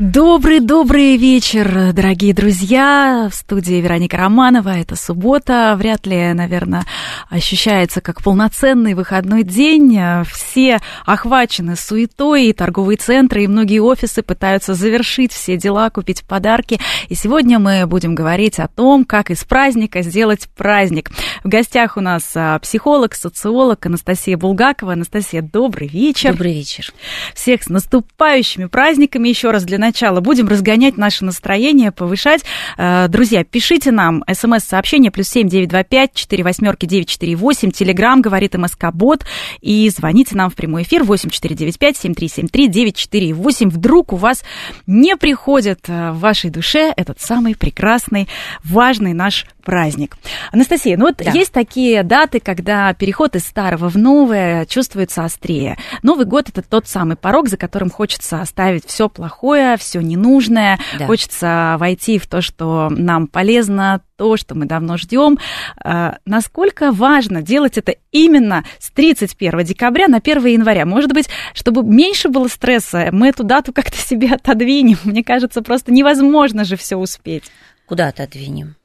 Добрый-добрый 0.00 1.16
вечер, 1.16 1.92
дорогие 1.92 2.34
друзья. 2.34 3.28
В 3.30 3.34
студии 3.36 3.76
Вероника 3.76 4.16
Романова. 4.16 4.70
Это 4.70 4.96
суббота. 4.96 5.76
Вряд 5.78 6.04
ли, 6.04 6.32
наверное, 6.32 6.84
ощущается 7.30 8.00
как 8.00 8.20
полноценный 8.20 8.94
выходной 8.94 9.44
день. 9.44 9.96
Все 10.28 10.80
охвачены 11.06 11.76
суетой, 11.76 12.46
и 12.46 12.52
торговые 12.52 12.96
центры, 12.96 13.44
и 13.44 13.46
многие 13.46 13.78
офисы 13.78 14.24
пытаются 14.24 14.74
завершить 14.74 15.32
все 15.32 15.56
дела, 15.56 15.90
купить 15.90 16.24
подарки. 16.24 16.80
И 17.08 17.14
сегодня 17.14 17.60
мы 17.60 17.86
будем 17.86 18.16
говорить 18.16 18.58
о 18.58 18.66
том, 18.66 19.04
как 19.04 19.30
из 19.30 19.44
праздника 19.44 20.02
сделать 20.02 20.48
праздник. 20.56 21.12
В 21.44 21.48
гостях 21.48 21.96
у 21.96 22.00
нас 22.00 22.32
а, 22.34 22.58
психолог, 22.58 23.14
социолог 23.14 23.86
Анастасия 23.86 24.36
Булгакова. 24.36 24.94
Анастасия, 24.94 25.40
добрый 25.40 25.86
вечер. 25.86 26.32
Добрый 26.32 26.52
вечер. 26.54 26.92
Всех 27.32 27.62
с 27.62 27.68
наступающими 27.68 28.64
праздниками. 28.64 29.28
Еще 29.28 29.52
раз 29.52 29.62
для 29.62 29.83
начала 29.84 30.20
будем 30.20 30.48
разгонять 30.48 30.96
наше 30.96 31.24
настроение, 31.24 31.92
повышать. 31.92 32.42
Э, 32.78 33.06
друзья, 33.08 33.44
пишите 33.44 33.90
нам 33.90 34.24
смс-сообщение 34.32 35.10
плюс 35.10 35.28
семь 35.28 35.46
девять 35.46 35.68
два 35.68 35.82
пять 35.82 36.14
четыре 36.14 36.42
восьмерки 36.42 36.86
девять 36.86 37.08
четыре 37.08 37.36
восемь. 37.36 37.70
Телеграмм 37.70 38.22
говорит 38.22 38.54
МСК 38.54 38.86
Бот. 38.92 39.26
И 39.60 39.90
звоните 39.90 40.36
нам 40.36 40.48
в 40.48 40.54
прямой 40.54 40.84
эфир 40.84 41.04
восемь 41.04 41.28
четыре 41.28 41.54
девять 41.54 41.78
пять 41.78 41.98
семь 41.98 42.14
три 42.14 42.28
семь 42.28 42.48
три 42.48 42.68
девять 42.68 42.96
четыре 42.96 43.34
восемь. 43.34 43.68
Вдруг 43.68 44.14
у 44.14 44.16
вас 44.16 44.42
не 44.86 45.16
приходит 45.16 45.80
э, 45.88 46.12
в 46.12 46.20
вашей 46.20 46.48
душе 46.48 46.92
этот 46.96 47.20
самый 47.20 47.54
прекрасный, 47.54 48.26
важный 48.64 49.12
наш 49.12 49.44
праздник. 49.64 50.16
Анастасия, 50.52 50.96
ну 50.96 51.06
вот 51.06 51.16
да. 51.16 51.30
есть 51.30 51.52
такие 51.52 52.02
даты, 52.02 52.38
когда 52.40 52.92
переход 52.94 53.34
из 53.36 53.44
старого 53.44 53.88
в 53.88 53.96
новое 53.96 54.66
чувствуется 54.66 55.24
острее. 55.24 55.78
Новый 56.02 56.26
год 56.26 56.48
это 56.50 56.62
тот 56.62 56.86
самый 56.86 57.16
порог, 57.16 57.48
за 57.48 57.56
которым 57.56 57.90
хочется 57.90 58.40
оставить 58.40 58.86
все 58.86 59.08
плохое, 59.08 59.73
все 59.76 60.00
ненужное, 60.00 60.78
да. 60.98 61.06
хочется 61.06 61.76
войти 61.78 62.18
в 62.18 62.26
то, 62.26 62.40
что 62.40 62.88
нам 62.90 63.26
полезно, 63.26 64.00
то, 64.16 64.36
что 64.36 64.54
мы 64.54 64.66
давно 64.66 64.96
ждем. 64.96 65.38
А, 65.82 66.18
насколько 66.24 66.92
важно 66.92 67.42
делать 67.42 67.78
это 67.78 67.96
именно 68.12 68.64
с 68.78 68.90
31 68.90 69.64
декабря 69.64 70.08
на 70.08 70.18
1 70.18 70.46
января? 70.46 70.86
Может 70.86 71.12
быть, 71.12 71.28
чтобы 71.52 71.82
меньше 71.82 72.28
было 72.28 72.48
стресса, 72.48 73.08
мы 73.12 73.28
эту 73.28 73.44
дату 73.44 73.72
как-то 73.72 73.96
себе 73.96 74.32
отодвинем. 74.32 74.98
Мне 75.04 75.24
кажется, 75.24 75.62
просто 75.62 75.92
невозможно 75.92 76.64
же 76.64 76.76
все 76.76 76.96
успеть. 76.96 77.44
Куда 77.86 78.08
отодвинем? 78.08 78.76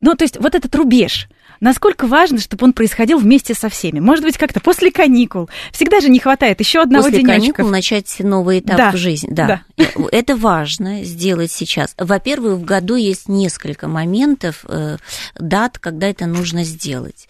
Ну, 0.00 0.14
то 0.14 0.24
есть 0.24 0.38
вот 0.38 0.54
этот 0.54 0.74
рубеж– 0.74 1.28
насколько 1.60 2.06
важно, 2.06 2.38
чтобы 2.38 2.64
он 2.66 2.72
происходил 2.72 3.18
вместе 3.18 3.54
со 3.54 3.68
всеми? 3.68 4.00
Может 4.00 4.24
быть, 4.24 4.36
как-то 4.36 4.60
после 4.60 4.90
каникул. 4.90 5.48
Всегда 5.72 6.00
же 6.00 6.08
не 6.08 6.18
хватает 6.18 6.60
еще 6.60 6.80
одного 6.82 7.04
после 7.04 7.18
денечка. 7.18 7.34
После 7.34 7.52
каникул 7.52 7.70
начать 7.70 8.16
новый 8.20 8.60
этап 8.60 8.76
да, 8.76 8.90
в 8.92 8.96
жизни. 8.96 9.28
Да. 9.32 9.46
да. 9.46 9.84
Э, 9.84 9.84
это 10.12 10.36
важно 10.36 11.04
сделать 11.04 11.52
сейчас. 11.52 11.94
Во-первых, 11.98 12.58
в 12.58 12.64
году 12.64 12.96
есть 12.96 13.28
несколько 13.28 13.88
моментов, 13.88 14.64
э, 14.68 14.96
дат, 15.38 15.78
когда 15.78 16.08
это 16.08 16.26
нужно 16.26 16.64
сделать. 16.64 17.28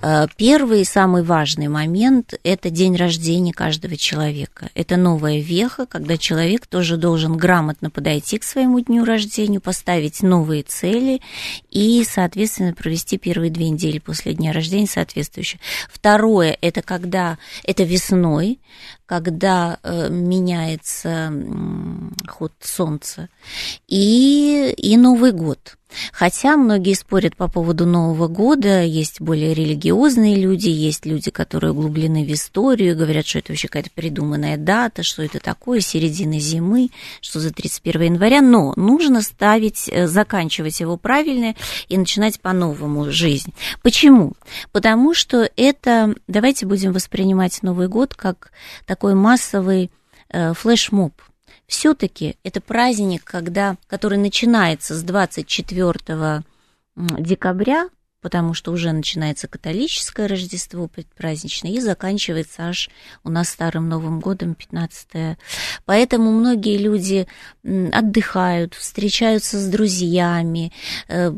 Э, 0.00 0.26
первый 0.36 0.82
и 0.82 0.84
самый 0.84 1.22
важный 1.22 1.68
момент– 1.68 2.34
это 2.44 2.70
день 2.70 2.96
рождения 2.96 3.52
каждого 3.52 3.96
человека. 3.96 4.70
Это 4.74 4.96
новая 4.96 5.40
веха, 5.40 5.86
когда 5.86 6.16
человек 6.16 6.66
тоже 6.66 6.96
должен 6.96 7.36
грамотно 7.36 7.90
подойти 7.90 8.38
к 8.38 8.44
своему 8.44 8.80
дню 8.80 9.04
рождения, 9.04 9.60
поставить 9.60 10.22
новые 10.22 10.62
цели 10.62 11.20
и, 11.70 12.04
соответственно, 12.08 12.74
провести 12.74 13.18
первые 13.18 13.50
две 13.50 13.67
недели 13.70 13.98
после 13.98 14.34
дня 14.34 14.52
рождения 14.52 14.86
соответствующие. 14.86 15.60
Второе– 15.90 16.56
это 16.60 16.82
когда 16.82 17.38
это 17.64 17.84
весной, 17.84 18.60
когда 19.06 19.78
э, 19.82 20.08
меняется 20.10 21.32
ход 22.28 22.52
Солнца, 22.60 23.28
и, 23.86 24.74
и 24.76 24.96
Новый 24.96 25.32
год. 25.32 25.76
Хотя 26.12 26.56
многие 26.56 26.94
спорят 26.94 27.36
по 27.36 27.48
поводу 27.48 27.86
Нового 27.86 28.28
года, 28.28 28.82
есть 28.82 29.20
более 29.20 29.54
религиозные 29.54 30.36
люди, 30.36 30.68
есть 30.68 31.06
люди, 31.06 31.30
которые 31.30 31.72
углублены 31.72 32.24
в 32.24 32.32
историю, 32.32 32.96
говорят, 32.96 33.26
что 33.26 33.38
это 33.38 33.52
вообще 33.52 33.68
какая-то 33.68 33.90
придуманная 33.94 34.56
дата, 34.56 35.02
что 35.02 35.22
это 35.22 35.40
такое, 35.40 35.80
середина 35.80 36.38
зимы, 36.38 36.90
что 37.20 37.40
за 37.40 37.52
31 37.52 38.02
января, 38.02 38.42
но 38.42 38.72
нужно 38.76 39.22
ставить, 39.22 39.88
э, 39.88 40.06
заканчивать 40.06 40.80
его 40.80 40.96
правильно 40.96 41.54
и 41.88 41.96
начинать 41.96 42.40
по-новому 42.40 43.10
жизнь. 43.10 43.54
Почему? 43.82 44.34
Потому 44.72 45.14
что 45.14 45.48
это, 45.56 46.14
давайте 46.26 46.66
будем 46.66 46.92
воспринимать 46.92 47.62
Новый 47.62 47.88
год 47.88 48.14
как 48.14 48.52
такой 48.86 49.14
массовый 49.14 49.90
э, 50.30 50.52
флешмоб– 50.54 51.12
все-таки 51.68 52.36
это 52.42 52.60
праздник, 52.60 53.22
когда, 53.24 53.76
который 53.86 54.18
начинается 54.18 54.94
с 54.94 55.02
24 55.02 56.42
декабря 56.96 57.88
потому 58.20 58.54
что 58.54 58.72
уже 58.72 58.92
начинается 58.92 59.48
католическое 59.48 60.28
Рождество 60.28 60.88
предпраздничное 60.88 61.72
и 61.72 61.80
заканчивается 61.80 62.68
аж 62.68 62.90
у 63.24 63.30
нас 63.30 63.48
Старым 63.48 63.88
Новым 63.88 64.20
годом 64.20 64.54
15 64.54 65.38
Поэтому 65.84 66.30
многие 66.30 66.76
люди 66.76 67.26
отдыхают, 67.64 68.74
встречаются 68.74 69.58
с 69.58 69.66
друзьями, 69.68 70.72
э, 71.08 71.30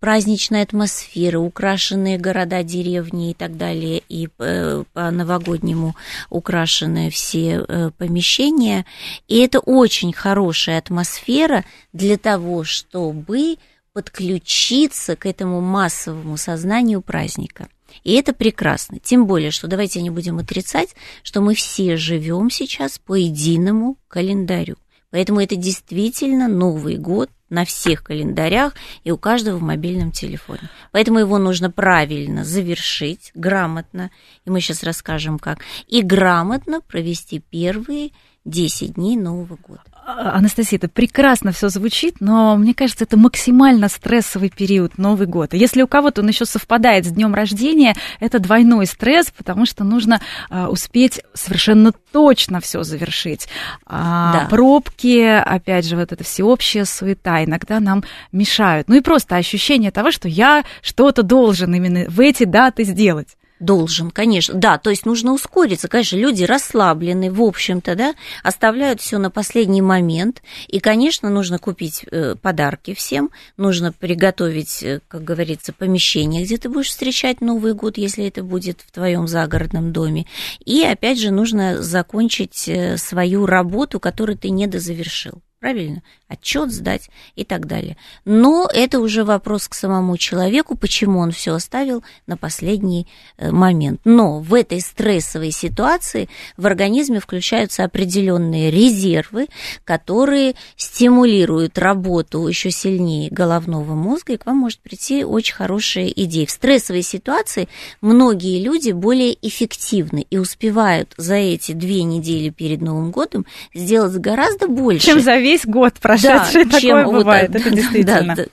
праздничная 0.00 0.62
атмосфера, 0.62 1.38
украшенные 1.38 2.18
города, 2.18 2.62
деревни 2.62 3.30
и 3.30 3.34
так 3.34 3.56
далее, 3.56 4.02
и 4.08 4.28
э, 4.38 4.84
по-новогоднему 4.92 5.96
украшены 6.30 7.10
все 7.10 7.64
э, 7.66 7.90
помещения. 7.96 8.84
И 9.28 9.38
это 9.38 9.60
очень 9.60 10.12
хорошая 10.12 10.78
атмосфера 10.78 11.64
для 11.92 12.16
того, 12.16 12.64
чтобы 12.64 13.56
подключиться 13.96 15.16
к 15.16 15.24
этому 15.24 15.62
массовому 15.62 16.36
сознанию 16.36 17.00
праздника. 17.00 17.66
И 18.04 18.12
это 18.12 18.34
прекрасно. 18.34 18.98
Тем 18.98 19.26
более, 19.26 19.50
что 19.50 19.68
давайте 19.68 20.02
не 20.02 20.10
будем 20.10 20.36
отрицать, 20.36 20.94
что 21.22 21.40
мы 21.40 21.54
все 21.54 21.96
живем 21.96 22.50
сейчас 22.50 22.98
по 22.98 23.14
единому 23.14 23.96
календарю. 24.08 24.76
Поэтому 25.10 25.40
это 25.40 25.56
действительно 25.56 26.46
Новый 26.46 26.98
год 26.98 27.30
на 27.48 27.64
всех 27.64 28.04
календарях 28.04 28.74
и 29.02 29.10
у 29.12 29.16
каждого 29.16 29.56
в 29.56 29.62
мобильном 29.62 30.12
телефоне. 30.12 30.68
Поэтому 30.92 31.20
его 31.20 31.38
нужно 31.38 31.70
правильно 31.70 32.44
завершить, 32.44 33.30
грамотно, 33.34 34.10
и 34.44 34.50
мы 34.50 34.60
сейчас 34.60 34.82
расскажем 34.82 35.38
как, 35.38 35.60
и 35.86 36.02
грамотно 36.02 36.82
провести 36.82 37.38
первые 37.38 38.10
10 38.46 38.94
дней 38.94 39.16
Нового 39.16 39.58
года. 39.66 39.82
А, 40.06 40.36
Анастасия, 40.36 40.78
это 40.78 40.88
прекрасно 40.88 41.50
все 41.50 41.68
звучит, 41.68 42.16
но 42.20 42.56
мне 42.56 42.74
кажется, 42.74 43.04
это 43.04 43.16
максимально 43.16 43.88
стрессовый 43.88 44.50
период 44.50 44.98
Новый 44.98 45.26
год. 45.26 45.52
если 45.52 45.82
у 45.82 45.88
кого-то 45.88 46.22
он 46.22 46.28
еще 46.28 46.44
совпадает 46.44 47.04
с 47.04 47.10
днем 47.10 47.34
рождения, 47.34 47.94
это 48.20 48.38
двойной 48.38 48.86
стресс, 48.86 49.32
потому 49.36 49.66
что 49.66 49.82
нужно 49.82 50.20
а, 50.48 50.68
успеть 50.68 51.20
совершенно 51.34 51.92
точно 52.12 52.60
все 52.60 52.84
завершить. 52.84 53.48
А, 53.84 54.32
да. 54.32 54.48
Пробки, 54.48 55.18
опять 55.22 55.84
же, 55.84 55.96
вот 55.96 56.12
эта 56.12 56.22
всеобщая 56.22 56.84
суета 56.84 57.44
иногда 57.44 57.80
нам 57.80 58.04
мешают. 58.30 58.88
Ну 58.88 58.94
и 58.94 59.00
просто 59.00 59.36
ощущение 59.36 59.90
того, 59.90 60.12
что 60.12 60.28
я 60.28 60.64
что-то 60.82 61.24
должен 61.24 61.74
именно 61.74 62.08
в 62.08 62.20
эти 62.20 62.44
даты 62.44 62.84
сделать. 62.84 63.36
Должен, 63.58 64.10
конечно, 64.10 64.54
да, 64.54 64.76
то 64.76 64.90
есть 64.90 65.06
нужно 65.06 65.32
ускориться, 65.32 65.88
конечно, 65.88 66.16
люди 66.16 66.44
расслаблены, 66.44 67.32
в 67.32 67.40
общем-то, 67.40 67.94
да, 67.94 68.14
оставляют 68.42 69.00
все 69.00 69.16
на 69.16 69.30
последний 69.30 69.80
момент, 69.80 70.42
и, 70.68 70.78
конечно, 70.78 71.30
нужно 71.30 71.58
купить 71.58 72.04
э, 72.10 72.34
подарки 72.34 72.92
всем, 72.92 73.30
нужно 73.56 73.92
приготовить, 73.92 74.82
э, 74.82 75.00
как 75.08 75.24
говорится, 75.24 75.72
помещение, 75.72 76.44
где 76.44 76.58
ты 76.58 76.68
будешь 76.68 76.88
встречать 76.88 77.40
Новый 77.40 77.72
год, 77.72 77.96
если 77.96 78.26
это 78.26 78.42
будет 78.42 78.82
в 78.86 78.90
твоем 78.92 79.26
загородном 79.26 79.90
доме, 79.90 80.26
и, 80.62 80.82
опять 80.82 81.18
же, 81.18 81.30
нужно 81.30 81.82
закончить 81.82 82.68
э, 82.68 82.98
свою 82.98 83.46
работу, 83.46 84.00
которую 84.00 84.36
ты 84.36 84.50
не 84.50 84.66
дозавершил 84.66 85.40
правильно? 85.66 86.04
Отчет 86.28 86.70
сдать 86.70 87.10
и 87.34 87.44
так 87.44 87.66
далее. 87.66 87.96
Но 88.24 88.68
это 88.72 89.00
уже 89.00 89.24
вопрос 89.24 89.66
к 89.66 89.74
самому 89.74 90.16
человеку, 90.16 90.76
почему 90.76 91.18
он 91.18 91.32
все 91.32 91.54
оставил 91.54 92.04
на 92.28 92.36
последний 92.36 93.08
э, 93.36 93.50
момент. 93.50 94.00
Но 94.04 94.38
в 94.38 94.54
этой 94.54 94.80
стрессовой 94.80 95.50
ситуации 95.50 96.28
в 96.56 96.66
организме 96.66 97.18
включаются 97.18 97.82
определенные 97.82 98.70
резервы, 98.70 99.48
которые 99.82 100.54
стимулируют 100.76 101.78
работу 101.78 102.46
еще 102.46 102.70
сильнее 102.70 103.28
головного 103.30 103.94
мозга, 103.94 104.34
и 104.34 104.36
к 104.36 104.46
вам 104.46 104.58
может 104.58 104.78
прийти 104.78 105.24
очень 105.24 105.54
хорошая 105.54 106.06
идея. 106.06 106.46
В 106.46 106.50
стрессовой 106.52 107.02
ситуации 107.02 107.68
многие 108.00 108.62
люди 108.62 108.92
более 108.92 109.36
эффективны 109.42 110.26
и 110.30 110.38
успевают 110.38 111.12
за 111.16 111.34
эти 111.34 111.72
две 111.72 112.04
недели 112.04 112.50
перед 112.50 112.82
Новым 112.82 113.10
годом 113.10 113.46
сделать 113.74 114.14
гораздо 114.14 114.68
больше. 114.68 115.06
Чем 115.06 115.20
за 115.20 115.38
весь 115.38 115.55
год 115.64 115.94
прошедший, 115.94 116.64
да, 116.64 116.70
такое 116.70 116.80
чем, 116.80 117.12
бывает, 117.12 117.50
вот, 117.52 117.60
это 117.60 117.70
действительно. 117.74 118.34
Да, 118.36 118.44
да. 118.44 118.48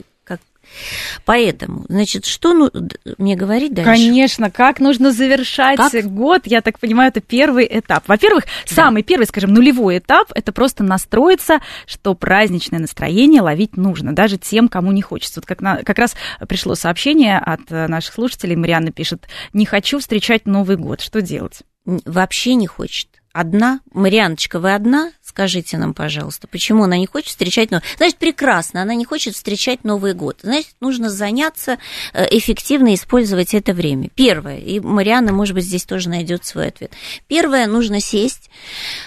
Поэтому, 1.24 1.84
значит, 1.88 2.24
что 2.26 2.52
ну, 2.52 2.70
мне 3.18 3.36
говорить 3.36 3.74
дальше? 3.74 3.90
Конечно, 3.90 4.50
как 4.50 4.80
нужно 4.80 5.12
завершать 5.12 5.78
как? 5.78 6.04
год, 6.12 6.42
я 6.44 6.60
так 6.60 6.78
понимаю, 6.78 7.10
это 7.10 7.20
первый 7.20 7.66
этап. 7.70 8.08
Во-первых, 8.08 8.44
да. 8.44 8.74
самый 8.74 9.02
первый, 9.02 9.26
скажем, 9.26 9.52
нулевой 9.52 9.98
этап, 9.98 10.32
это 10.34 10.52
просто 10.52 10.82
настроиться, 10.82 11.60
что 11.86 12.14
праздничное 12.14 12.80
настроение 12.80 13.42
ловить 13.42 13.76
нужно, 13.76 14.14
даже 14.14 14.38
тем, 14.38 14.68
кому 14.68 14.92
не 14.92 15.02
хочется. 15.02 15.40
Вот 15.40 15.46
как, 15.46 15.60
на, 15.60 15.82
как 15.82 15.98
раз 15.98 16.14
пришло 16.48 16.74
сообщение 16.74 17.38
от 17.38 17.70
наших 17.70 18.14
слушателей, 18.14 18.56
Марианна 18.56 18.92
пишет, 18.92 19.28
не 19.52 19.66
хочу 19.66 19.98
встречать 19.98 20.46
Новый 20.46 20.76
год, 20.76 21.00
что 21.00 21.22
делать? 21.22 21.62
Вообще 21.84 22.54
не 22.54 22.66
хочет 22.66 23.08
одна? 23.34 23.80
Марианочка, 23.92 24.60
вы 24.60 24.74
одна? 24.74 25.12
Скажите 25.20 25.76
нам, 25.76 25.92
пожалуйста, 25.92 26.46
почему 26.46 26.84
она 26.84 26.96
не 26.96 27.06
хочет 27.06 27.30
встречать 27.30 27.70
Новый 27.70 27.82
Значит, 27.96 28.16
прекрасно, 28.16 28.80
она 28.80 28.94
не 28.94 29.04
хочет 29.04 29.34
встречать 29.34 29.82
Новый 29.84 30.14
год. 30.14 30.38
Значит, 30.42 30.74
нужно 30.80 31.10
заняться, 31.10 31.78
э, 32.12 32.26
эффективно 32.30 32.94
использовать 32.94 33.52
это 33.52 33.74
время. 33.74 34.08
Первое, 34.14 34.58
и 34.58 34.78
Марианна, 34.78 35.32
может 35.32 35.54
быть, 35.54 35.64
здесь 35.64 35.84
тоже 35.84 36.08
найдет 36.08 36.46
свой 36.46 36.68
ответ. 36.68 36.92
Первое, 37.26 37.66
нужно 37.66 38.00
сесть, 38.00 38.50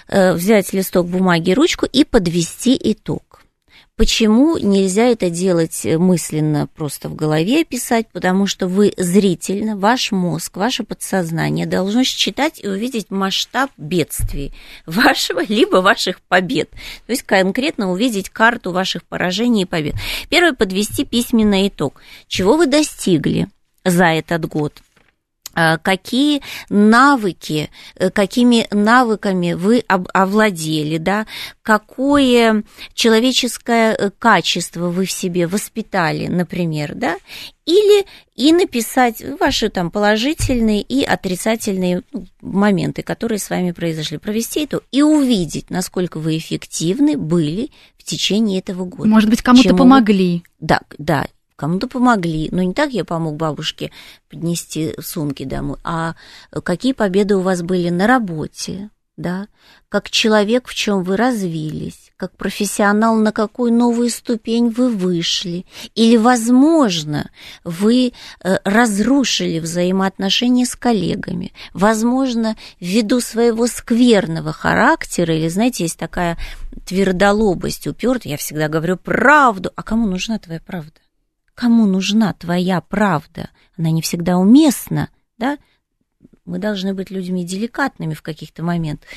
э, 0.09 0.33
взять 0.33 0.73
листок 0.73 1.07
бумаги, 1.07 1.51
ручку 1.51 1.85
и 1.85 2.03
подвести 2.03 2.77
итог. 2.79 3.26
Почему 3.97 4.59
нельзя 4.59 5.05
это 5.05 5.31
делать 5.31 5.83
мысленно, 5.83 6.67
просто 6.67 7.09
в 7.09 7.15
голове 7.15 7.65
писать? 7.65 8.05
Потому 8.13 8.45
что 8.45 8.67
вы 8.67 8.93
зрительно, 8.95 9.75
ваш 9.75 10.11
мозг, 10.11 10.55
ваше 10.55 10.83
подсознание 10.83 11.65
должно 11.65 12.03
считать 12.03 12.63
и 12.63 12.67
увидеть 12.67 13.09
масштаб 13.09 13.71
бедствий 13.75 14.53
вашего, 14.85 15.41
либо 15.43 15.77
ваших 15.77 16.21
побед. 16.21 16.69
То 17.07 17.11
есть 17.11 17.23
конкретно 17.23 17.91
увидеть 17.91 18.29
карту 18.29 18.71
ваших 18.71 19.03
поражений 19.03 19.63
и 19.63 19.65
побед. 19.65 19.95
Первое, 20.29 20.53
подвести 20.53 21.03
письменный 21.03 21.67
итог. 21.67 21.99
Чего 22.27 22.55
вы 22.55 22.67
достигли 22.67 23.47
за 23.83 24.05
этот 24.05 24.45
год? 24.45 24.73
Э, 25.57 25.77
какие 25.79 26.43
навыки, 26.69 27.71
э, 27.95 28.11
какими 28.11 28.67
навыками 28.69 29.53
вы 29.53 29.83
овладели, 29.87 30.97
да, 30.99 31.25
какое 31.63 32.63
человеческое 32.93 33.95
э, 33.95 34.11
качество 34.19 34.89
вы 34.89 35.05
в 35.05 35.11
себе 35.11 35.47
воспитали, 35.47 36.27
например, 36.27 36.93
да, 36.93 37.17
или 37.65 38.05
и 38.35 38.53
написать 38.53 39.23
ваши 39.39 39.69
там 39.69 39.89
положительные 39.89 40.83
и 40.83 41.03
отрицательные 41.03 42.03
ну, 42.13 42.27
моменты, 42.41 43.01
которые 43.01 43.39
с 43.39 43.49
вами 43.49 43.71
произошли, 43.71 44.19
провести 44.19 44.63
это 44.63 44.81
и 44.91 45.01
увидеть, 45.01 45.71
насколько 45.71 46.19
вы 46.19 46.37
эффективны 46.37 47.17
были 47.17 47.71
в 47.97 48.03
течение 48.03 48.59
этого 48.59 48.85
года. 48.85 49.09
Может 49.09 49.31
быть, 49.31 49.41
кому-то 49.41 49.75
помогли. 49.75 50.43
Да, 50.59 50.81
да, 50.99 51.25
кому-то 51.57 51.87
помогли. 51.87 52.47
Но 52.51 52.63
не 52.63 52.73
так 52.73 52.91
я 52.91 53.03
помог 53.03 53.35
бабушке 53.35 53.91
поднести 54.29 54.95
сумки 55.01 55.43
домой, 55.43 55.77
а 55.83 56.15
какие 56.63 56.93
победы 56.93 57.35
у 57.35 57.41
вас 57.41 57.61
были 57.61 57.89
на 57.89 58.07
работе, 58.07 58.89
да, 59.17 59.47
как 59.89 60.09
человек, 60.11 60.67
в 60.67 60.75
чем 60.75 61.03
вы 61.03 61.17
развились, 61.17 62.11
как 62.17 62.37
профессионал, 62.37 63.15
на 63.15 63.31
какую 63.31 63.73
новую 63.73 64.09
ступень 64.11 64.69
вы 64.69 64.89
вышли, 64.89 65.65
или, 65.95 66.17
возможно, 66.17 67.31
вы 67.63 68.13
э, 68.43 68.57
разрушили 68.63 69.59
взаимоотношения 69.59 70.65
с 70.65 70.75
коллегами, 70.75 71.51
возможно, 71.73 72.55
ввиду 72.79 73.19
своего 73.19 73.65
скверного 73.65 74.53
характера, 74.53 75.35
или, 75.35 75.47
знаете, 75.47 75.85
есть 75.85 75.97
такая 75.97 76.37
твердолобость, 76.85 77.87
упертая, 77.87 78.33
я 78.33 78.37
всегда 78.37 78.67
говорю 78.67 78.97
правду, 78.97 79.71
а 79.75 79.81
кому 79.81 80.07
нужна 80.07 80.37
твоя 80.37 80.61
правда? 80.63 80.91
Кому 81.57 81.87
нужна 81.87 82.33
твоя 82.33 82.81
правда? 82.81 83.49
Она 83.79 83.89
не 83.89 84.03
всегда 84.03 84.37
уместна, 84.37 85.09
да? 85.39 85.57
Мы 86.45 86.59
должны 86.59 86.93
быть 86.93 87.09
людьми 87.09 87.43
деликатными 87.43 88.13
в 88.13 88.21
каких-то 88.21 88.61
моментах. 88.61 89.09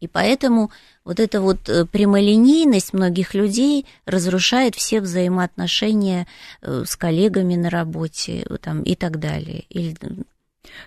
И 0.00 0.08
поэтому 0.08 0.70
вот 1.04 1.20
эта 1.20 1.42
вот 1.42 1.68
э, 1.68 1.84
прямолинейность 1.84 2.94
многих 2.94 3.34
людей 3.34 3.84
разрушает 4.06 4.74
все 4.74 5.02
взаимоотношения 5.02 6.26
э, 6.62 6.84
с 6.86 6.96
коллегами 6.96 7.56
на 7.56 7.68
работе 7.68 8.46
там, 8.62 8.82
и 8.84 8.94
так 8.94 9.20
далее. 9.20 9.66
Или 9.68 9.94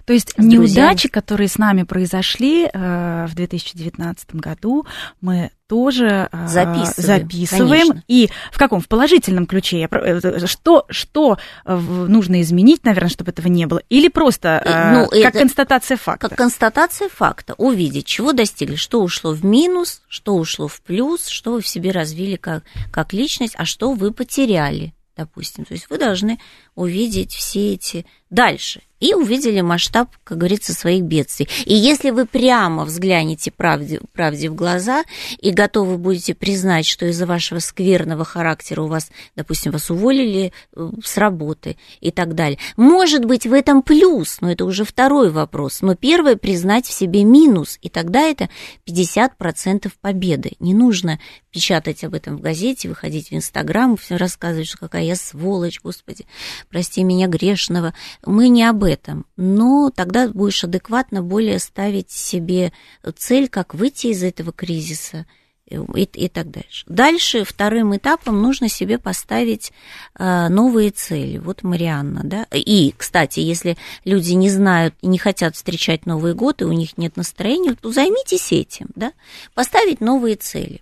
то 0.06 0.14
есть 0.14 0.38
неудачи, 0.38 1.10
которые 1.10 1.48
с 1.48 1.58
нами 1.58 1.84
произошли 1.84 2.70
э, 2.72 3.26
в 3.28 3.36
2019 3.36 4.36
году, 4.36 4.86
мы 5.20 5.52
тоже 5.68 6.30
э, 6.32 6.48
записываем, 6.48 7.22
записываем. 7.24 8.04
и 8.08 8.30
в 8.52 8.58
каком? 8.58 8.80
В 8.80 8.88
положительном 8.88 9.48
ключе. 9.48 9.88
Э, 9.92 10.46
что 10.46 10.86
что 10.90 11.38
нужно 11.66 12.42
изменить, 12.42 12.86
наверное, 12.86 13.10
чтобы 13.10 13.32
этого 13.32 13.48
не 13.48 13.66
было, 13.66 13.82
или 13.90 14.08
просто 14.08 14.62
ну, 14.94 15.08
как 15.10 15.36
это, 15.36 15.40
констатация 15.40 15.98
факта. 15.98 16.30
Как 16.30 16.38
констатация 16.38 17.10
факта, 17.10 17.56
увидеть, 17.58 18.06
чего 18.06 18.32
достигли, 18.32 18.76
что 18.76 19.02
ушло 19.02 19.32
в 19.32 19.44
минус, 19.44 20.02
что 20.08 20.36
ушло 20.36 20.68
в 20.68 20.82
плюс, 20.82 21.28
что 21.28 21.54
вы 21.54 21.62
в 21.62 21.68
себе 21.68 21.92
развили 21.92 22.38
как 22.38 22.64
как 22.92 23.12
личность, 23.12 23.56
а 23.58 23.66
что 23.66 23.92
вы 23.94 24.12
потеряли, 24.12 24.94
допустим. 25.18 25.66
То 25.66 25.74
есть 25.74 25.90
вы 25.90 25.98
должны 25.98 26.40
увидеть 26.76 27.34
все 27.34 27.74
эти 27.74 28.06
дальше 28.30 28.82
и 29.06 29.14
увидели 29.14 29.62
масштаб, 29.62 30.10
как 30.24 30.40
говорится, 30.40 30.74
своих 30.74 31.04
бедствий. 31.04 31.48
И 31.66 31.76
если 31.76 32.10
вы 32.10 32.26
прямо 32.26 32.86
взглянете 32.86 33.52
правде, 33.52 34.00
правде 34.14 34.50
в 34.50 34.56
глаза 34.56 35.04
и 35.40 35.52
готовы 35.52 35.98
будете 35.98 36.34
признать, 36.34 36.88
что 36.88 37.06
из-за 37.06 37.28
вашего 37.28 37.60
скверного 37.60 38.26
характера 38.26 38.82
у 38.82 38.88
вас, 38.88 39.12
допустим, 39.36 39.72
вас 39.72 39.92
уволили 39.92 40.52
э, 40.76 40.90
с 41.04 41.18
работы 41.18 41.78
и 42.02 42.10
так 42.10 42.34
далее, 42.34 42.58
может 42.78 43.26
быть, 43.26 43.46
в 43.46 43.54
этом 43.54 43.84
плюс, 43.84 44.42
но 44.42 44.52
это 44.52 44.66
уже 44.66 44.84
второй 44.86 45.30
вопрос. 45.30 45.82
Но 45.82 45.96
первое, 45.96 46.36
признать 46.36 46.88
в 46.88 46.94
себе 46.94 47.24
минус, 47.24 47.78
и 47.82 47.90
тогда 47.90 48.22
это 48.22 48.50
50% 48.88 49.92
победы. 50.02 50.54
Не 50.60 50.74
нужно 50.74 51.20
печатать 51.52 52.04
об 52.04 52.14
этом 52.14 52.38
в 52.38 52.42
газете, 52.42 52.90
выходить 52.90 53.30
в 53.30 53.34
Инстаграм, 53.34 53.96
все 53.96 54.18
рассказывать, 54.18 54.68
что 54.68 54.78
какая 54.78 55.04
я 55.04 55.16
сволочь, 55.16 55.80
господи, 55.82 56.26
прости 56.70 57.04
меня 57.04 57.28
грешного. 57.28 57.94
Мы 58.26 58.50
не 58.50 58.64
об 58.64 58.84
этом, 58.84 58.95
но 59.38 59.92
тогда 59.94 60.28
будешь 60.28 60.64
адекватно 60.64 61.22
более 61.22 61.60
ставить 61.60 62.12
себе 62.12 62.74
цель, 63.18 63.50
как 63.50 63.74
выйти 63.74 64.08
из 64.08 64.24
этого 64.24 64.52
кризиса 64.52 65.26
и, 65.68 65.78
и 66.04 66.30
так 66.30 66.52
дальше. 66.52 66.86
Дальше 66.88 67.44
вторым 67.44 67.96
этапом 67.98 68.42
нужно 68.42 68.70
себе 68.70 69.00
поставить 69.00 69.72
э, 70.18 70.48
новые 70.50 70.92
цели. 70.92 71.40
Вот 71.40 71.64
Марианна, 71.64 72.22
да. 72.24 72.46
И, 72.52 72.94
кстати, 72.96 73.40
если 73.40 73.76
люди 74.04 74.34
не 74.34 74.50
знают 74.50 74.94
и 75.02 75.08
не 75.08 75.18
хотят 75.18 75.56
встречать 75.56 76.06
Новый 76.06 76.36
год, 76.36 76.62
и 76.62 76.66
у 76.66 76.72
них 76.72 76.98
нет 76.98 77.18
настроения, 77.18 77.76
то 77.76 77.92
займитесь 77.92 78.52
этим, 78.52 78.88
да. 78.96 79.14
Поставить 79.56 80.02
новые 80.02 80.36
цели. 80.36 80.82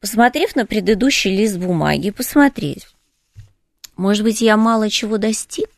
Посмотрев 0.00 0.56
на 0.56 0.66
предыдущий 0.66 1.36
лист 1.36 1.56
бумаги, 1.56 2.10
посмотреть, 2.10 2.86
может 3.96 4.22
быть, 4.22 4.40
я 4.40 4.56
мало 4.56 4.88
чего 4.90 5.18
достиг, 5.18 5.77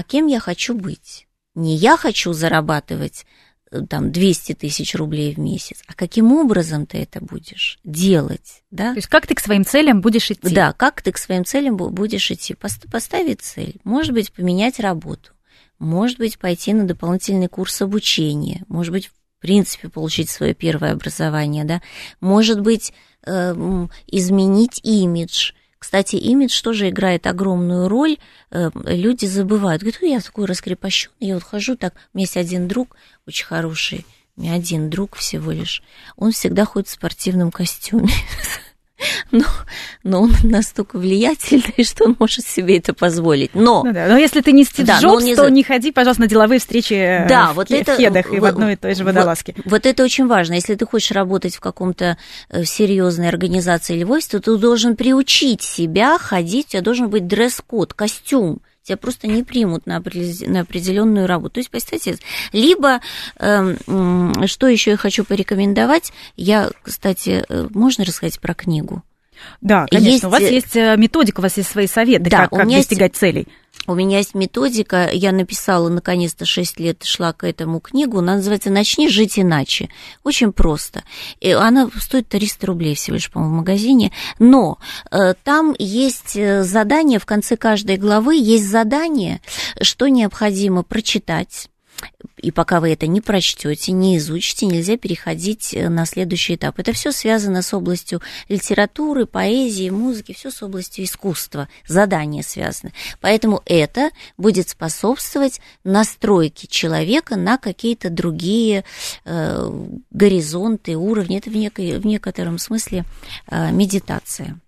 а 0.00 0.02
кем 0.02 0.28
я 0.28 0.40
хочу 0.40 0.74
быть. 0.74 1.26
Не 1.54 1.76
я 1.76 1.98
хочу 1.98 2.32
зарабатывать 2.32 3.26
э, 3.70 3.82
там 3.82 4.10
200 4.10 4.54
тысяч 4.54 4.94
рублей 4.94 5.34
в 5.34 5.38
месяц, 5.38 5.82
а 5.86 5.92
каким 5.92 6.32
образом 6.32 6.86
ты 6.86 6.98
это 6.98 7.20
будешь 7.20 7.78
делать, 7.84 8.62
да? 8.70 8.92
То 8.92 8.96
есть 8.96 9.08
как 9.08 9.26
ты 9.26 9.34
к 9.34 9.40
своим 9.40 9.66
целям 9.66 10.00
будешь 10.00 10.30
идти? 10.30 10.54
Да, 10.54 10.72
как 10.72 11.02
ты 11.02 11.12
к 11.12 11.18
своим 11.18 11.44
целям 11.44 11.76
будешь 11.76 12.30
идти. 12.30 12.54
Поставить 12.54 13.42
цель, 13.42 13.76
может 13.84 14.14
быть, 14.14 14.32
поменять 14.32 14.80
работу, 14.80 15.32
может 15.78 16.16
быть, 16.16 16.38
пойти 16.38 16.72
на 16.72 16.84
дополнительный 16.84 17.48
курс 17.48 17.82
обучения, 17.82 18.64
может 18.68 18.92
быть, 18.92 19.08
в 19.08 19.12
принципе, 19.40 19.90
получить 19.90 20.30
свое 20.30 20.54
первое 20.54 20.92
образование, 20.92 21.64
да, 21.64 21.82
может 22.20 22.60
быть, 22.62 22.94
э, 23.26 23.86
изменить 24.06 24.80
имидж, 24.82 25.52
кстати, 25.80 26.16
имидж 26.16 26.60
тоже 26.62 26.90
играет 26.90 27.26
огромную 27.26 27.88
роль. 27.88 28.18
Э, 28.50 28.70
люди 28.84 29.24
забывают. 29.24 29.80
Говорят, 29.80 30.02
я 30.02 30.20
такой 30.20 30.44
раскрепощенный, 30.44 31.16
я 31.20 31.34
вот 31.34 31.42
хожу 31.42 31.74
так. 31.74 31.94
У 32.12 32.18
меня 32.18 32.24
есть 32.24 32.36
один 32.36 32.68
друг 32.68 32.94
очень 33.26 33.46
хороший, 33.46 34.04
у 34.36 34.42
меня 34.42 34.52
один 34.52 34.90
друг 34.90 35.16
всего 35.16 35.50
лишь. 35.52 35.82
Он 36.16 36.32
всегда 36.32 36.66
ходит 36.66 36.88
в 36.88 36.92
спортивном 36.92 37.50
костюме. 37.50 38.12
но, 39.30 39.44
но 40.02 40.22
он 40.22 40.32
настолько 40.42 40.98
влиятельный, 40.98 41.84
что 41.84 42.04
он 42.04 42.16
может 42.18 42.46
себе 42.46 42.78
это 42.78 42.94
позволить. 42.94 43.54
Но, 43.54 43.82
ну 43.84 43.92
да, 43.92 44.06
но 44.08 44.16
если 44.16 44.40
ты 44.40 44.52
не 44.52 44.64
Стив 44.64 44.86
да, 44.86 45.00
Джобс, 45.00 45.24
не... 45.24 45.34
то 45.34 45.48
не 45.48 45.62
ходи, 45.62 45.92
пожалуйста, 45.92 46.22
на 46.22 46.28
деловые 46.28 46.60
встречи 46.60 46.94
э, 46.94 47.28
да, 47.28 47.52
в, 47.52 47.56
вот 47.56 47.70
это, 47.70 47.94
в 47.94 47.96
хедах 47.96 48.32
и 48.32 48.38
в 48.38 48.44
одной 48.44 48.74
и 48.74 48.76
той 48.76 48.94
же 48.94 49.04
водолазке. 49.04 49.54
Вот, 49.56 49.66
вот 49.66 49.86
это 49.86 50.04
очень 50.04 50.26
важно. 50.26 50.54
Если 50.54 50.74
ты 50.74 50.86
хочешь 50.86 51.12
работать 51.12 51.56
в 51.56 51.60
каком-то 51.60 52.16
э, 52.50 52.64
серьезной 52.64 53.28
организации 53.28 53.96
или 53.96 54.04
в 54.04 54.10
офисе, 54.10 54.38
то 54.38 54.40
ты 54.40 54.56
должен 54.56 54.96
приучить 54.96 55.62
себя 55.62 56.18
ходить, 56.18 56.66
у 56.66 56.70
тебя 56.70 56.82
должен 56.82 57.08
быть 57.08 57.26
дресс-код, 57.26 57.94
костюм 57.94 58.60
тебя 58.90 58.96
просто 58.96 59.28
не 59.28 59.44
примут 59.44 59.86
на 59.86 59.96
определенную 59.96 61.26
работу. 61.26 61.54
То 61.54 61.60
есть, 61.60 61.70
представьте, 61.70 62.16
либо, 62.52 63.00
э, 63.38 63.76
что 64.46 64.66
еще 64.66 64.92
я 64.92 64.96
хочу 64.96 65.24
порекомендовать, 65.24 66.12
я, 66.36 66.70
кстати, 66.82 67.44
э, 67.48 67.68
можно 67.70 68.04
рассказать 68.04 68.40
про 68.40 68.54
книгу? 68.54 69.02
Да, 69.60 69.86
конечно. 69.86 70.08
Есть... 70.10 70.24
У 70.24 70.28
вас 70.28 70.42
есть 70.42 70.76
э, 70.76 70.96
методика, 70.96 71.40
у 71.40 71.42
вас 71.42 71.56
есть 71.56 71.70
свои 71.70 71.86
советы, 71.86 72.30
да, 72.30 72.48
как, 72.48 72.50
как 72.50 72.68
достигать 72.68 73.12
есть... 73.12 73.20
целей. 73.20 73.48
У 73.86 73.94
меня 73.94 74.18
есть 74.18 74.34
методика, 74.34 75.08
я 75.10 75.32
написала 75.32 75.88
наконец-то 75.88 76.44
6 76.44 76.78
лет, 76.78 77.02
шла 77.04 77.32
к 77.32 77.44
этому 77.44 77.80
книгу, 77.80 78.18
она 78.18 78.36
называется 78.36 78.70
«Начни 78.70 79.08
жить 79.08 79.38
иначе». 79.38 79.88
Очень 80.22 80.52
просто. 80.52 81.02
И 81.40 81.50
она 81.50 81.88
стоит 81.98 82.28
300 82.28 82.66
рублей 82.66 82.94
всего 82.94 83.14
лишь, 83.14 83.30
по-моему, 83.30 83.54
в 83.54 83.58
магазине, 83.58 84.12
но 84.38 84.78
э, 85.10 85.34
там 85.44 85.74
есть 85.78 86.36
э, 86.36 86.62
задание, 86.62 87.18
в 87.18 87.26
конце 87.26 87.56
каждой 87.56 87.96
главы 87.96 88.36
есть 88.36 88.68
задание, 88.68 89.40
что 89.80 90.08
необходимо 90.08 90.82
прочитать, 90.82 91.70
и 92.36 92.50
пока 92.50 92.80
вы 92.80 92.92
это 92.92 93.06
не 93.06 93.20
прочтете, 93.20 93.92
не 93.92 94.16
изучите, 94.16 94.66
нельзя 94.66 94.96
переходить 94.96 95.74
э, 95.74 95.88
на 95.88 96.06
следующий 96.06 96.54
этап. 96.54 96.78
Это 96.78 96.92
все 96.92 97.12
связано 97.12 97.62
с 97.62 97.72
областью 97.74 98.20
литературы, 98.48 99.26
поэзии, 99.26 99.90
музыки, 99.90 100.32
все 100.32 100.50
с 100.50 100.62
областью 100.62 101.04
искусства, 101.04 101.68
задания 101.86 102.42
связаны. 102.42 102.92
Поэтому 103.20 103.62
это 103.66 104.10
будет 104.36 104.68
способствовать 104.68 105.60
настройке 105.84 106.66
человека 106.66 107.36
на 107.36 107.58
какие-то 107.58 108.10
другие 108.10 108.84
э, 109.24 109.70
горизонты, 110.10 110.96
уровни. 110.96 111.38
Это 111.38 111.50
в, 111.50 111.56
некой, 111.56 111.98
в 111.98 112.06
некотором 112.06 112.58
смысле 112.58 113.04
э, 113.50 113.70
медитация. 113.70 114.58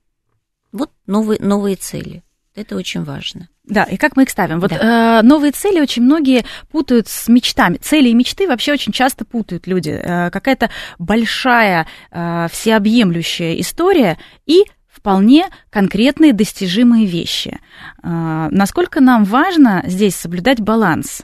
Вот 0.73 0.91
новые, 1.07 1.41
новые 1.41 1.77
цели. 1.77 2.23
Это 2.55 2.77
очень 2.77 3.03
важно. 3.03 3.49
Да, 3.65 3.85
и 3.85 3.97
как 3.97 4.17
мы 4.17 4.25
их 4.25 4.31
ставим? 4.31 4.61
Вот 4.61 4.71
да. 4.71 5.21
э, 5.21 5.23
новые 5.23 5.53
цели 5.53 5.81
очень 5.81 6.03
многие 6.03 6.45
путают 6.71 7.09
с 7.09 7.29
мечтами. 7.29 7.77
Цели 7.77 8.11
и 8.11 8.15
мечты 8.15 8.47
вообще 8.47 8.73
очень 8.73 8.93
часто 8.93 9.25
путают 9.25 9.67
люди. 9.67 9.91
Э, 9.91 10.31
какая-то 10.31 10.71
большая, 10.99 11.87
э, 12.11 12.49
всеобъемлющая 12.51 13.55
история 13.61 14.19
и 14.45 14.65
вполне 14.87 15.47
конкретные 15.71 16.35
достижимые 16.35 17.07
вещи. 17.07 17.59
Э, 18.03 18.49
насколько 18.51 19.01
нам 19.01 19.25
важно 19.25 19.83
здесь 19.87 20.17
соблюдать 20.17 20.61
баланс? 20.61 21.23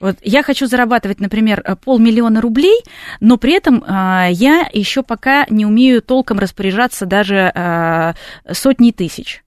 Вот 0.00 0.16
я 0.22 0.42
хочу 0.42 0.66
зарабатывать, 0.66 1.20
например, 1.20 1.62
полмиллиона 1.84 2.40
рублей, 2.40 2.80
но 3.20 3.36
при 3.36 3.52
этом 3.52 3.82
э, 3.82 4.28
я 4.30 4.66
еще 4.72 5.02
пока 5.02 5.44
не 5.50 5.66
умею 5.66 6.00
толком 6.00 6.38
распоряжаться 6.38 7.04
даже 7.04 7.52
э, 7.54 8.14
сотней 8.52 8.92
тысяч 8.92 9.43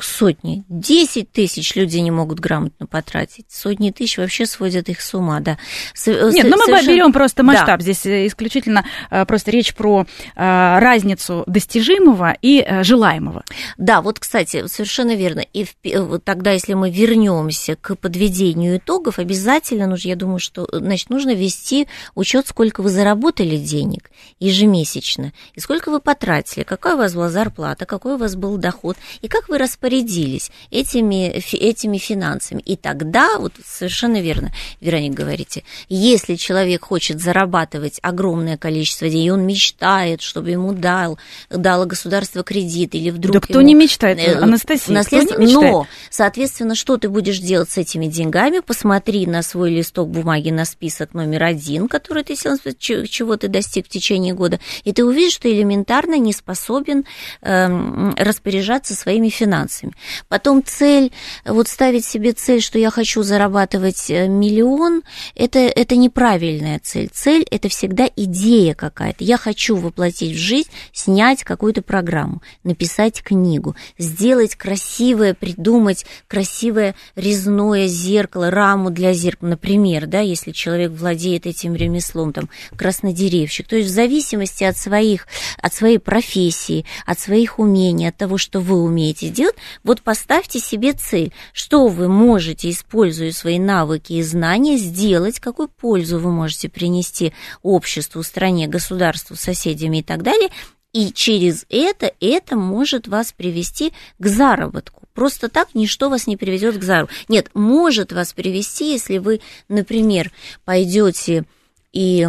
сотни, 0.00 0.64
десять 0.68 1.30
тысяч 1.30 1.74
люди 1.76 1.98
не 1.98 2.10
могут 2.10 2.40
грамотно 2.40 2.86
потратить. 2.86 3.46
Сотни 3.50 3.90
тысяч 3.90 4.18
вообще 4.18 4.46
сводят 4.46 4.88
их 4.88 5.00
с 5.00 5.14
ума, 5.14 5.40
да. 5.40 5.58
С, 5.94 6.06
Нет, 6.06 6.46
ну 6.48 6.56
мы 6.56 6.64
совершенно... 6.64 6.90
берем 6.90 7.12
просто 7.12 7.42
масштаб. 7.42 7.78
Да. 7.78 7.82
Здесь 7.82 8.04
э, 8.06 8.26
исключительно 8.26 8.84
э, 9.10 9.24
просто 9.24 9.50
речь 9.50 9.74
про 9.74 10.02
э, 10.02 10.08
разницу 10.36 11.44
достижимого 11.46 12.36
и 12.42 12.66
желаемого. 12.82 13.44
Да, 13.78 14.00
вот, 14.00 14.18
кстати, 14.18 14.66
совершенно 14.66 15.14
верно. 15.14 15.44
И 15.52 15.66
вот 15.96 16.24
тогда, 16.24 16.52
если 16.52 16.74
мы 16.74 16.90
вернемся 16.90 17.76
к 17.76 17.94
подведению 17.96 18.78
итогов, 18.78 19.18
обязательно 19.18 19.86
нужно, 19.86 20.08
я 20.08 20.16
думаю, 20.16 20.38
что 20.40 20.66
значит, 20.72 21.10
нужно 21.10 21.34
вести 21.34 21.86
учет, 22.14 22.48
сколько 22.48 22.82
вы 22.82 22.90
заработали 22.90 23.56
денег 23.56 24.10
ежемесячно, 24.40 25.32
и 25.54 25.60
сколько 25.60 25.90
вы 25.90 26.00
потратили, 26.00 26.64
какая 26.64 26.94
у 26.94 26.98
вас 26.98 27.14
была 27.14 27.28
зарплата, 27.28 27.86
какой 27.86 28.14
у 28.14 28.16
вас 28.16 28.34
был 28.34 28.56
доход, 28.56 28.96
и 29.20 29.28
как 29.28 29.48
вы 29.48 29.58
распределили 29.58 29.73
распорядились 29.74 30.50
этими, 30.70 31.30
этими 31.52 31.98
финансами. 31.98 32.60
И 32.60 32.76
тогда, 32.76 33.38
вот 33.38 33.52
совершенно 33.64 34.20
верно, 34.20 34.52
Вероник, 34.80 35.14
говорите, 35.14 35.64
если 35.88 36.36
человек 36.36 36.84
хочет 36.84 37.20
зарабатывать 37.20 37.98
огромное 38.02 38.56
количество 38.56 39.08
денег, 39.08 39.26
и 39.26 39.30
он 39.30 39.46
мечтает, 39.46 40.22
чтобы 40.22 40.50
ему 40.50 40.72
дал, 40.72 41.18
дало 41.50 41.86
государство 41.86 42.42
кредит, 42.42 42.94
или 42.94 43.10
вдруг 43.10 43.34
Да 43.34 43.40
кто 43.40 43.60
ему, 43.60 43.68
не 43.68 43.74
мечтает, 43.74 44.18
э, 44.18 44.34
Анастасия, 44.34 44.94
наследство, 44.94 45.38
не 45.38 45.46
мечтает? 45.46 45.72
Но, 45.72 45.86
соответственно, 46.10 46.74
что 46.74 46.96
ты 46.96 47.08
будешь 47.08 47.38
делать 47.38 47.70
с 47.70 47.78
этими 47.78 48.06
деньгами? 48.06 48.60
Посмотри 48.60 49.26
на 49.26 49.42
свой 49.42 49.70
листок 49.70 50.08
бумаги, 50.08 50.50
на 50.50 50.64
список 50.64 51.14
номер 51.14 51.44
один, 51.44 51.88
который 51.88 52.22
ты 52.22 52.34
чего 52.36 53.36
ты 53.36 53.48
достиг 53.48 53.86
в 53.86 53.88
течение 53.88 54.34
года, 54.34 54.60
и 54.84 54.92
ты 54.92 55.04
увидишь, 55.04 55.34
что 55.34 55.50
элементарно 55.50 56.18
не 56.18 56.32
способен 56.32 57.04
э, 57.42 58.12
распоряжаться 58.18 58.94
своими 58.94 59.28
финансами 59.28 59.63
финансами. 59.64 59.92
Потом 60.28 60.62
цель, 60.64 61.12
вот 61.44 61.68
ставить 61.68 62.04
себе 62.04 62.32
цель, 62.32 62.60
что 62.60 62.78
я 62.78 62.90
хочу 62.90 63.22
зарабатывать 63.22 64.10
э, 64.10 64.28
миллион, 64.28 65.02
это, 65.34 65.58
это 65.58 65.96
неправильная 65.96 66.80
цель. 66.82 67.10
Цель– 67.12 67.46
это 67.50 67.68
всегда 67.68 68.08
идея 68.16 68.74
какая-то. 68.74 69.24
Я 69.24 69.36
хочу 69.36 69.76
воплотить 69.76 70.36
в 70.36 70.38
жизнь, 70.38 70.68
снять 70.92 71.44
какую-то 71.44 71.82
программу, 71.82 72.42
написать 72.62 73.22
книгу, 73.22 73.76
сделать 73.98 74.56
красивое, 74.56 75.34
придумать 75.34 76.06
красивое 76.28 76.94
резное 77.16 77.86
зеркало, 77.86 78.50
раму 78.50 78.90
для 78.90 79.12
зеркала, 79.12 79.50
например, 79.50 80.06
да, 80.06 80.20
если 80.20 80.52
человек 80.52 80.92
владеет 80.92 81.46
этим 81.46 81.74
ремеслом, 81.74 82.32
там, 82.32 82.48
краснодеревщик. 82.76 83.66
То 83.68 83.76
есть 83.76 83.90
в 83.90 83.92
зависимости 83.92 84.64
от 84.64 84.76
своих, 84.76 85.26
от 85.60 85.74
своей 85.74 85.98
профессии, 85.98 86.84
от 87.06 87.18
своих 87.18 87.58
умений, 87.58 88.08
от 88.08 88.16
того, 88.16 88.38
что 88.38 88.60
вы 88.60 88.82
умеете 88.82 89.28
делать, 89.28 89.53
вот 89.82 90.02
поставьте 90.02 90.60
себе 90.60 90.92
цель, 90.92 91.32
что 91.52 91.88
вы 91.88 92.08
можете, 92.08 92.70
используя 92.70 93.32
свои 93.32 93.58
навыки 93.58 94.14
и 94.14 94.22
знания, 94.22 94.76
сделать, 94.76 95.40
какую 95.40 95.68
пользу 95.68 96.18
вы 96.18 96.30
можете 96.30 96.68
принести 96.68 97.32
обществу, 97.62 98.22
стране, 98.22 98.66
государству, 98.66 99.36
соседям 99.36 99.92
и 99.92 100.02
так 100.02 100.22
далее, 100.22 100.50
и 100.94 101.12
через 101.12 101.66
это 101.70 102.12
это 102.20 102.56
может 102.56 103.08
вас 103.08 103.32
привести 103.32 103.92
к 104.18 104.26
заработку. 104.26 105.02
Просто 105.12 105.48
так 105.48 105.74
ничто 105.74 106.08
вас 106.08 106.26
не 106.26 106.36
приведет 106.36 106.78
к 106.78 106.82
заработку. 106.82 107.14
Нет, 107.28 107.50
может 107.52 108.12
вас 108.12 108.32
привести, 108.32 108.92
если 108.92 109.18
вы, 109.18 109.40
например, 109.68 110.30
пойдете 110.64 111.44
и 111.92 112.26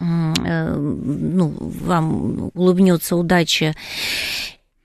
э, 0.00 0.74
ну, 0.74 1.54
вам 1.58 2.50
улыбнется 2.54 3.16
удача 3.16 3.74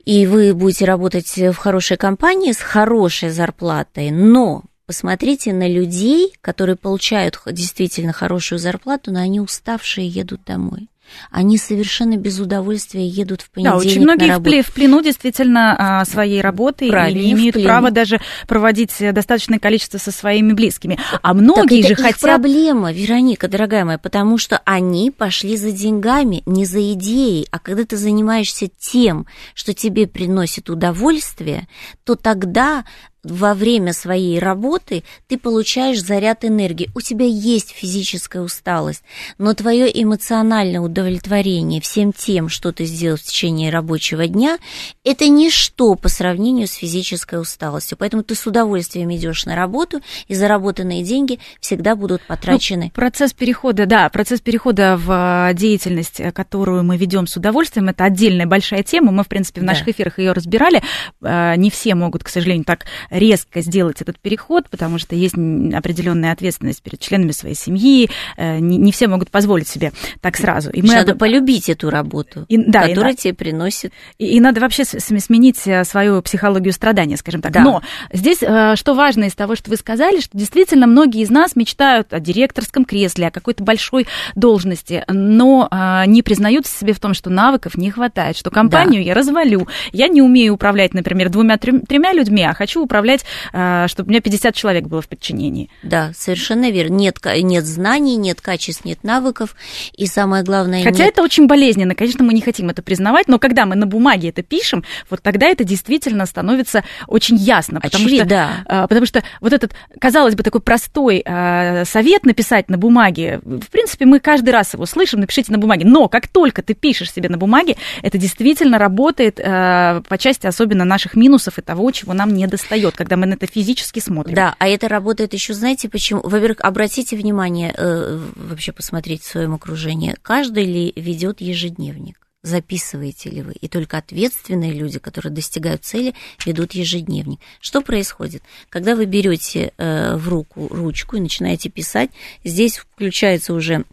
и 0.05 0.25
вы 0.25 0.53
будете 0.53 0.86
работать 0.86 1.38
в 1.38 1.55
хорошей 1.55 1.98
компании 1.98 2.51
с 2.51 2.60
хорошей 2.60 3.29
зарплатой, 3.29 4.12
но 4.12 4.63
посмотрите 4.86 5.53
на 5.53 5.67
людей, 5.67 6.34
которые 6.41 6.75
получают 6.75 7.39
действительно 7.46 8.13
хорошую 8.13 8.60
зарплату, 8.60 9.12
но 9.12 9.20
они 9.20 9.39
уставшие 9.39 10.08
едут 10.08 10.43
домой 10.46 10.90
они 11.29 11.57
совершенно 11.57 12.17
без 12.17 12.39
удовольствия 12.39 13.05
едут 13.05 13.41
в 13.41 13.49
понедельник 13.49 13.83
Да, 13.83 13.89
очень 13.89 14.01
многие 14.01 14.27
на 14.27 14.33
работу. 14.35 14.63
в 14.63 14.73
плену 14.73 15.01
действительно 15.01 15.75
а, 15.77 16.05
своей 16.05 16.41
работы 16.41 16.89
Правильно, 16.89 17.19
и 17.19 17.25
не 17.25 17.31
имеют 17.33 17.61
права 17.63 17.91
даже 17.91 18.19
проводить 18.47 18.93
достаточное 18.99 19.59
количество 19.59 19.97
со 19.97 20.11
своими 20.11 20.53
близкими. 20.53 20.99
А 21.21 21.33
многие 21.33 21.81
так 21.81 21.87
же 21.87 21.93
это 21.93 22.03
хотят... 22.03 22.21
проблема, 22.21 22.91
Вероника, 22.91 23.47
дорогая 23.47 23.85
моя, 23.85 23.97
потому 23.97 24.37
что 24.37 24.61
они 24.65 25.11
пошли 25.11 25.57
за 25.57 25.71
деньгами, 25.71 26.43
не 26.45 26.65
за 26.65 26.93
идеей. 26.93 27.47
А 27.51 27.59
когда 27.59 27.85
ты 27.85 27.97
занимаешься 27.97 28.67
тем, 28.77 29.25
что 29.53 29.73
тебе 29.73 30.07
приносит 30.07 30.69
удовольствие, 30.69 31.67
то 32.03 32.15
тогда 32.15 32.85
во 33.23 33.53
время 33.53 33.93
своей 33.93 34.39
работы 34.39 35.03
ты 35.27 35.37
получаешь 35.37 36.01
заряд 36.01 36.43
энергии. 36.43 36.89
У 36.95 37.01
тебя 37.01 37.25
есть 37.25 37.71
физическая 37.71 38.41
усталость, 38.41 39.03
но 39.37 39.53
твое 39.53 39.89
эмоциональное 40.01 40.81
удовлетворение 40.81 41.81
всем 41.81 42.13
тем, 42.13 42.49
что 42.49 42.71
ты 42.71 42.85
сделал 42.85 43.17
в 43.17 43.23
течение 43.23 43.69
рабочего 43.69 44.27
дня, 44.27 44.57
это 45.03 45.27
ничто 45.27 45.95
по 45.95 46.09
сравнению 46.09 46.67
с 46.67 46.73
физической 46.73 47.39
усталостью. 47.39 47.97
Поэтому 47.97 48.23
ты 48.23 48.35
с 48.35 48.45
удовольствием 48.47 49.13
идешь 49.13 49.45
на 49.45 49.55
работу, 49.55 50.01
и 50.27 50.35
заработанные 50.35 51.03
деньги 51.03 51.39
всегда 51.59 51.95
будут 51.95 52.21
потрачены. 52.23 52.85
Ну, 52.85 52.91
процесс 52.91 53.33
перехода, 53.33 53.85
да, 53.85 54.09
процесс 54.09 54.41
перехода 54.41 54.97
в 54.97 55.49
э, 55.49 55.53
деятельность, 55.53 56.19
э, 56.19 56.31
которую 56.31 56.83
мы 56.83 56.97
ведем 56.97 57.27
с 57.27 57.37
удовольствием, 57.37 57.89
это 57.89 58.05
отдельная 58.05 58.47
большая 58.47 58.83
тема. 58.83 59.11
Мы, 59.11 59.23
в 59.23 59.27
принципе, 59.27 59.61
в 59.61 59.63
наших 59.63 59.85
да. 59.85 59.91
эфирах 59.91 60.19
ее 60.19 60.31
разбирали. 60.31 60.81
Э, 61.21 61.55
не 61.55 61.69
все 61.69 61.95
могут, 61.95 62.23
к 62.23 62.29
сожалению, 62.29 62.65
так 62.65 62.85
резко 63.11 63.61
сделать 63.61 64.01
этот 64.01 64.17
переход, 64.17 64.69
потому 64.69 64.97
что 64.97 65.15
есть 65.15 65.35
определенная 65.35 66.31
ответственность 66.31 66.81
перед 66.81 66.99
членами 66.99 67.31
своей 67.31 67.55
семьи, 67.55 68.09
э, 68.37 68.59
не, 68.59 68.77
не 68.77 68.91
все 68.91 69.07
могут 69.07 69.29
позволить 69.29 69.67
себе 69.67 69.91
так 70.21 70.37
сразу. 70.37 70.71
И 70.71 70.81
мы 70.81 70.95
надо 70.95 71.11
об... 71.11 71.19
полюбить 71.19 71.69
эту 71.69 71.89
работу, 71.89 72.45
и, 72.47 72.57
да, 72.57 72.87
которая 72.87 73.13
и, 73.13 73.15
тебе 73.15 73.33
приносит. 73.33 73.93
И, 74.17 74.27
и 74.27 74.39
надо 74.39 74.61
вообще 74.61 74.85
сменить 74.85 75.61
э, 75.67 75.83
свою 75.83 76.21
психологию 76.21 76.73
страдания, 76.73 77.17
скажем 77.17 77.41
так. 77.41 77.51
Да. 77.51 77.61
Но 77.61 77.81
здесь 78.11 78.39
э, 78.41 78.75
что 78.75 78.93
важно 78.93 79.25
из 79.25 79.35
того, 79.35 79.55
что 79.55 79.69
вы 79.69 79.75
сказали, 79.75 80.21
что 80.21 80.37
действительно 80.37 80.87
многие 80.87 81.21
из 81.21 81.29
нас 81.29 81.55
мечтают 81.55 82.13
о 82.13 82.19
директорском 82.19 82.85
кресле, 82.85 83.27
о 83.27 83.31
какой-то 83.31 83.63
большой 83.63 84.07
должности, 84.35 85.03
но 85.07 85.69
не 86.07 86.21
признаются 86.21 86.77
себе 86.77 86.93
в 86.93 86.99
том, 86.99 87.13
что 87.13 87.29
навыков 87.29 87.75
не 87.75 87.91
хватает, 87.91 88.37
что 88.37 88.49
компанию 88.49 89.01
да. 89.01 89.07
я 89.07 89.13
развалю. 89.13 89.67
Я 89.91 90.07
не 90.07 90.21
умею 90.21 90.53
управлять, 90.53 90.93
например, 90.93 91.29
двумя-тремя 91.29 92.13
людьми, 92.13 92.43
а 92.43 92.53
хочу 92.53 92.83
управлять, 92.83 93.00
чтобы 93.10 94.08
у 94.08 94.10
меня 94.10 94.22
50 94.22 94.55
человек 94.55 94.86
было 94.86 95.01
в 95.01 95.08
подчинении. 95.08 95.70
Да, 95.84 96.12
совершенно 96.15 96.70
верно. 96.72 96.96
Нет, 96.96 97.20
нет 97.41 97.65
знаний, 97.65 98.15
нет 98.15 98.41
качеств, 98.41 98.86
нет 98.86 99.03
навыков, 99.03 99.55
и 99.96 100.05
самое 100.08 100.43
главное... 100.43 100.84
Хотя 100.84 101.05
нет... 101.05 101.13
это 101.13 101.24
очень 101.24 101.48
болезненно, 101.48 101.96
конечно, 101.96 102.24
мы 102.24 102.34
не 102.34 102.41
хотим 102.41 102.70
это 102.70 102.81
признавать, 102.81 103.27
но 103.27 103.39
когда 103.39 103.65
мы 103.65 103.75
на 103.75 103.86
бумаге 103.86 104.29
это 104.29 104.43
пишем, 104.43 104.84
вот 105.10 105.22
тогда 105.22 105.48
это 105.48 105.63
действительно 105.63 106.25
становится 106.25 106.84
очень 107.08 107.38
ясно, 107.38 107.79
потому 107.81 108.05
Очевидно, 108.05 108.25
что, 108.25 108.29
да. 108.29 108.50
А, 108.65 108.88
потому 108.88 109.05
что 109.05 109.24
вот 109.39 109.53
этот, 109.53 109.74
казалось 110.00 110.36
бы, 110.36 110.43
такой 110.43 110.62
простой 110.62 111.24
а, 111.25 111.84
совет 111.86 112.25
написать 112.25 112.70
на 112.70 112.77
бумаге, 112.77 113.39
в 113.43 113.70
принципе, 113.70 114.05
мы 114.05 114.20
каждый 114.20 114.50
раз 114.51 114.74
его 114.74 114.86
слышим, 114.86 115.20
напишите 115.20 115.51
на 115.51 115.58
бумаге, 115.58 115.86
но 115.86 116.08
как 116.08 116.27
только 116.27 116.62
ты 116.62 116.74
пишешь 116.74 117.12
себе 117.12 117.29
на 117.29 117.38
бумаге, 117.38 117.77
это 118.01 118.17
действительно 118.17 118.77
работает 118.77 119.39
а, 119.43 120.01
по 120.08 120.17
части 120.17 120.48
особенно 120.48 120.86
наших 120.86 121.15
минусов 121.15 121.58
и 121.58 121.62
того, 121.62 121.91
чего 121.91 122.13
нам 122.13 122.34
не 122.34 122.48
достает, 122.48 122.90
когда 122.95 123.17
мы 123.17 123.25
на 123.25 123.33
это 123.33 123.48
физически 123.48 124.00
смотрим. 124.00 124.36
Да, 124.36 124.55
а 124.60 124.67
это 124.67 124.88
работает 124.88 125.33
еще, 125.33 125.53
знаете, 125.53 125.89
почему? 125.89 126.21
Во-первых, 126.21 126.62
обратите 126.62 127.15
внимание, 127.15 127.74
э, 127.75 128.19
вообще 128.36 128.71
посмотреть 128.71 129.24
в 129.24 129.27
своем 129.27 129.53
окружении, 129.53 130.15
каждый 130.21 130.65
ли 130.65 130.93
ведет 130.95 131.41
ежедневник? 131.41 132.17
записываете 132.43 133.29
ли 133.29 133.41
вы. 133.41 133.53
И 133.53 133.67
только 133.67 133.98
ответственные 133.98 134.74
люди, 134.74 135.00
которые 135.00 135.31
достигают 135.31 135.83
цели, 135.83 136.15
ведут 136.45 136.74
ежедневник. 136.74 137.39
Что 137.60 137.81
происходит? 137.81 138.41
Когда 138.69 138.95
вы 138.95 139.05
берете 139.05 139.74
э, 139.77 140.15
в 140.15 140.27
руку 140.27 140.67
ручку 140.69 141.17
и 141.17 141.21
начинаете 141.21 141.69
писать, 141.69 142.10
здесь 142.43 142.77
включается 142.77 143.53
уже 143.53 143.86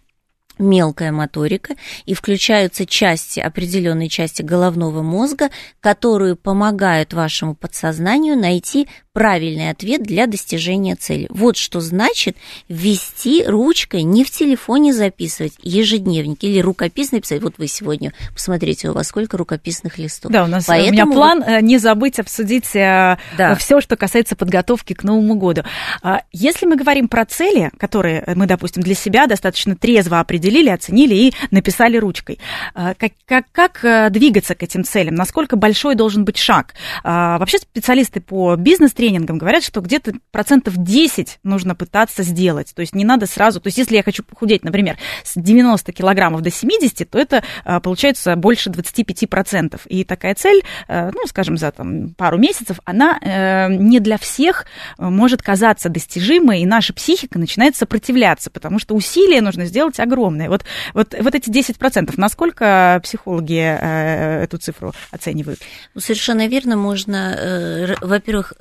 мелкая 0.58 1.12
моторика 1.12 1.74
и 2.06 2.14
включаются 2.14 2.86
части, 2.86 3.40
определенные 3.40 4.08
части 4.08 4.42
головного 4.42 5.02
мозга, 5.02 5.50
которые 5.80 6.36
помогают 6.36 7.12
вашему 7.12 7.54
подсознанию 7.54 8.36
найти 8.36 8.88
правильный 9.18 9.70
ответ 9.70 10.04
для 10.04 10.28
достижения 10.28 10.94
цели. 10.94 11.26
Вот 11.28 11.56
что 11.56 11.80
значит 11.80 12.36
ввести 12.68 13.42
ручкой, 13.44 14.04
не 14.04 14.22
в 14.22 14.30
телефоне 14.30 14.94
записывать, 14.94 15.54
ежедневник 15.60 16.44
или 16.44 16.60
рукописно 16.60 17.20
писать. 17.20 17.42
Вот 17.42 17.54
вы 17.58 17.66
сегодня, 17.66 18.12
посмотрите, 18.32 18.90
у 18.90 18.92
вас 18.92 19.08
сколько 19.08 19.36
рукописных 19.36 19.98
листов. 19.98 20.30
Да, 20.30 20.44
у 20.44 20.46
нас 20.46 20.66
Поэтому... 20.66 20.90
у 20.90 20.92
меня 20.92 21.06
план 21.06 21.42
э, 21.42 21.60
не 21.62 21.78
забыть 21.78 22.20
обсудить 22.20 22.76
э, 22.76 23.18
да. 23.36 23.56
все, 23.56 23.80
что 23.80 23.96
касается 23.96 24.36
подготовки 24.36 24.92
к 24.92 25.02
Новому 25.02 25.34
году. 25.34 25.64
А, 26.00 26.20
если 26.30 26.66
мы 26.66 26.76
говорим 26.76 27.08
про 27.08 27.24
цели, 27.24 27.72
которые 27.76 28.22
мы, 28.36 28.46
допустим, 28.46 28.84
для 28.84 28.94
себя 28.94 29.26
достаточно 29.26 29.74
трезво 29.74 30.20
определили, 30.20 30.68
оценили 30.68 31.14
и 31.16 31.34
написали 31.50 31.96
ручкой, 31.96 32.38
а, 32.72 32.94
как, 32.94 33.10
как, 33.26 33.46
как 33.50 33.84
э, 33.84 34.10
двигаться 34.10 34.54
к 34.54 34.62
этим 34.62 34.84
целям? 34.84 35.16
Насколько 35.16 35.56
большой 35.56 35.96
должен 35.96 36.24
быть 36.24 36.36
шаг? 36.36 36.74
А, 37.02 37.36
вообще 37.38 37.58
специалисты 37.58 38.20
по 38.20 38.54
бизнес-тренингу 38.54 39.07
тренингам 39.08 39.38
говорят, 39.38 39.64
что 39.64 39.80
где-то 39.80 40.12
процентов 40.30 40.76
10 40.76 41.38
нужно 41.42 41.74
пытаться 41.74 42.22
сделать. 42.22 42.72
То 42.74 42.80
есть 42.80 42.94
не 42.94 43.06
надо 43.06 43.26
сразу... 43.26 43.58
То 43.58 43.68
есть 43.68 43.78
если 43.78 43.96
я 43.96 44.02
хочу 44.02 44.22
похудеть, 44.22 44.64
например, 44.64 44.98
с 45.24 45.32
90 45.34 45.92
килограммов 45.92 46.42
до 46.42 46.50
70, 46.50 47.08
то 47.08 47.18
это 47.18 47.42
а, 47.64 47.80
получается 47.80 48.36
больше 48.36 48.68
25 48.68 49.30
процентов. 49.30 49.86
И 49.86 50.04
такая 50.04 50.34
цель, 50.34 50.62
э, 50.88 51.10
ну, 51.14 51.26
скажем, 51.26 51.56
за 51.56 51.70
там, 51.70 52.10
пару 52.18 52.36
месяцев, 52.36 52.80
она 52.84 53.18
э, 53.18 53.72
не 53.74 53.98
для 54.00 54.18
всех 54.18 54.66
может 54.98 55.42
казаться 55.42 55.88
достижимой, 55.88 56.60
и 56.60 56.66
наша 56.66 56.92
психика 56.92 57.38
начинает 57.38 57.76
сопротивляться, 57.76 58.50
потому 58.50 58.78
что 58.78 58.94
усилия 58.94 59.40
нужно 59.40 59.64
сделать 59.64 59.98
огромные. 60.00 60.50
Вот, 60.50 60.64
вот, 60.92 61.14
вот 61.18 61.34
эти 61.34 61.48
10 61.48 61.78
процентов, 61.78 62.18
насколько 62.18 63.00
психологи 63.02 63.78
э, 63.80 64.42
эту 64.44 64.58
цифру 64.58 64.92
оценивают? 65.10 65.60
Ну, 65.94 66.00
совершенно 66.00 66.46
верно, 66.46 66.76
можно, 66.76 67.96
во-первых, 68.02 68.52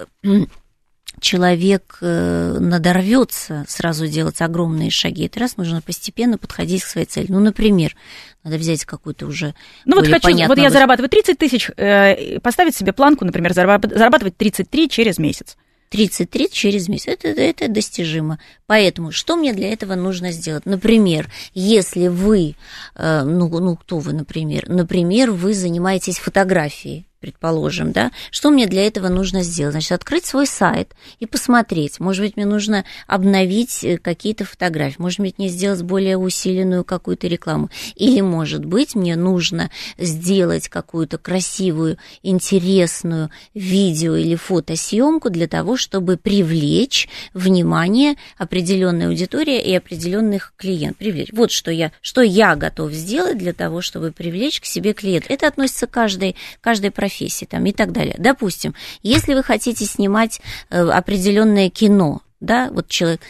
человек 1.19 1.97
э, 2.01 2.57
надорвется 2.59 3.65
сразу 3.67 4.07
делать 4.07 4.41
огромные 4.41 4.91
шаги. 4.91 5.25
Это 5.25 5.39
раз 5.39 5.57
нужно 5.57 5.81
постепенно 5.81 6.37
подходить 6.37 6.83
к 6.83 6.87
своей 6.87 7.07
цели. 7.07 7.27
Ну, 7.29 7.39
например, 7.39 7.95
надо 8.43 8.57
взять 8.57 8.85
какую-то 8.85 9.25
уже 9.25 9.55
Ну 9.85 9.95
вот 9.95 10.07
хочу, 10.07 10.47
вот 10.47 10.57
я 10.57 10.69
зарабатываю 10.69 11.09
30 11.09 11.37
тысяч, 11.37 11.71
э, 11.75 12.39
поставить 12.39 12.75
себе 12.75 12.93
планку, 12.93 13.25
например, 13.25 13.53
зарабатывать 13.53 14.37
33 14.37 14.89
через 14.89 15.17
месяц. 15.17 15.57
33 15.89 16.49
через 16.51 16.87
месяц. 16.89 17.07
Это, 17.07 17.29
это 17.29 17.67
достижимо. 17.67 18.39
Поэтому 18.67 19.11
что 19.11 19.37
мне 19.37 19.53
для 19.53 19.71
этого 19.71 19.95
нужно 19.95 20.31
сделать? 20.31 20.65
Например, 20.65 21.31
если 21.53 22.09
вы, 22.09 22.55
э, 22.95 23.23
ну, 23.23 23.47
ну 23.47 23.77
кто 23.77 23.99
вы, 23.99 24.13
например? 24.13 24.67
Например, 24.67 25.31
вы 25.31 25.53
занимаетесь 25.53 26.19
фотографией 26.19 27.07
предположим, 27.19 27.91
да, 27.91 28.11
что 28.31 28.49
мне 28.49 28.67
для 28.67 28.85
этого 28.85 29.07
нужно 29.09 29.43
сделать? 29.43 29.73
Значит, 29.73 29.91
открыть 29.91 30.25
свой 30.25 30.45
сайт 30.45 30.93
и 31.19 31.25
посмотреть. 31.25 31.99
Может 31.99 32.23
быть, 32.23 32.37
мне 32.37 32.45
нужно 32.45 32.85
обновить 33.07 33.83
э, 33.83 33.97
какие-то 33.97 34.45
фотографии, 34.45 34.95
может 34.99 35.19
быть, 35.19 35.37
мне 35.37 35.49
сделать 35.49 35.81
более 35.81 36.17
усиленную 36.17 36.83
какую-то 36.83 37.27
рекламу. 37.27 37.69
Или, 37.95 38.21
может 38.21 38.65
быть, 38.65 38.95
мне 38.95 39.15
нужно 39.15 39.71
сделать 39.97 40.69
какую-то 40.69 41.17
красивую, 41.17 41.97
интересную 42.21 43.29
видео 43.53 44.15
или 44.15 44.35
фотосъемку 44.35 45.29
для 45.29 45.47
того, 45.47 45.75
чтобы 45.75 46.17
привлечь 46.17 47.09
внимание 47.33 48.15
определенной 48.57 49.07
аудитории 49.07 49.59
и 49.59 49.75
определенных 49.75 50.53
клиентов. 50.57 50.97
Привлечь. 50.97 51.29
Вот 51.31 51.51
что 51.51 51.71
я, 51.71 51.91
что 52.01 52.21
я 52.21 52.55
готов 52.55 52.91
сделать 52.91 53.37
для 53.37 53.53
того, 53.53 53.81
чтобы 53.81 54.11
привлечь 54.11 54.59
к 54.59 54.65
себе 54.65 54.93
клиента. 54.93 55.31
Это 55.31 55.47
относится 55.47 55.87
к 55.87 55.91
каждой, 55.91 56.35
каждой 56.61 56.91
профессии 56.91 57.27
профессии 57.27 57.45
там, 57.45 57.65
и 57.65 57.71
так 57.71 57.91
далее. 57.91 58.15
Допустим, 58.17 58.73
если 59.01 59.33
вы 59.33 59.43
хотите 59.43 59.85
снимать 59.85 60.41
э, 60.69 60.79
определенное 60.79 61.69
кино, 61.69 62.21
да, 62.39 62.69
вот 62.71 62.87
человек 62.87 63.21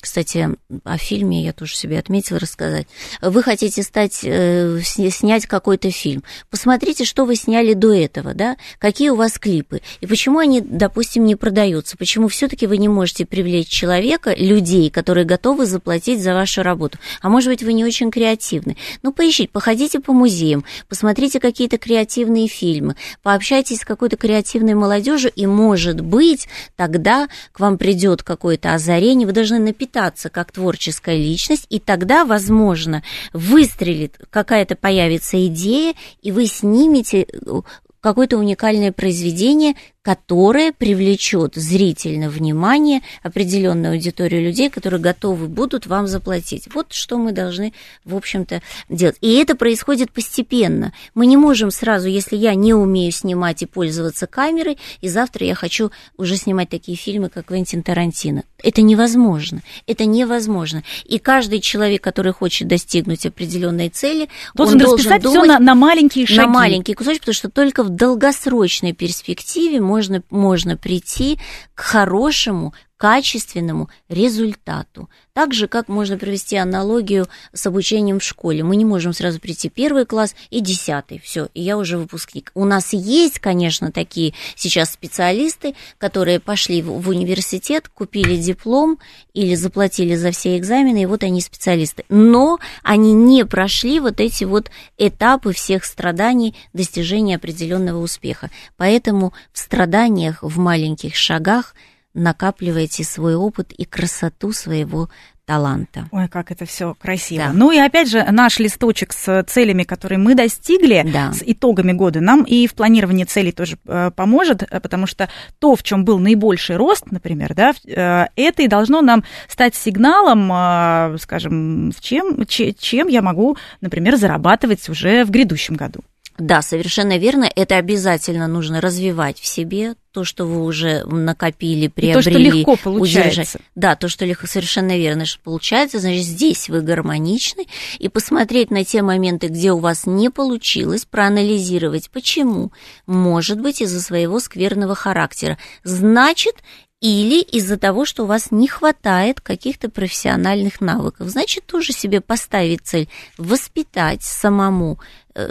кстати, 0.00 0.48
о 0.84 0.96
фильме 0.96 1.44
я 1.44 1.52
тоже 1.52 1.76
себе 1.76 1.98
отметила 1.98 2.38
рассказать. 2.38 2.86
Вы 3.20 3.42
хотите 3.42 3.82
стать, 3.82 4.20
э, 4.22 4.80
снять 4.82 5.46
какой-то 5.46 5.90
фильм. 5.90 6.24
Посмотрите, 6.48 7.04
что 7.04 7.26
вы 7.26 7.36
сняли 7.36 7.74
до 7.74 7.92
этого, 7.92 8.32
да? 8.32 8.56
Какие 8.78 9.10
у 9.10 9.16
вас 9.16 9.38
клипы? 9.38 9.82
И 10.00 10.06
почему 10.06 10.38
они, 10.38 10.62
допустим, 10.62 11.24
не 11.24 11.36
продаются? 11.36 11.98
Почему 11.98 12.28
все-таки 12.28 12.66
вы 12.66 12.78
не 12.78 12.88
можете 12.88 13.26
привлечь 13.26 13.68
человека, 13.68 14.34
людей, 14.34 14.90
которые 14.90 15.26
готовы 15.26 15.66
заплатить 15.66 16.22
за 16.22 16.32
вашу 16.32 16.62
работу? 16.62 16.98
А 17.20 17.28
может 17.28 17.50
быть, 17.50 17.62
вы 17.62 17.74
не 17.74 17.84
очень 17.84 18.10
креативны? 18.10 18.76
Ну, 19.02 19.12
поищите, 19.12 19.50
походите 19.52 20.00
по 20.00 20.14
музеям, 20.14 20.64
посмотрите 20.88 21.40
какие-то 21.40 21.76
креативные 21.76 22.48
фильмы, 22.48 22.96
пообщайтесь 23.22 23.80
с 23.80 23.84
какой-то 23.84 24.16
креативной 24.16 24.74
молодежью, 24.74 25.30
и, 25.36 25.44
может 25.46 26.00
быть, 26.00 26.48
тогда 26.76 27.28
к 27.52 27.60
вам 27.60 27.76
придет 27.76 28.22
какое-то 28.22 28.72
озарение, 28.72 29.26
вы 29.26 29.32
должны 29.32 29.58
напитать 29.58 29.89
питаться 29.90 30.30
как 30.30 30.52
творческая 30.52 31.16
личность, 31.16 31.66
и 31.68 31.80
тогда, 31.80 32.24
возможно, 32.24 33.02
выстрелит, 33.32 34.18
какая-то 34.30 34.76
появится 34.76 35.44
идея, 35.48 35.94
и 36.22 36.30
вы 36.30 36.46
снимете 36.46 37.22
э, 37.22 37.60
какое-то 38.00 38.38
уникальное 38.38 38.92
произведение, 38.92 39.74
которое 40.02 40.72
привлечет 40.72 41.56
зрительное 41.56 42.30
внимание 42.30 43.02
определенную 43.22 43.92
аудиторию 43.92 44.42
людей, 44.42 44.70
которые 44.70 45.00
готовы 45.00 45.46
будут 45.46 45.86
вам 45.86 46.06
заплатить. 46.06 46.68
Вот 46.72 46.92
что 46.92 47.18
мы 47.18 47.32
должны, 47.32 47.74
в 48.04 48.16
общем-то, 48.16 48.62
делать. 48.88 49.16
И 49.20 49.34
это 49.34 49.54
происходит 49.54 50.10
постепенно. 50.10 50.94
Мы 51.14 51.26
не 51.26 51.36
можем 51.36 51.70
сразу, 51.70 52.08
если 52.08 52.36
я 52.36 52.54
не 52.54 52.72
умею 52.72 53.12
снимать 53.12 53.62
и 53.62 53.66
пользоваться 53.66 54.26
камерой, 54.26 54.78
и 55.02 55.08
завтра 55.08 55.46
я 55.46 55.54
хочу 55.54 55.90
уже 56.16 56.36
снимать 56.36 56.70
такие 56.70 56.96
фильмы, 56.96 57.28
как 57.28 57.46
Квентин 57.46 57.82
Тарантино. 57.82 58.44
Это 58.62 58.82
невозможно. 58.82 59.62
Это 59.86 60.04
невозможно. 60.06 60.82
И 61.04 61.18
каждый 61.18 61.60
человек, 61.60 62.02
который 62.02 62.32
хочет 62.32 62.68
достигнуть 62.68 63.26
определенной 63.26 63.90
цели, 63.90 64.28
должен, 64.54 64.74
он 64.74 64.80
должен 64.80 64.96
расписать 64.96 65.22
думать 65.22 65.40
все 65.40 65.52
на, 65.52 65.58
на 65.58 65.74
маленькие 65.74 66.26
шаги. 66.26 66.40
На 66.40 66.46
маленькие 66.46 66.96
кусочки, 66.96 67.20
потому 67.20 67.34
что 67.34 67.50
только 67.50 67.82
в 67.82 67.90
долгосрочной 67.90 68.92
перспективе 68.92 69.80
можно, 69.80 69.90
можно 70.30 70.76
прийти 70.76 71.38
к 71.74 71.80
хорошему, 71.80 72.74
качественному 73.00 73.88
результату. 74.10 75.08
Так 75.32 75.54
же, 75.54 75.68
как 75.68 75.88
можно 75.88 76.18
провести 76.18 76.56
аналогию 76.56 77.28
с 77.54 77.66
обучением 77.66 78.18
в 78.18 78.22
школе. 78.22 78.62
Мы 78.62 78.76
не 78.76 78.84
можем 78.84 79.14
сразу 79.14 79.40
прийти 79.40 79.70
первый 79.70 80.04
класс 80.04 80.34
и 80.50 80.60
десятый, 80.60 81.18
все, 81.18 81.48
и 81.54 81.62
я 81.62 81.78
уже 81.78 81.96
выпускник. 81.96 82.52
У 82.54 82.66
нас 82.66 82.92
есть, 82.92 83.38
конечно, 83.38 83.90
такие 83.90 84.34
сейчас 84.54 84.92
специалисты, 84.92 85.76
которые 85.96 86.40
пошли 86.40 86.82
в, 86.82 87.08
университет, 87.08 87.88
купили 87.88 88.36
диплом 88.36 88.98
или 89.32 89.54
заплатили 89.54 90.14
за 90.14 90.30
все 90.30 90.58
экзамены, 90.58 91.04
и 91.04 91.06
вот 91.06 91.22
они 91.22 91.40
специалисты. 91.40 92.04
Но 92.10 92.58
они 92.82 93.14
не 93.14 93.46
прошли 93.46 93.98
вот 93.98 94.20
эти 94.20 94.44
вот 94.44 94.70
этапы 94.98 95.54
всех 95.54 95.86
страданий 95.86 96.54
достижения 96.74 97.36
определенного 97.36 98.02
успеха. 98.02 98.50
Поэтому 98.76 99.32
в 99.54 99.58
страданиях, 99.58 100.42
в 100.42 100.58
маленьких 100.58 101.16
шагах– 101.16 101.74
накапливаете 102.14 103.04
свой 103.04 103.34
опыт 103.34 103.72
и 103.72 103.84
красоту 103.84 104.52
своего 104.52 105.08
таланта. 105.50 106.06
Ой, 106.12 106.28
как 106.28 106.52
это 106.52 106.64
все 106.64 106.94
красиво. 106.94 107.46
Да. 107.46 107.52
Ну 107.52 107.72
и 107.72 107.78
опять 107.78 108.08
же, 108.08 108.24
наш 108.30 108.60
листочек 108.60 109.12
с 109.12 109.42
целями, 109.48 109.82
которые 109.82 110.18
мы 110.18 110.36
достигли, 110.36 111.04
да. 111.12 111.32
с 111.32 111.42
итогами 111.44 111.90
года, 111.90 112.20
нам 112.20 112.44
и 112.44 112.68
в 112.68 112.74
планировании 112.74 113.24
целей 113.24 113.50
тоже 113.50 113.76
э, 113.84 114.12
поможет, 114.14 114.62
э, 114.62 114.78
потому 114.78 115.08
что 115.08 115.28
то, 115.58 115.74
в 115.74 115.82
чем 115.82 116.04
был 116.04 116.20
наибольший 116.20 116.76
рост, 116.76 117.10
например, 117.10 117.54
да, 117.54 117.72
э, 117.84 118.26
это 118.36 118.62
и 118.62 118.68
должно 118.68 119.00
нам 119.00 119.24
стать 119.48 119.74
сигналом, 119.74 121.18
скажем, 121.18 121.90
в 121.90 122.00
чем, 122.00 122.46
чем 122.46 123.08
я 123.08 123.20
могу, 123.20 123.56
например, 123.80 124.16
зарабатывать 124.16 124.88
уже 124.88 125.24
в 125.24 125.30
грядущем 125.30 125.74
году. 125.74 126.00
Да, 126.40 126.62
совершенно 126.62 127.18
верно. 127.18 127.50
Это 127.54 127.76
обязательно 127.76 128.48
нужно 128.48 128.80
развивать 128.80 129.38
в 129.38 129.46
себе. 129.46 129.94
То, 130.10 130.24
что 130.24 130.46
вы 130.46 130.64
уже 130.64 131.04
накопили, 131.04 131.86
приобрели. 131.86 132.12
И 132.12 132.14
то, 132.14 132.22
что 132.22 132.38
легко 132.38 132.76
получается. 132.76 133.28
Удержать. 133.28 133.56
Да, 133.74 133.94
то, 133.94 134.08
что 134.08 134.24
легко, 134.24 134.46
совершенно 134.46 134.96
верно, 134.96 135.26
что 135.26 135.38
получается. 135.42 135.98
Значит, 135.98 136.24
здесь 136.24 136.70
вы 136.70 136.80
гармоничны. 136.80 137.66
И 137.98 138.08
посмотреть 138.08 138.70
на 138.70 138.84
те 138.84 139.02
моменты, 139.02 139.48
где 139.48 139.70
у 139.70 139.78
вас 139.78 140.06
не 140.06 140.30
получилось, 140.30 141.04
проанализировать, 141.04 142.10
почему. 142.10 142.72
Может 143.06 143.60
быть, 143.60 143.82
из-за 143.82 144.00
своего 144.00 144.40
скверного 144.40 144.94
характера. 144.94 145.58
Значит, 145.84 146.56
или 147.00 147.40
из-за 147.40 147.78
того, 147.78 148.04
что 148.04 148.24
у 148.24 148.26
вас 148.26 148.50
не 148.50 148.68
хватает 148.68 149.40
каких-то 149.40 149.88
профессиональных 149.88 150.80
навыков. 150.80 151.28
Значит, 151.28 151.64
тоже 151.64 151.92
себе 151.92 152.20
поставить 152.20 152.82
цель 152.82 153.08
воспитать 153.38 154.22
самому 154.22 154.98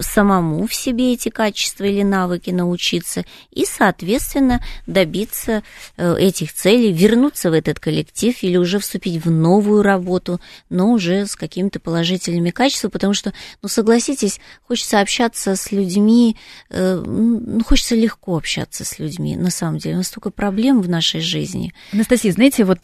самому 0.01 0.67
в 0.67 0.73
себе 0.73 1.13
эти 1.13 1.29
качества 1.29 1.85
или 1.85 2.03
навыки 2.03 2.49
научиться 2.49 3.25
и, 3.51 3.65
соответственно, 3.65 4.63
добиться 4.87 5.63
э, 5.97 6.15
этих 6.17 6.53
целей, 6.53 6.91
вернуться 6.91 7.49
в 7.49 7.53
этот 7.53 7.79
коллектив 7.79 8.35
или 8.41 8.57
уже 8.57 8.79
вступить 8.79 9.23
в 9.23 9.31
новую 9.31 9.81
работу, 9.81 10.39
но 10.69 10.91
уже 10.91 11.25
с 11.25 11.35
какими-то 11.35 11.79
положительными 11.79 12.49
качествами, 12.49 12.91
потому 12.91 13.13
что, 13.13 13.33
ну, 13.61 13.69
согласитесь, 13.69 14.39
хочется 14.67 14.99
общаться 14.99 15.55
с 15.55 15.71
людьми, 15.71 16.37
э, 16.69 16.95
ну, 17.05 17.63
хочется 17.63 17.95
легко 17.95 18.37
общаться 18.37 18.85
с 18.85 18.99
людьми, 18.99 19.35
на 19.35 19.49
самом 19.49 19.77
деле, 19.77 19.95
у 19.95 19.97
нас 19.99 20.07
столько 20.07 20.29
проблем 20.29 20.81
в 20.81 20.89
нашей 20.89 21.21
жизни. 21.21 21.73
Анастасия, 21.93 22.31
знаете, 22.31 22.65
вот 22.65 22.79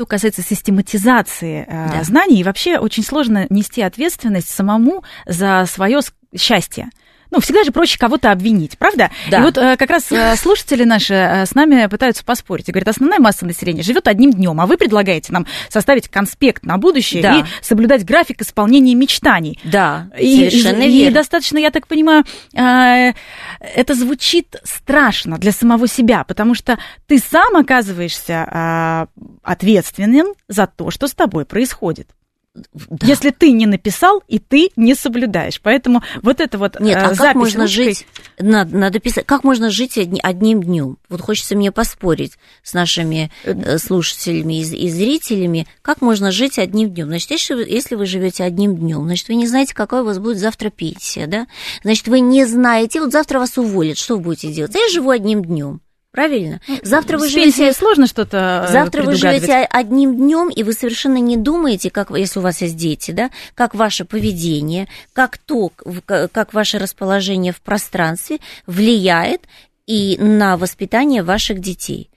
что 0.00 0.06
касается 0.06 0.40
систематизации 0.40 1.66
э, 1.68 1.88
да. 1.92 2.04
знаний, 2.04 2.40
и 2.40 2.42
вообще 2.42 2.78
очень 2.78 3.02
сложно 3.02 3.46
нести 3.50 3.82
ответственность 3.82 4.48
самому 4.48 5.04
за 5.26 5.66
свое 5.66 6.00
счастье 6.34 6.88
ну, 7.30 7.40
всегда 7.40 7.64
же 7.64 7.72
проще 7.72 7.98
кого-то 7.98 8.32
обвинить, 8.32 8.76
правда? 8.78 9.10
Да. 9.30 9.38
И 9.38 9.42
вот 9.42 9.56
э, 9.56 9.76
как 9.76 9.90
раз 9.90 10.10
э, 10.10 10.36
слушатели 10.36 10.84
наши 10.84 11.14
э, 11.14 11.46
с 11.46 11.54
нами 11.54 11.86
пытаются 11.86 12.24
поспорить. 12.24 12.68
И 12.68 12.72
говорят, 12.72 12.88
основная 12.88 13.18
масса 13.18 13.46
населения 13.46 13.82
живет 13.82 14.08
одним 14.08 14.32
днем, 14.32 14.60
а 14.60 14.66
вы 14.66 14.76
предлагаете 14.76 15.32
нам 15.32 15.46
составить 15.68 16.08
конспект 16.08 16.64
на 16.64 16.78
будущее 16.78 17.22
да. 17.22 17.38
и 17.38 17.44
соблюдать 17.62 18.04
график 18.04 18.42
исполнения 18.42 18.94
мечтаний. 18.94 19.58
Да, 19.64 20.10
и, 20.18 20.50
совершенно 20.50 20.82
и, 20.82 20.92
верно. 20.92 21.10
И 21.10 21.14
достаточно, 21.14 21.58
я 21.58 21.70
так 21.70 21.86
понимаю, 21.86 22.24
это 22.52 23.94
звучит 23.94 24.56
страшно 24.64 25.38
для 25.38 25.52
самого 25.52 25.86
себя, 25.86 26.24
потому 26.24 26.54
что 26.54 26.78
ты 27.06 27.18
сам 27.18 27.56
оказываешься 27.56 29.06
ответственным 29.42 30.34
за 30.48 30.66
то, 30.66 30.90
что 30.90 31.06
с 31.06 31.14
тобой 31.14 31.44
происходит. 31.44 32.08
Да. 32.54 33.06
Если 33.06 33.30
ты 33.30 33.52
не 33.52 33.66
написал, 33.66 34.24
и 34.26 34.40
ты 34.40 34.70
не 34.74 34.96
соблюдаешь. 34.96 35.60
Поэтому 35.60 36.02
вот 36.20 36.40
это 36.40 36.58
вот 36.58 36.80
Нет, 36.80 36.98
а 36.98 37.14
как 37.14 37.36
можно 37.36 37.62
ручкой... 37.62 37.84
жить? 37.84 38.06
Надо, 38.40 38.76
надо 38.76 38.98
писать. 38.98 39.24
Как 39.24 39.44
можно 39.44 39.70
жить 39.70 39.96
одним 39.96 40.62
днем? 40.62 40.98
Вот 41.08 41.20
хочется 41.20 41.54
мне 41.54 41.70
поспорить 41.70 42.38
с 42.64 42.74
нашими 42.74 43.30
э, 43.44 43.52
э, 43.52 43.78
слушателями 43.78 44.60
и, 44.60 44.62
и 44.62 44.90
зрителями. 44.90 45.68
Как 45.80 46.00
можно 46.00 46.32
жить 46.32 46.58
одним 46.58 46.90
днем? 46.90 47.06
Значит, 47.06 47.30
если 47.30 47.54
вы, 47.54 47.62
если 47.62 47.94
вы 47.94 48.06
живете 48.06 48.42
одним 48.42 48.76
днем, 48.76 49.04
значит, 49.04 49.28
вы 49.28 49.36
не 49.36 49.46
знаете, 49.46 49.72
какая 49.72 50.02
у 50.02 50.06
вас 50.06 50.18
будет 50.18 50.38
завтра 50.38 50.70
пенсия, 50.70 51.28
да? 51.28 51.46
Значит, 51.84 52.08
вы 52.08 52.18
не 52.18 52.44
знаете, 52.46 53.00
вот 53.00 53.12
завтра 53.12 53.38
вас 53.38 53.56
уволят, 53.58 53.96
что 53.96 54.16
вы 54.16 54.22
будете 54.22 54.52
делать? 54.52 54.74
Я 54.74 54.88
живу 54.88 55.10
одним 55.10 55.44
днем. 55.44 55.80
Правильно. 56.12 56.60
Ну, 56.66 56.78
завтра 56.82 57.18
вы 57.18 57.28
живете 57.28 57.72
сложно 57.72 58.06
что-то. 58.08 58.66
Э, 58.68 58.72
завтра 58.72 59.04
вы 59.04 59.14
живете 59.14 59.58
одним 59.70 60.16
днем, 60.16 60.48
и 60.48 60.64
вы 60.64 60.72
совершенно 60.72 61.18
не 61.18 61.36
думаете, 61.36 61.90
как 61.90 62.10
если 62.10 62.40
у 62.40 62.42
вас 62.42 62.60
есть 62.62 62.76
дети, 62.76 63.12
да, 63.12 63.30
как 63.54 63.74
ваше 63.76 64.04
поведение, 64.04 64.88
как 65.12 65.38
то, 65.38 65.70
как 66.06 66.52
ваше 66.52 66.78
расположение 66.78 67.52
в 67.52 67.60
пространстве 67.60 68.38
влияет 68.66 69.42
и 69.86 70.16
на 70.18 70.56
воспитание 70.56 71.22
ваших 71.22 71.60
детей. 71.60 72.10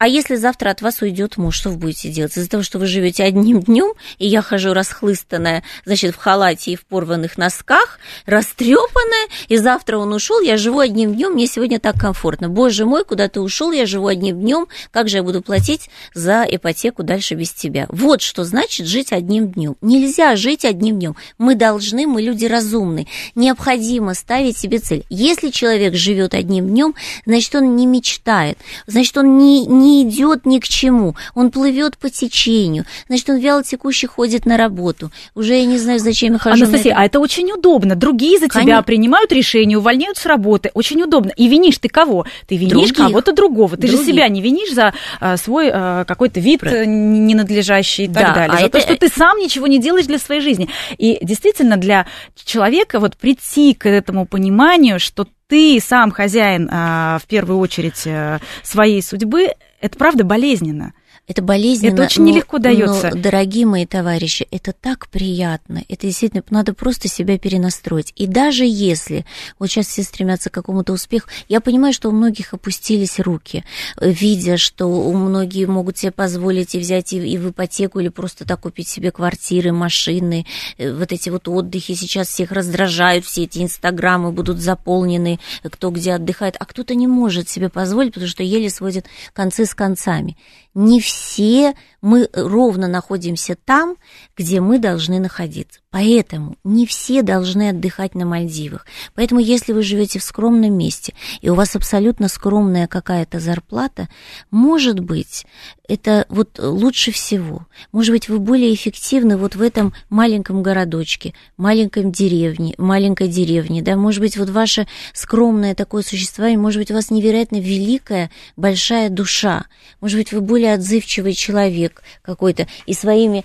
А 0.00 0.08
если 0.08 0.36
завтра 0.36 0.70
от 0.70 0.80
вас 0.80 1.02
уйдет 1.02 1.36
муж, 1.36 1.54
что 1.54 1.68
вы 1.68 1.76
будете 1.76 2.08
делать? 2.08 2.34
Из-за 2.34 2.48
того, 2.48 2.62
что 2.62 2.78
вы 2.78 2.86
живете 2.86 3.22
одним 3.22 3.60
днем, 3.60 3.92
и 4.16 4.26
я 4.26 4.40
хожу 4.40 4.72
расхлыстанная, 4.72 5.62
значит, 5.84 6.14
в 6.14 6.16
халате 6.16 6.70
и 6.70 6.76
в 6.76 6.86
порванных 6.86 7.36
носках, 7.36 7.98
растрепанная, 8.24 9.28
и 9.48 9.58
завтра 9.58 9.98
он 9.98 10.14
ушел, 10.14 10.40
я 10.40 10.56
живу 10.56 10.78
одним 10.78 11.14
днем, 11.14 11.32
мне 11.32 11.46
сегодня 11.46 11.78
так 11.78 12.00
комфортно. 12.00 12.48
Боже 12.48 12.86
мой, 12.86 13.04
куда 13.04 13.28
ты 13.28 13.42
ушел, 13.42 13.72
я 13.72 13.84
живу 13.84 14.06
одним 14.06 14.40
днем, 14.40 14.68
как 14.90 15.10
же 15.10 15.18
я 15.18 15.22
буду 15.22 15.42
платить 15.42 15.90
за 16.14 16.46
ипотеку 16.48 17.02
дальше 17.02 17.34
без 17.34 17.52
тебя? 17.52 17.84
Вот 17.90 18.22
что 18.22 18.44
значит 18.44 18.86
жить 18.86 19.12
одним 19.12 19.52
днем. 19.52 19.76
Нельзя 19.82 20.34
жить 20.34 20.64
одним 20.64 20.98
днем. 20.98 21.16
Мы 21.36 21.56
должны, 21.56 22.06
мы 22.06 22.22
люди 22.22 22.46
разумные. 22.46 23.06
Необходимо 23.34 24.14
ставить 24.14 24.56
себе 24.56 24.78
цель. 24.78 25.04
Если 25.10 25.50
человек 25.50 25.94
живет 25.94 26.32
одним 26.32 26.68
днем, 26.68 26.94
значит, 27.26 27.54
он 27.54 27.76
не 27.76 27.84
мечтает, 27.84 28.56
значит, 28.86 29.18
он 29.18 29.36
не, 29.36 29.66
не 29.66 29.89
не 29.90 30.02
идет 30.04 30.46
ни 30.46 30.58
к 30.58 30.68
чему, 30.68 31.16
он 31.34 31.50
плывет 31.50 31.98
по 31.98 32.08
течению, 32.10 32.84
значит, 33.08 33.28
он 33.30 33.38
вяло 33.38 33.62
текущий 33.62 34.06
ходит 34.06 34.46
на 34.46 34.56
работу. 34.56 35.10
Уже 35.34 35.54
я 35.54 35.64
не 35.64 35.78
знаю, 35.78 35.98
зачем 35.98 36.34
я 36.34 36.38
хожу. 36.38 36.64
Анастасия, 36.64 36.92
это. 36.92 37.00
а 37.00 37.04
это 37.04 37.20
очень 37.20 37.50
удобно. 37.52 37.96
Другие 37.96 38.38
за 38.38 38.48
Конечно. 38.48 38.60
тебя 38.62 38.82
принимают 38.82 39.32
решения, 39.32 39.76
увольняют 39.76 40.16
с 40.16 40.26
работы. 40.26 40.70
Очень 40.74 41.02
удобно. 41.02 41.30
И 41.36 41.48
винишь 41.48 41.78
ты 41.78 41.88
кого? 41.88 42.26
Ты 42.46 42.56
винишь 42.56 42.92
кого-то 42.92 43.32
другого. 43.32 43.76
Ты 43.76 43.88
Других. 43.88 44.00
же 44.00 44.06
себя 44.06 44.28
не 44.28 44.40
винишь 44.40 44.72
за 44.72 44.94
а, 45.20 45.36
свой 45.36 45.70
а, 45.72 46.04
какой-то 46.04 46.40
вид 46.40 46.60
Правильно. 46.60 46.84
ненадлежащий 46.84 48.04
и 48.04 48.08
да, 48.08 48.20
так 48.20 48.34
далее. 48.34 48.56
А 48.56 48.60
за 48.60 48.66
это... 48.66 48.78
то, 48.78 48.80
что 48.80 48.96
ты 48.96 49.08
сам 49.08 49.38
ничего 49.38 49.66
не 49.66 49.78
делаешь 49.78 50.06
для 50.06 50.18
своей 50.18 50.40
жизни. 50.40 50.68
И 50.98 51.18
действительно, 51.22 51.76
для 51.76 52.06
человека 52.44 53.00
вот 53.00 53.16
прийти 53.16 53.74
к 53.74 53.88
этому 53.88 54.26
пониманию, 54.26 55.00
что 55.00 55.26
ты 55.50 55.80
сам 55.80 56.12
хозяин 56.12 56.68
а, 56.70 57.18
в 57.18 57.26
первую 57.26 57.58
очередь 57.58 58.02
э, 58.06 58.38
своей 58.62 59.02
судьбы, 59.02 59.48
это 59.80 59.98
правда 59.98 60.24
болезненно. 60.24 60.94
Это 61.26 61.42
болезненно. 61.42 61.94
Это 61.94 62.02
очень 62.02 62.24
но, 62.24 62.30
нелегко 62.30 62.58
дается. 62.58 63.10
Но, 63.14 63.20
дорогие 63.20 63.64
мои 63.64 63.86
товарищи, 63.86 64.48
это 64.50 64.72
так 64.72 65.08
приятно. 65.08 65.84
Это 65.88 66.06
действительно 66.06 66.42
надо 66.50 66.74
просто 66.74 67.08
себя 67.08 67.38
перенастроить. 67.38 68.12
И 68.16 68.26
даже 68.26 68.64
если 68.64 69.24
вот 69.58 69.70
сейчас 69.70 69.86
все 69.86 70.02
стремятся 70.02 70.50
к 70.50 70.54
какому-то 70.54 70.92
успеху, 70.92 71.28
я 71.48 71.60
понимаю, 71.60 71.92
что 71.92 72.08
у 72.08 72.12
многих 72.12 72.52
опустились 72.52 73.20
руки, 73.20 73.64
видя, 74.00 74.56
что 74.56 74.86
у 74.86 75.12
многие 75.12 75.66
могут 75.66 75.98
себе 75.98 76.10
позволить 76.10 76.74
и 76.74 76.78
взять 76.78 77.12
и, 77.12 77.18
и 77.18 77.38
в 77.38 77.50
ипотеку 77.50 78.00
или 78.00 78.08
просто 78.08 78.44
так 78.44 78.60
купить 78.60 78.88
себе 78.88 79.12
квартиры, 79.12 79.72
машины, 79.72 80.46
э, 80.78 80.92
вот 80.92 81.12
эти 81.12 81.30
вот 81.30 81.46
отдыхи 81.48 81.94
сейчас 81.94 82.28
всех 82.28 82.52
раздражают, 82.52 83.24
все 83.24 83.44
эти 83.44 83.60
инстаграмы 83.62 84.32
будут 84.32 84.58
заполнены, 84.58 85.38
кто 85.62 85.90
где 85.90 86.14
отдыхает, 86.14 86.56
а 86.58 86.64
кто-то 86.64 86.94
не 86.94 87.06
может 87.06 87.48
себе 87.48 87.68
позволить, 87.68 88.14
потому 88.14 88.28
что 88.28 88.42
еле 88.42 88.68
сводит 88.68 89.06
концы 89.32 89.64
с 89.64 89.74
концами. 89.74 90.36
Не 90.74 91.00
все 91.00 91.74
мы 92.00 92.28
ровно 92.32 92.88
находимся 92.88 93.56
там, 93.56 93.96
где 94.36 94.60
мы 94.60 94.78
должны 94.78 95.18
находиться. 95.18 95.79
Поэтому 95.90 96.56
не 96.62 96.86
все 96.86 97.22
должны 97.22 97.70
отдыхать 97.70 98.14
на 98.14 98.24
Мальдивах. 98.24 98.86
Поэтому 99.16 99.40
если 99.40 99.72
вы 99.72 99.82
живете 99.82 100.20
в 100.20 100.22
скромном 100.22 100.72
месте, 100.72 101.14
и 101.40 101.50
у 101.50 101.54
вас 101.54 101.74
абсолютно 101.74 102.28
скромная 102.28 102.86
какая-то 102.86 103.40
зарплата, 103.40 104.08
может 104.52 105.00
быть, 105.00 105.46
это 105.88 106.26
вот 106.28 106.60
лучше 106.60 107.10
всего. 107.10 107.66
Может 107.90 108.12
быть, 108.12 108.28
вы 108.28 108.38
более 108.38 108.72
эффективны 108.72 109.36
вот 109.36 109.56
в 109.56 109.62
этом 109.62 109.92
маленьком 110.10 110.62
городочке, 110.62 111.34
маленьком 111.56 112.12
деревне, 112.12 112.74
маленькой 112.78 113.26
деревне, 113.26 113.82
да, 113.82 113.96
может 113.96 114.20
быть, 114.20 114.36
вот 114.36 114.48
ваше 114.48 114.86
скромное 115.12 115.74
такое 115.74 116.04
существование, 116.04 116.58
может 116.58 116.80
быть, 116.80 116.92
у 116.92 116.94
вас 116.94 117.10
невероятно 117.10 117.56
великая, 117.56 118.30
большая 118.56 119.08
душа, 119.08 119.64
может 120.00 120.16
быть, 120.16 120.30
вы 120.30 120.40
более 120.40 120.74
отзывчивый 120.74 121.32
человек 121.32 122.02
какой-то, 122.22 122.68
и 122.86 122.94
своими 122.94 123.44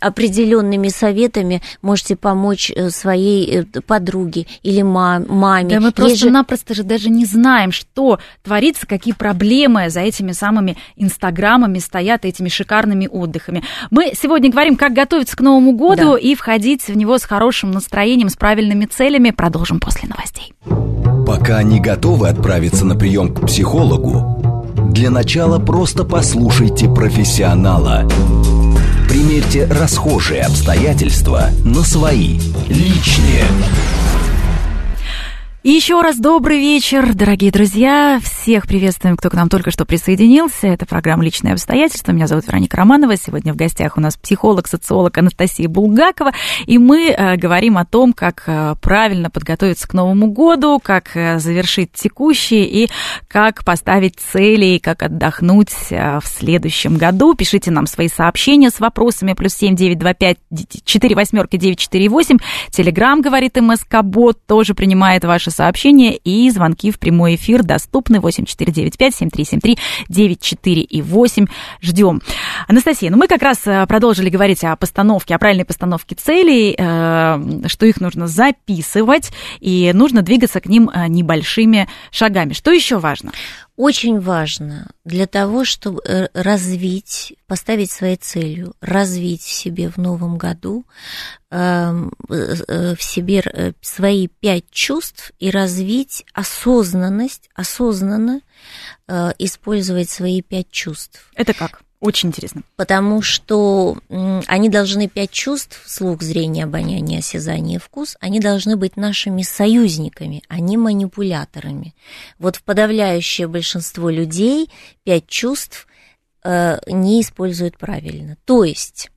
определенными 0.00 0.88
советами 0.88 1.62
можете 1.82 2.16
помочь 2.16 2.70
э, 2.74 2.90
своей 2.90 3.60
э, 3.60 3.80
подруге 3.80 4.46
или 4.62 4.82
маме. 4.82 5.68
Да 5.68 5.80
мы 5.80 5.92
просто-напросто 5.92 6.74
же... 6.74 6.82
же 6.82 6.88
даже 6.88 7.10
не 7.10 7.24
знаем, 7.24 7.72
что 7.72 8.18
творится, 8.42 8.86
какие 8.86 9.14
проблемы 9.14 9.90
за 9.90 10.00
этими 10.00 10.32
самыми 10.32 10.76
инстаграмами 10.96 11.78
стоят, 11.78 12.24
этими 12.24 12.48
шикарными 12.48 13.08
отдыхами. 13.08 13.64
Мы 13.90 14.12
сегодня 14.14 14.50
говорим, 14.50 14.76
как 14.76 14.92
готовиться 14.92 15.36
к 15.36 15.40
Новому 15.40 15.72
году 15.72 16.12
да. 16.12 16.18
и 16.18 16.34
входить 16.34 16.86
в 16.86 16.96
него 16.96 17.18
с 17.18 17.24
хорошим 17.24 17.72
настроением, 17.72 18.28
с 18.28 18.36
правильными 18.36 18.86
целями. 18.86 19.30
Продолжим 19.30 19.80
после 19.80 20.08
новостей. 20.08 20.54
Пока 21.26 21.62
не 21.62 21.80
готовы 21.80 22.28
отправиться 22.28 22.84
на 22.84 22.94
прием 22.94 23.34
к 23.34 23.46
психологу, 23.46 24.72
для 24.92 25.10
начала 25.10 25.58
просто 25.58 26.04
послушайте 26.04 26.88
профессионала– 26.88 28.08
Примерьте 29.08 29.66
расхожие 29.66 30.42
обстоятельства 30.42 31.50
на 31.64 31.82
свои, 31.82 32.38
личные. 32.68 33.44
Еще 35.68 36.00
раз 36.00 36.18
добрый 36.18 36.60
вечер, 36.60 37.12
дорогие 37.12 37.50
друзья. 37.50 38.20
Всех 38.22 38.68
приветствуем, 38.68 39.16
кто 39.16 39.30
к 39.30 39.34
нам 39.34 39.48
только 39.48 39.72
что 39.72 39.84
присоединился. 39.84 40.68
Это 40.68 40.86
программа 40.86 41.24
«Личные 41.24 41.54
обстоятельства». 41.54 42.12
Меня 42.12 42.28
зовут 42.28 42.46
Вероника 42.46 42.76
Романова. 42.76 43.16
Сегодня 43.16 43.52
в 43.52 43.56
гостях 43.56 43.96
у 43.96 44.00
нас 44.00 44.16
психолог, 44.16 44.68
социолог 44.68 45.18
Анастасия 45.18 45.68
Булгакова. 45.68 46.30
И 46.66 46.78
мы 46.78 47.08
э, 47.08 47.34
говорим 47.34 47.78
о 47.78 47.84
том, 47.84 48.12
как 48.12 48.44
э, 48.46 48.76
правильно 48.80 49.28
подготовиться 49.28 49.88
к 49.88 49.94
Новому 49.94 50.30
году, 50.30 50.78
как 50.80 51.16
э, 51.16 51.40
завершить 51.40 51.90
текущий 51.90 52.62
и 52.62 52.88
как 53.26 53.64
поставить 53.64 54.20
цели, 54.20 54.66
и 54.66 54.78
как 54.78 55.02
отдохнуть 55.02 55.70
в 55.90 56.22
следующем 56.26 56.96
году. 56.96 57.34
Пишите 57.34 57.72
нам 57.72 57.88
свои 57.88 58.06
сообщения 58.06 58.70
с 58.70 58.78
вопросами. 58.78 59.32
Плюс 59.32 59.54
семь 59.54 59.74
девять 59.74 59.98
два 59.98 60.14
пять 60.14 60.38
четыре 60.84 61.16
восьмерки 61.16 61.56
девять 61.56 61.80
четыре 61.80 62.08
восемь. 62.08 62.38
Телеграмм, 62.70 63.20
говорит 63.20 63.60
МСК 63.60 64.02
Бот, 64.04 64.38
тоже 64.46 64.72
принимает 64.72 65.24
ваши 65.24 65.55
сообщения 65.56 66.16
и 66.16 66.50
звонки 66.50 66.90
в 66.90 66.98
прямой 66.98 67.36
эфир 67.36 67.62
доступны 67.62 68.16
8495-7373-94 68.16 70.64
и 70.64 71.02
8. 71.02 71.46
Ждем. 71.80 72.20
Анастасия, 72.68 73.10
ну 73.10 73.16
мы 73.16 73.26
как 73.26 73.42
раз 73.42 73.66
э, 73.66 73.86
продолжили 73.86 74.28
говорить 74.28 74.62
о 74.64 74.76
постановке, 74.76 75.34
о 75.34 75.38
правильной 75.38 75.64
постановке 75.64 76.14
целей, 76.14 76.74
э, 76.76 77.68
что 77.68 77.86
их 77.86 78.00
нужно 78.00 78.26
записывать 78.26 79.32
и 79.60 79.92
нужно 79.94 80.22
двигаться 80.22 80.60
к 80.60 80.66
ним 80.66 80.90
э, 80.90 81.06
небольшими 81.08 81.88
шагами. 82.10 82.52
Что 82.52 82.70
еще 82.70 82.98
важно? 82.98 83.32
Очень 83.76 84.20
важно 84.20 84.90
для 85.04 85.26
того, 85.26 85.64
чтобы 85.64 86.00
э, 86.04 86.28
развить, 86.32 87.34
поставить 87.46 87.90
своей 87.90 88.16
целью, 88.16 88.74
развить 88.80 89.42
в 89.42 89.50
себе 89.50 89.90
в 89.90 89.98
новом 89.98 90.38
году 90.38 90.86
эм, 91.50 92.12
э, 92.30 92.54
э, 92.66 92.94
в 92.96 93.02
себе 93.02 93.74
свои 93.82 94.28
пять 94.28 94.70
чувств 94.70 95.32
и 95.38 95.50
развить 95.50 96.24
осознанность, 96.32 97.50
осознанно 97.54 98.40
использовать 99.38 100.10
свои 100.10 100.42
пять 100.42 100.68
чувств. 100.72 101.30
Это 101.36 101.54
как? 101.54 101.82
Очень 102.00 102.28
интересно. 102.28 102.62
Потому 102.76 103.22
что 103.22 103.96
они 104.46 104.68
должны 104.68 105.08
пять 105.08 105.30
чувств, 105.30 105.82
слух, 105.86 106.22
зрение, 106.22 106.64
обоняние, 106.64 107.20
осязание, 107.20 107.78
вкус, 107.78 108.16
они 108.20 108.38
должны 108.38 108.76
быть 108.76 108.96
нашими 108.96 109.42
союзниками, 109.42 110.42
а 110.48 110.60
не 110.60 110.76
манипуляторами. 110.76 111.94
Вот 112.38 112.56
в 112.56 112.62
подавляющее 112.62 113.48
большинство 113.48 114.10
людей 114.10 114.70
пять 115.04 115.26
чувств 115.26 115.86
э, 116.44 116.78
не 116.86 117.22
используют 117.22 117.78
правильно. 117.78 118.36
То 118.44 118.64
есть, 118.64 119.10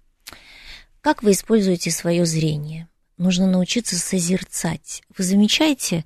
как 1.02 1.22
вы 1.22 1.32
используете 1.32 1.92
свое 1.92 2.26
зрение? 2.26 2.88
Нужно 3.18 3.48
научиться 3.48 3.98
созерцать. 3.98 5.04
Вы 5.18 5.26
замечаете, 5.26 6.06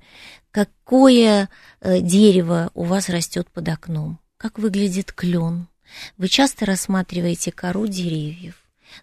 какое 0.50 1.48
э, 1.80 2.00
дерево 2.00 2.72
у 2.74 2.82
вас 2.82 3.08
растет 3.08 3.48
под 3.52 3.68
окном? 3.68 4.18
Как 4.38 4.58
выглядит 4.58 5.12
клен? 5.12 5.68
Вы 6.16 6.28
часто 6.28 6.66
рассматриваете 6.66 7.52
кору 7.52 7.86
деревьев, 7.86 8.54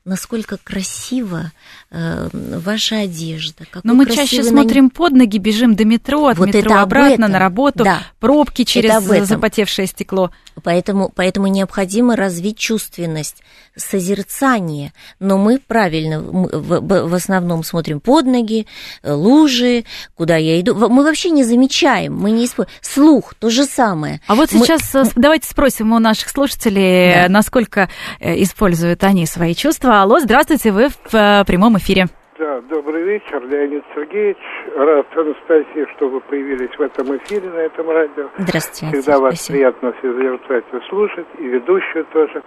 насколько 0.05 0.57
красиво 0.57 1.51
э, 1.89 2.29
ваша 2.33 2.99
одежда. 2.99 3.65
Но 3.83 3.93
мы 3.93 4.05
чаще 4.05 4.43
смотрим 4.43 4.89
под 4.89 5.13
ноги, 5.13 5.37
бежим 5.37 5.75
до 5.75 5.85
метро, 5.85 6.27
от 6.27 6.37
вот 6.37 6.47
метро 6.47 6.75
обратно 6.77 7.27
на 7.27 7.39
работу, 7.39 7.83
да. 7.83 8.03
пробки 8.19 8.63
через 8.63 9.03
запотевшее 9.27 9.87
стекло. 9.87 10.31
Поэтому, 10.63 11.11
поэтому 11.13 11.47
необходимо 11.47 12.15
развить 12.15 12.57
чувственность, 12.57 13.43
созерцание. 13.75 14.93
Но 15.19 15.37
мы 15.37 15.59
правильно, 15.59 16.19
в, 16.21 17.13
основном 17.13 17.63
смотрим 17.63 17.99
под 17.99 18.25
ноги, 18.25 18.67
э, 19.01 19.13
лужи, 19.13 19.85
куда 20.15 20.37
я 20.37 20.59
иду. 20.59 20.75
Мы 20.75 21.03
вообще 21.03 21.29
не 21.29 21.43
замечаем, 21.43 22.15
мы 22.15 22.31
не 22.31 22.45
используем. 22.45 22.77
Слух 22.81 23.33
то 23.35 23.49
же 23.49 23.65
самое. 23.65 24.21
А 24.27 24.35
вот 24.35 24.51
мы... 24.51 24.65
сейчас 24.65 24.93
э, 24.95 25.03
давайте 25.15 25.47
спросим 25.47 25.93
у 25.93 25.99
наших 25.99 26.29
слушателей, 26.29 27.13
да. 27.13 27.29
насколько 27.29 27.89
э, 28.19 28.41
используют 28.43 29.03
они 29.03 29.25
свои 29.25 29.55
чувства. 29.55 29.80
Алло, 29.83 30.19
здравствуйте, 30.19 30.71
вы 30.71 30.89
в 30.89 31.43
прямом 31.47 31.75
эфире. 31.77 32.05
Да, 32.37 32.61
добрый 32.69 33.01
вечер, 33.03 33.41
Леонид 33.47 33.83
Сергеевич. 33.95 34.37
Рад, 34.75 35.07
Анастасия, 35.15 35.87
что 35.95 36.07
вы 36.07 36.19
появились 36.21 36.69
в 36.77 36.81
этом 36.81 37.17
эфире, 37.17 37.49
на 37.49 37.59
этом 37.61 37.89
радио. 37.89 38.29
Здравствуйте. 38.37 38.95
Всегда 38.95 39.19
вас 39.19 39.35
спасибо. 39.35 39.57
приятно 39.57 39.93
созерцать 40.01 40.65
слушать, 40.87 41.25
и 41.39 41.47
ведущую 41.47 42.05
тоже. 42.13 42.43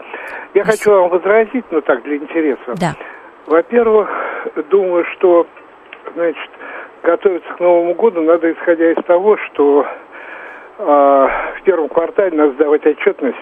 Я 0.55 0.63
спасибо. 0.63 0.67
хочу 0.67 0.91
вам 0.93 1.11
возразить, 1.11 1.65
ну 1.73 1.81
так, 1.81 2.05
для 2.05 2.17
интереса. 2.17 2.75
Да. 2.77 2.95
Во-первых, 3.47 4.09
думаю, 4.71 5.05
что, 5.17 5.49
значит, 6.15 6.51
готовиться 7.03 7.53
к 7.55 7.59
Новому 7.59 7.95
году 7.95 8.23
надо, 8.23 8.53
исходя 8.53 8.93
из 8.93 9.05
того, 9.07 9.37
что 9.39 9.87
э, 10.79 10.83
в 10.83 11.63
первом 11.65 11.89
квартале 11.89 12.37
надо 12.37 12.53
сдавать 12.53 12.87
отчетность 12.87 13.37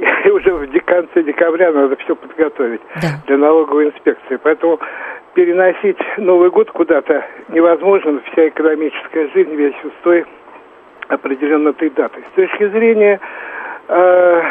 и 0.24 0.30
уже 0.30 0.52
в 0.52 0.80
конце 0.84 1.22
декабря 1.22 1.72
надо 1.72 1.96
все 1.96 2.14
подготовить 2.16 2.80
да. 2.96 3.08
для 3.26 3.36
налоговой 3.36 3.86
инспекции. 3.88 4.38
Поэтому 4.42 4.80
переносить 5.34 5.98
Новый 6.16 6.50
год 6.50 6.70
куда-то 6.70 7.24
невозможно. 7.48 8.20
Вся 8.32 8.48
экономическая 8.48 9.28
жизнь, 9.28 9.54
весь 9.54 9.74
устой 9.84 10.24
определен 11.08 11.66
этой 11.68 11.90
датой. 11.90 12.24
С 12.32 12.34
точки 12.34 12.68
зрения 12.68 13.20
э, 13.88 14.42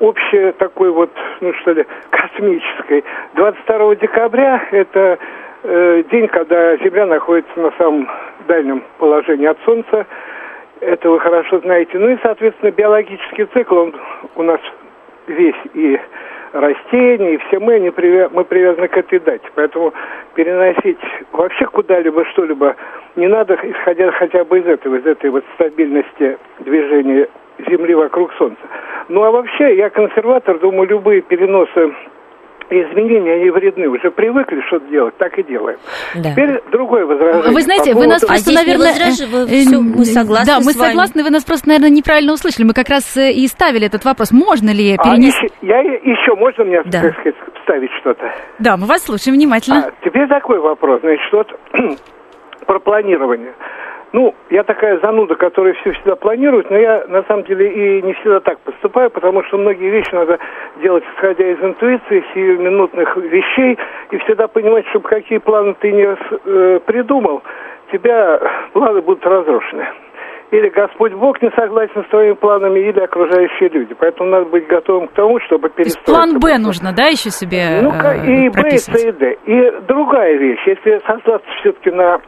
общей 0.00 0.52
такой 0.52 0.90
вот, 0.90 1.10
ну 1.40 1.54
что 1.54 1.72
ли, 1.72 1.86
космической, 2.10 3.04
22 3.34 3.96
декабря 3.96 4.62
это 4.70 5.18
э, 5.62 6.02
день, 6.10 6.28
когда 6.28 6.76
Земля 6.76 7.06
находится 7.06 7.58
на 7.58 7.70
самом 7.78 8.08
дальнем 8.46 8.82
положении 8.98 9.46
от 9.46 9.58
Солнца. 9.64 10.06
Это 10.80 11.10
вы 11.10 11.20
хорошо 11.20 11.60
знаете. 11.60 11.98
Ну 11.98 12.08
и, 12.08 12.16
соответственно, 12.22 12.70
биологический 12.70 13.44
цикл, 13.52 13.76
он 13.76 13.94
у 14.36 14.42
нас 14.42 14.60
весь 15.26 15.54
и 15.74 15.98
растения, 16.52 17.34
и 17.34 17.38
все 17.38 17.58
мы, 17.58 17.78
не 17.78 17.90
привя... 17.90 18.28
мы 18.32 18.44
привязаны 18.44 18.88
к 18.88 18.96
этой 18.96 19.20
дате. 19.20 19.46
Поэтому 19.54 19.92
переносить 20.34 20.98
вообще 21.32 21.66
куда-либо 21.66 22.24
что-либо 22.26 22.76
не 23.16 23.26
надо, 23.26 23.58
исходя 23.62 24.10
хотя 24.12 24.44
бы 24.44 24.58
из 24.58 24.66
этого, 24.66 24.96
из 24.96 25.06
этой 25.06 25.30
вот 25.30 25.44
стабильности 25.54 26.38
движения 26.60 27.28
Земли 27.68 27.94
вокруг 27.94 28.32
Солнца. 28.34 28.62
Ну 29.08 29.22
а 29.22 29.30
вообще, 29.30 29.76
я 29.76 29.90
консерватор, 29.90 30.58
думаю, 30.58 30.88
любые 30.88 31.20
переносы 31.20 31.92
изменения, 32.70 33.34
они 33.34 33.50
вредны. 33.50 33.88
Уже 33.88 34.10
привыкли 34.10 34.60
что-то 34.68 34.86
делать, 34.86 35.16
так 35.18 35.38
и 35.38 35.42
делаем. 35.42 35.78
Да. 36.14 36.30
Теперь 36.30 36.60
другое 36.70 37.04
возражение. 37.04 37.52
Вы 37.52 37.60
знаете, 37.62 37.94
вы 37.94 38.06
нас 38.06 38.24
просто, 38.24 38.50
а 38.50 38.54
наверное... 38.54 38.92
Возражи, 38.92 39.24
э, 39.24 39.46
все, 39.46 39.80
мы 39.80 40.04
согласны 40.04 40.46
Да, 40.46 40.58
мы 40.58 40.72
согласны, 40.72 41.22
вы 41.22 41.30
нас 41.30 41.44
просто, 41.44 41.68
наверное, 41.68 41.90
неправильно 41.90 42.32
услышали. 42.32 42.64
Мы 42.64 42.74
как 42.74 42.88
раз 42.88 43.16
э, 43.16 43.32
и 43.32 43.46
ставили 43.46 43.86
этот 43.86 44.04
вопрос. 44.04 44.32
Можно 44.32 44.70
ли 44.70 44.94
а, 44.96 45.02
перенести... 45.02 45.46
А, 45.46 45.66
я 45.66 45.80
еще, 45.80 46.34
можно 46.36 46.64
мне, 46.64 46.82
да. 46.84 47.02
так 47.02 47.12
сказать, 47.18 47.36
вставить 47.60 47.90
что-то? 48.00 48.32
Да, 48.58 48.76
мы 48.76 48.86
вас 48.86 49.04
слушаем 49.04 49.36
внимательно. 49.36 49.88
А, 49.88 49.92
теперь 50.04 50.28
такой 50.28 50.60
вопрос. 50.60 51.00
Значит, 51.00 51.32
вот 51.32 51.48
про 52.66 52.78
планирование. 52.78 53.52
Ну, 54.12 54.34
я 54.50 54.64
такая 54.64 54.98
зануда, 55.00 55.36
которая 55.36 55.74
все 55.74 55.92
всегда 55.92 56.16
планирует, 56.16 56.68
но 56.70 56.76
я 56.76 57.04
на 57.08 57.22
самом 57.24 57.44
деле 57.44 57.70
и 57.70 58.02
не 58.02 58.12
всегда 58.14 58.40
так 58.40 58.58
поступаю, 58.60 59.10
потому 59.10 59.44
что 59.44 59.58
многие 59.58 59.88
вещи 59.88 60.12
надо 60.12 60.38
делать 60.82 61.04
исходя 61.14 61.46
из 61.46 61.58
интуиции, 61.62 62.24
сиюминутных 62.34 63.16
вещей, 63.16 63.78
и 64.10 64.18
всегда 64.18 64.48
понимать, 64.48 64.86
чтобы 64.88 65.08
какие 65.08 65.38
планы 65.38 65.74
ты 65.80 65.92
не 65.92 66.06
э, 66.06 66.80
придумал, 66.86 67.42
тебя 67.92 68.40
планы 68.72 69.00
будут 69.00 69.24
разрушены. 69.24 69.86
Или 70.50 70.68
Господь 70.68 71.12
Бог 71.12 71.40
не 71.40 71.50
согласен 71.50 72.04
с 72.04 72.08
твоими 72.08 72.32
планами, 72.32 72.80
или 72.80 72.98
окружающие 72.98 73.68
люди. 73.68 73.94
Поэтому 73.94 74.30
надо 74.30 74.46
быть 74.46 74.66
готовым 74.66 75.06
к 75.06 75.12
тому, 75.12 75.38
чтобы 75.46 75.68
перестроить. 75.68 76.06
План 76.06 76.40
Б 76.40 76.58
нужно, 76.58 76.92
да, 76.92 77.06
еще 77.06 77.30
себе 77.30 77.80
Ну, 77.80 77.90
и 77.90 78.48
Б, 78.48 78.68
и 78.70 78.78
С, 78.78 78.88
и 78.88 79.12
Д. 79.12 79.36
И 79.46 79.70
другая 79.86 80.36
вещь, 80.36 80.60
если 80.66 80.98
сослаться 81.06 81.48
все-таки 81.60 81.92
на 81.92 82.18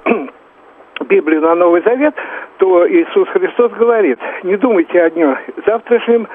Библию 1.00 1.40
на 1.40 1.54
Новый 1.54 1.82
Завет, 1.82 2.14
то 2.58 2.88
Иисус 2.88 3.28
Христос 3.30 3.72
говорит, 3.72 4.18
не 4.42 4.56
думайте 4.56 5.02
о 5.02 5.10
дне 5.10 5.36
завтрашнем, 5.66 6.28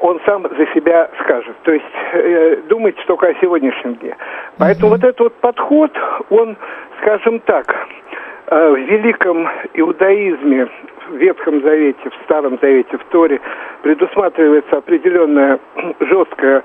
он 0.00 0.20
сам 0.26 0.42
за 0.42 0.66
себя 0.74 1.10
скажет. 1.22 1.56
То 1.62 1.72
есть 1.72 1.84
э, 2.12 2.56
думайте 2.68 3.00
только 3.06 3.28
о 3.28 3.34
сегодняшнем 3.40 3.94
дне. 3.94 4.16
Поэтому 4.58 4.88
mm-hmm. 4.88 4.90
вот 4.90 5.04
этот 5.04 5.20
вот 5.20 5.34
подход, 5.34 5.90
он, 6.30 6.56
скажем 7.00 7.40
так, 7.40 7.74
э, 8.46 8.70
в 8.70 8.76
великом 8.76 9.48
иудаизме, 9.74 10.68
в 11.08 11.16
Ветхом 11.16 11.62
Завете, 11.62 12.10
в 12.10 12.24
Старом 12.24 12.58
Завете, 12.60 12.98
в 12.98 13.04
Торе 13.04 13.40
предусматривается 13.82 14.76
определенная 14.76 15.58
жесткая 16.00 16.62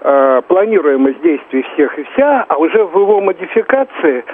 э, 0.00 0.42
планируемость 0.48 1.20
действий 1.22 1.64
всех 1.74 1.98
и 1.98 2.04
вся, 2.12 2.44
а 2.48 2.56
уже 2.56 2.84
в 2.84 2.98
его 2.98 3.20
модификации 3.20 4.24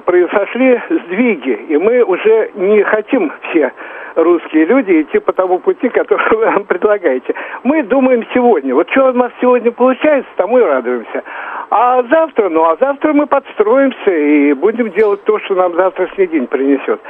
произошли 0.00 0.80
сдвиги, 0.88 1.66
и 1.68 1.76
мы 1.76 2.02
уже 2.02 2.50
не 2.54 2.82
хотим 2.82 3.32
все 3.48 3.72
русские 4.14 4.66
люди 4.66 5.02
идти 5.02 5.18
по 5.18 5.32
тому 5.32 5.58
пути, 5.58 5.88
который 5.88 6.26
вы 6.36 6.46
нам 6.46 6.64
предлагаете. 6.64 7.34
Мы 7.62 7.82
думаем 7.82 8.26
сегодня. 8.34 8.74
Вот 8.74 8.90
что 8.90 9.10
у 9.10 9.12
нас 9.12 9.32
сегодня 9.40 9.72
получается, 9.72 10.30
тому 10.36 10.58
и 10.58 10.62
радуемся. 10.62 11.22
А 11.70 12.02
завтра, 12.02 12.48
ну 12.48 12.64
а 12.64 12.76
завтра 12.78 13.12
мы 13.12 13.26
подстроимся 13.26 14.10
и 14.10 14.52
будем 14.52 14.90
делать 14.90 15.22
то, 15.24 15.38
что 15.40 15.54
нам 15.54 15.74
завтрашний 15.74 16.26
день 16.26 16.46
принесет. 16.46 17.00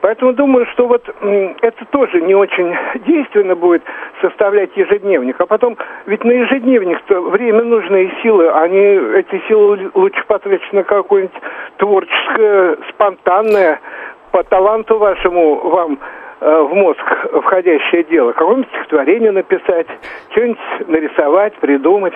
Поэтому 0.00 0.32
думаю, 0.32 0.66
что 0.72 0.86
вот 0.86 1.02
это 1.22 1.84
тоже 1.90 2.20
не 2.22 2.34
очень 2.34 2.74
действенно 3.06 3.54
будет 3.54 3.82
составлять 4.20 4.74
ежедневник. 4.76 5.40
А 5.40 5.46
потом, 5.46 5.76
ведь 6.06 6.24
на 6.24 6.32
ежедневник-то 6.32 7.20
время 7.20 7.64
нужно 7.64 7.96
и 7.96 8.10
силы. 8.22 8.50
Они, 8.50 8.78
эти 8.78 9.42
силы 9.46 9.90
лучше 9.94 10.24
потратить 10.26 10.72
на 10.72 10.84
какое-нибудь 10.84 11.36
творческое, 11.76 12.78
спонтанное, 12.90 13.80
по 14.30 14.42
таланту 14.44 14.98
вашему 14.98 15.56
вам 15.68 15.98
э, 16.40 16.60
в 16.60 16.74
мозг 16.74 17.02
входящее 17.42 18.04
дело. 18.04 18.32
Какое-нибудь 18.32 18.68
стихотворение 18.68 19.32
написать, 19.32 19.86
что-нибудь 20.30 20.58
нарисовать, 20.86 21.54
придумать. 21.56 22.14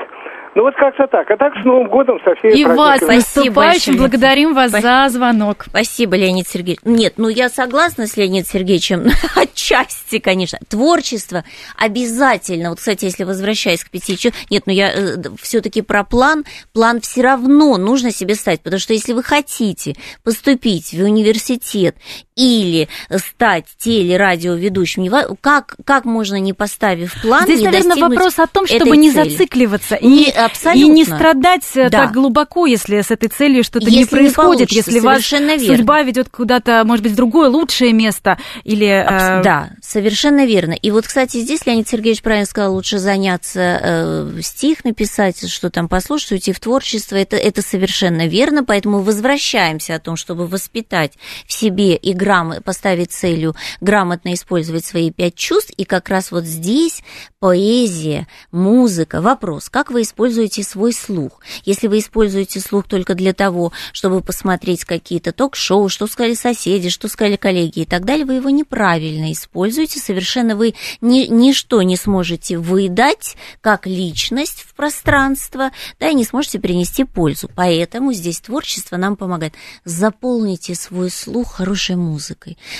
Ну 0.54 0.62
вот 0.62 0.74
как-то 0.76 1.06
так. 1.08 1.30
А 1.30 1.36
так 1.36 1.52
с 1.60 1.64
Новым 1.64 1.88
годом 1.88 2.18
со 2.24 2.34
всей 2.36 2.60
И 2.60 2.64
вас 2.64 3.00
с 3.00 3.06
наступающим. 3.06 3.96
Благодарим 3.96 4.54
вас 4.54 4.70
Спасибо. 4.70 4.88
за 4.88 5.08
звонок. 5.08 5.64
Спасибо, 5.68 6.16
Леонид 6.16 6.46
Сергеевич. 6.46 6.80
Нет, 6.84 7.14
ну 7.16 7.28
я 7.28 7.48
согласна 7.48 8.06
с 8.06 8.16
Леонидом 8.16 8.46
Сергеевичем 8.46 9.06
отчасти, 9.36 10.20
конечно. 10.20 10.58
Творчество 10.68 11.44
обязательно. 11.76 12.70
Вот, 12.70 12.78
кстати, 12.78 13.06
если 13.06 13.24
возвращаясь 13.24 13.82
к 13.82 13.90
пяти 13.90 14.14
нет, 14.48 14.62
ну 14.66 14.72
я 14.72 14.92
э, 14.92 15.16
все-таки 15.40 15.82
про 15.82 16.04
план. 16.04 16.44
План 16.72 17.00
все 17.00 17.22
равно 17.22 17.76
нужно 17.76 18.12
себе 18.12 18.36
ставить, 18.36 18.60
потому 18.60 18.78
что 18.78 18.92
если 18.92 19.12
вы 19.12 19.22
хотите 19.22 19.94
поступить 20.22 20.92
в 20.92 21.02
университет 21.02 21.96
или 22.36 22.88
стать 23.16 23.66
телерадиоведущим, 23.78 25.08
как, 25.40 25.76
как 25.84 26.04
можно 26.04 26.40
не 26.40 26.52
поставив 26.52 27.20
план, 27.22 27.44
Здесь, 27.44 27.60
не 27.60 27.66
наверное, 27.66 27.96
вопрос 27.96 28.38
о 28.38 28.46
том, 28.46 28.66
чтобы 28.66 28.96
не 28.96 29.12
цели. 29.12 29.30
зацикливаться 29.30 29.94
и, 29.94 30.32
и 30.74 30.88
не 30.88 31.04
страдать 31.04 31.64
э, 31.76 31.88
да. 31.88 32.04
так 32.04 32.12
глубоко, 32.12 32.66
если 32.66 33.00
с 33.00 33.10
этой 33.10 33.28
целью 33.28 33.62
что-то 33.62 33.90
не 33.90 34.04
происходит, 34.04 34.70
не 34.70 34.76
если 34.78 35.00
ваша 35.00 35.38
судьба 35.58 36.02
ведет 36.02 36.28
куда-то, 36.28 36.82
может 36.84 37.04
быть, 37.04 37.12
в 37.12 37.16
другое 37.16 37.48
лучшее 37.48 37.92
место 37.92 38.38
или... 38.64 38.86
Абс- 38.86 39.40
э... 39.40 39.42
Да, 39.42 39.70
совершенно 39.82 40.44
верно. 40.44 40.72
И 40.72 40.90
вот, 40.90 41.06
кстати, 41.06 41.38
здесь 41.38 41.66
Леонид 41.66 41.88
Сергеевич 41.88 42.22
правильно 42.22 42.46
сказал, 42.46 42.74
лучше 42.74 42.98
заняться 42.98 43.80
э, 43.82 44.40
стих 44.42 44.84
написать, 44.84 45.48
что 45.48 45.70
там 45.70 45.88
послушать, 45.88 46.32
уйти 46.32 46.52
в 46.52 46.60
творчество, 46.60 47.16
это, 47.16 47.36
это 47.36 47.62
совершенно 47.62 48.26
верно, 48.26 48.64
поэтому 48.64 49.00
возвращаемся 49.00 49.94
о 49.94 50.00
том, 50.00 50.16
чтобы 50.16 50.46
воспитать 50.46 51.12
в 51.46 51.52
себе 51.52 51.94
и 51.94 52.12
грам... 52.24 52.54
поставить 52.64 53.12
целью 53.12 53.54
грамотно 53.80 54.32
использовать 54.32 54.84
свои 54.84 55.10
пять 55.10 55.34
чувств, 55.34 55.72
и 55.76 55.84
как 55.84 56.08
раз 56.08 56.30
вот 56.32 56.44
здесь 56.44 57.02
поэзия, 57.38 58.26
музыка, 58.50 59.20
вопрос, 59.20 59.68
как 59.68 59.90
вы 59.90 60.02
используете 60.02 60.62
свой 60.62 60.94
слух? 60.94 61.42
Если 61.64 61.86
вы 61.86 61.98
используете 61.98 62.60
слух 62.60 62.88
только 62.88 63.14
для 63.14 63.34
того, 63.34 63.72
чтобы 63.92 64.22
посмотреть 64.22 64.84
какие-то 64.86 65.32
ток-шоу, 65.32 65.90
что 65.90 66.06
сказали 66.06 66.34
соседи, 66.34 66.88
что 66.88 67.08
сказали 67.08 67.36
коллеги 67.36 67.80
и 67.80 67.84
так 67.84 68.06
далее, 68.06 68.24
вы 68.24 68.34
его 68.34 68.48
неправильно 68.48 69.30
используете, 69.30 70.00
совершенно 70.00 70.56
вы 70.56 70.74
ни, 71.02 71.26
ничто 71.26 71.82
не 71.82 71.96
сможете 71.96 72.56
выдать 72.56 73.36
как 73.60 73.86
личность 73.86 74.64
в 74.66 74.74
пространство, 74.74 75.70
да, 76.00 76.08
и 76.08 76.14
не 76.14 76.24
сможете 76.24 76.58
принести 76.58 77.04
пользу. 77.04 77.50
Поэтому 77.54 78.14
здесь 78.14 78.40
творчество 78.40 78.96
нам 78.96 79.16
помогает. 79.16 79.52
Заполните 79.84 80.74
свой 80.74 81.10
слух 81.10 81.56
хорошей 81.56 81.96
музыкой, 81.96 82.13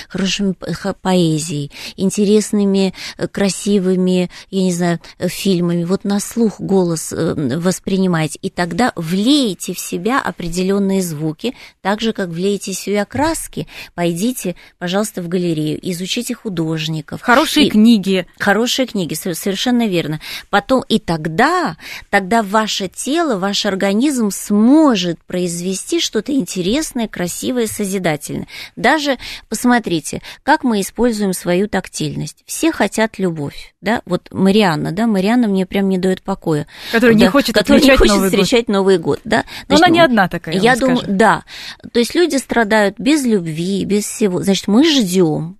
хорошей 0.07 0.55
поэзией, 1.01 1.71
интересными, 1.95 2.93
э, 3.17 3.27
красивыми 3.27 4.29
я 4.51 4.61
не 4.61 4.73
знаю, 4.73 4.99
фильмами, 5.19 5.83
вот 5.83 6.03
на 6.03 6.19
слух 6.19 6.59
голос 6.59 7.11
э, 7.11 7.33
воспринимаете, 7.57 8.39
и 8.41 8.49
тогда 8.49 8.93
влеете 8.95 9.73
в 9.73 9.79
себя 9.79 10.21
определенные 10.21 11.01
звуки, 11.01 11.55
так 11.81 12.01
же, 12.01 12.13
как 12.13 12.29
влеете 12.29 12.71
в 12.73 12.75
себя 12.75 13.05
краски. 13.05 13.67
Пойдите, 13.93 14.55
пожалуйста, 14.77 15.21
в 15.21 15.27
галерею, 15.27 15.79
изучите 15.81 16.33
художников. 16.35 17.21
Хорошие 17.21 17.67
и... 17.67 17.69
книги. 17.69 18.25
Хорошие 18.39 18.87
книги, 18.87 19.13
совершенно 19.13 19.87
верно. 19.87 20.19
Потом, 20.49 20.83
и 20.87 20.99
тогда, 20.99 21.77
тогда 22.09 22.41
ваше 22.43 22.87
тело, 22.87 23.37
ваш 23.37 23.65
организм 23.65 24.31
сможет 24.31 25.23
произвести 25.23 25.99
что-то 25.99 26.33
интересное, 26.33 27.07
красивое, 27.07 27.67
созидательное. 27.67 28.47
Даже, 28.75 29.17
посмотрите, 29.49 30.21
как 30.43 30.63
мы 30.63 30.81
используем 30.81 31.33
свою 31.33 31.67
тактильность. 31.67 32.43
Все 32.45 32.71
хотят 32.71 33.19
любовь, 33.19 33.75
да, 33.81 34.01
вот 34.05 34.29
Марианна, 34.31 34.91
да, 34.91 35.07
Марианна 35.07 35.47
мне 35.47 35.65
прям 35.65 35.89
не 35.89 35.97
дает 35.97 36.21
покоя. 36.21 36.67
Которая 36.91 37.17
да, 37.17 37.25
не 37.25 37.29
хочет 37.29 37.55
которая 37.55 37.81
не 37.81 37.95
хочет 37.97 38.15
Новый 38.15 38.29
встречать 38.29 38.65
год. 38.67 38.75
Новый 38.75 38.97
год, 38.97 39.19
да. 39.23 39.45
Значит, 39.67 39.69
Но 39.69 39.75
она 39.75 39.87
не 39.89 39.99
одна 39.99 40.27
такая. 40.27 40.55
Я 40.55 40.75
думаю, 40.75 40.97
скажет. 40.97 41.17
да. 41.17 41.43
То 41.91 41.99
есть 41.99 42.15
люди 42.15 42.37
страдают 42.37 42.95
без 42.99 43.25
любви, 43.25 43.85
без 43.85 44.05
всего. 44.05 44.41
Значит, 44.41 44.67
мы 44.67 44.83
ждем, 44.83 45.57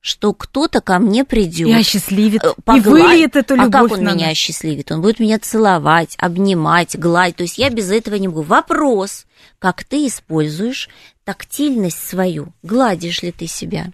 что 0.00 0.32
кто-то 0.32 0.80
ко 0.80 0.98
мне 0.98 1.24
придет. 1.24 1.68
И 1.68 1.72
осчастливит. 1.72 2.42
Погладь. 2.64 2.86
И 2.86 2.88
выльет 2.88 3.36
эту 3.36 3.56
любовь. 3.56 3.68
А 3.68 3.82
как 3.82 3.92
он 3.92 4.04
меня 4.04 4.28
осчастливит? 4.28 4.90
Он 4.92 5.02
будет 5.02 5.18
меня 5.20 5.38
целовать, 5.38 6.16
обнимать, 6.18 6.98
гладить. 6.98 7.36
То 7.36 7.42
есть 7.42 7.58
я 7.58 7.70
без 7.70 7.90
этого 7.90 8.14
не 8.14 8.28
могу. 8.28 8.42
Вопрос, 8.42 9.26
как 9.58 9.84
ты 9.84 10.06
используешь 10.06 10.88
тактильность 11.28 12.08
свою? 12.08 12.54
Гладишь 12.62 13.20
ли 13.20 13.32
ты 13.32 13.46
себя? 13.46 13.92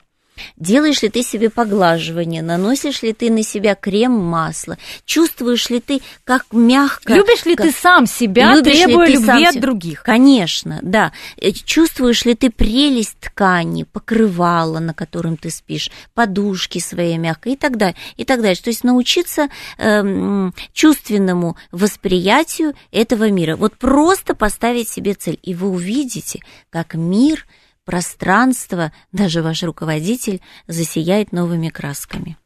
Делаешь 0.56 1.02
ли 1.02 1.08
ты 1.08 1.22
себе 1.22 1.50
поглаживание, 1.50 2.42
наносишь 2.42 3.02
ли 3.02 3.12
ты 3.12 3.30
на 3.30 3.42
себя 3.42 3.74
крем, 3.74 4.12
масло, 4.12 4.78
чувствуешь 5.04 5.70
ли 5.70 5.80
ты, 5.80 6.00
как 6.24 6.46
мягко... 6.52 7.14
Любишь 7.14 7.44
ли 7.44 7.54
как... 7.54 7.66
ты 7.66 7.72
сам 7.72 8.06
себя, 8.06 8.54
Любишь 8.54 8.76
требуя 8.76 9.06
ли 9.06 9.16
ты 9.16 9.20
любви 9.20 9.44
от 9.44 9.60
других? 9.60 10.02
Конечно, 10.02 10.80
да. 10.82 11.12
Э, 11.36 11.50
чувствуешь 11.52 12.24
ли 12.24 12.34
ты 12.34 12.50
прелесть 12.50 13.18
ткани, 13.20 13.84
покрывала, 13.84 14.78
на 14.80 14.94
котором 14.94 15.36
ты 15.36 15.50
спишь, 15.50 15.90
подушки 16.14 16.78
своей 16.78 17.18
мягкой 17.18 17.52
и 17.52 17.56
так 17.56 17.76
далее, 17.76 17.96
и 18.16 18.24
так 18.24 18.40
далее. 18.40 18.56
То 18.56 18.70
есть 18.70 18.84
научиться 18.84 19.48
э, 19.78 20.50
чувственному 20.72 21.56
восприятию 21.70 22.74
этого 22.90 23.30
мира. 23.30 23.56
Вот 23.56 23.76
просто 23.76 24.34
поставить 24.34 24.88
себе 24.88 25.14
цель, 25.14 25.38
и 25.42 25.54
вы 25.54 25.68
увидите, 25.68 26.40
как 26.70 26.94
мир– 26.94 27.46
пространство, 27.84 28.92
даже 29.12 29.42
ваш 29.42 29.62
руководитель 29.62 30.40
засияет 30.66 31.32
новыми 31.32 31.68
красками. 31.68 32.36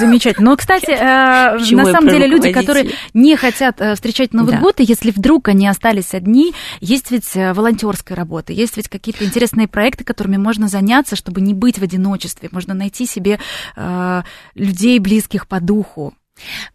Замечательно. 0.00 0.50
Но, 0.50 0.56
кстати, 0.56 0.90
э, 0.90 1.74
на 1.74 1.84
самом 1.84 2.08
деле 2.08 2.26
люди, 2.26 2.50
которые 2.52 2.90
не 3.12 3.36
хотят 3.36 3.80
э, 3.80 3.94
встречать 3.94 4.32
Новый 4.32 4.54
да. 4.54 4.60
год, 4.60 4.80
и 4.80 4.84
если 4.84 5.10
вдруг 5.10 5.48
они 5.48 5.68
остались 5.68 6.14
одни, 6.14 6.54
есть 6.80 7.10
ведь 7.10 7.36
э, 7.36 7.52
волонтерская 7.52 8.16
работа, 8.16 8.52
есть 8.52 8.76
ведь 8.76 8.88
какие-то 8.88 9.24
интересные 9.24 9.68
проекты, 9.68 10.02
которыми 10.02 10.38
можно 10.38 10.66
заняться, 10.66 11.14
чтобы 11.14 11.40
не 11.40 11.54
быть 11.54 11.78
в 11.78 11.82
одиночестве. 11.82 12.48
Можно 12.52 12.74
найти 12.74 13.06
себе 13.06 13.38
людей, 14.54 14.98
близких 14.98 15.46
по 15.46 15.60
духу, 15.60 16.14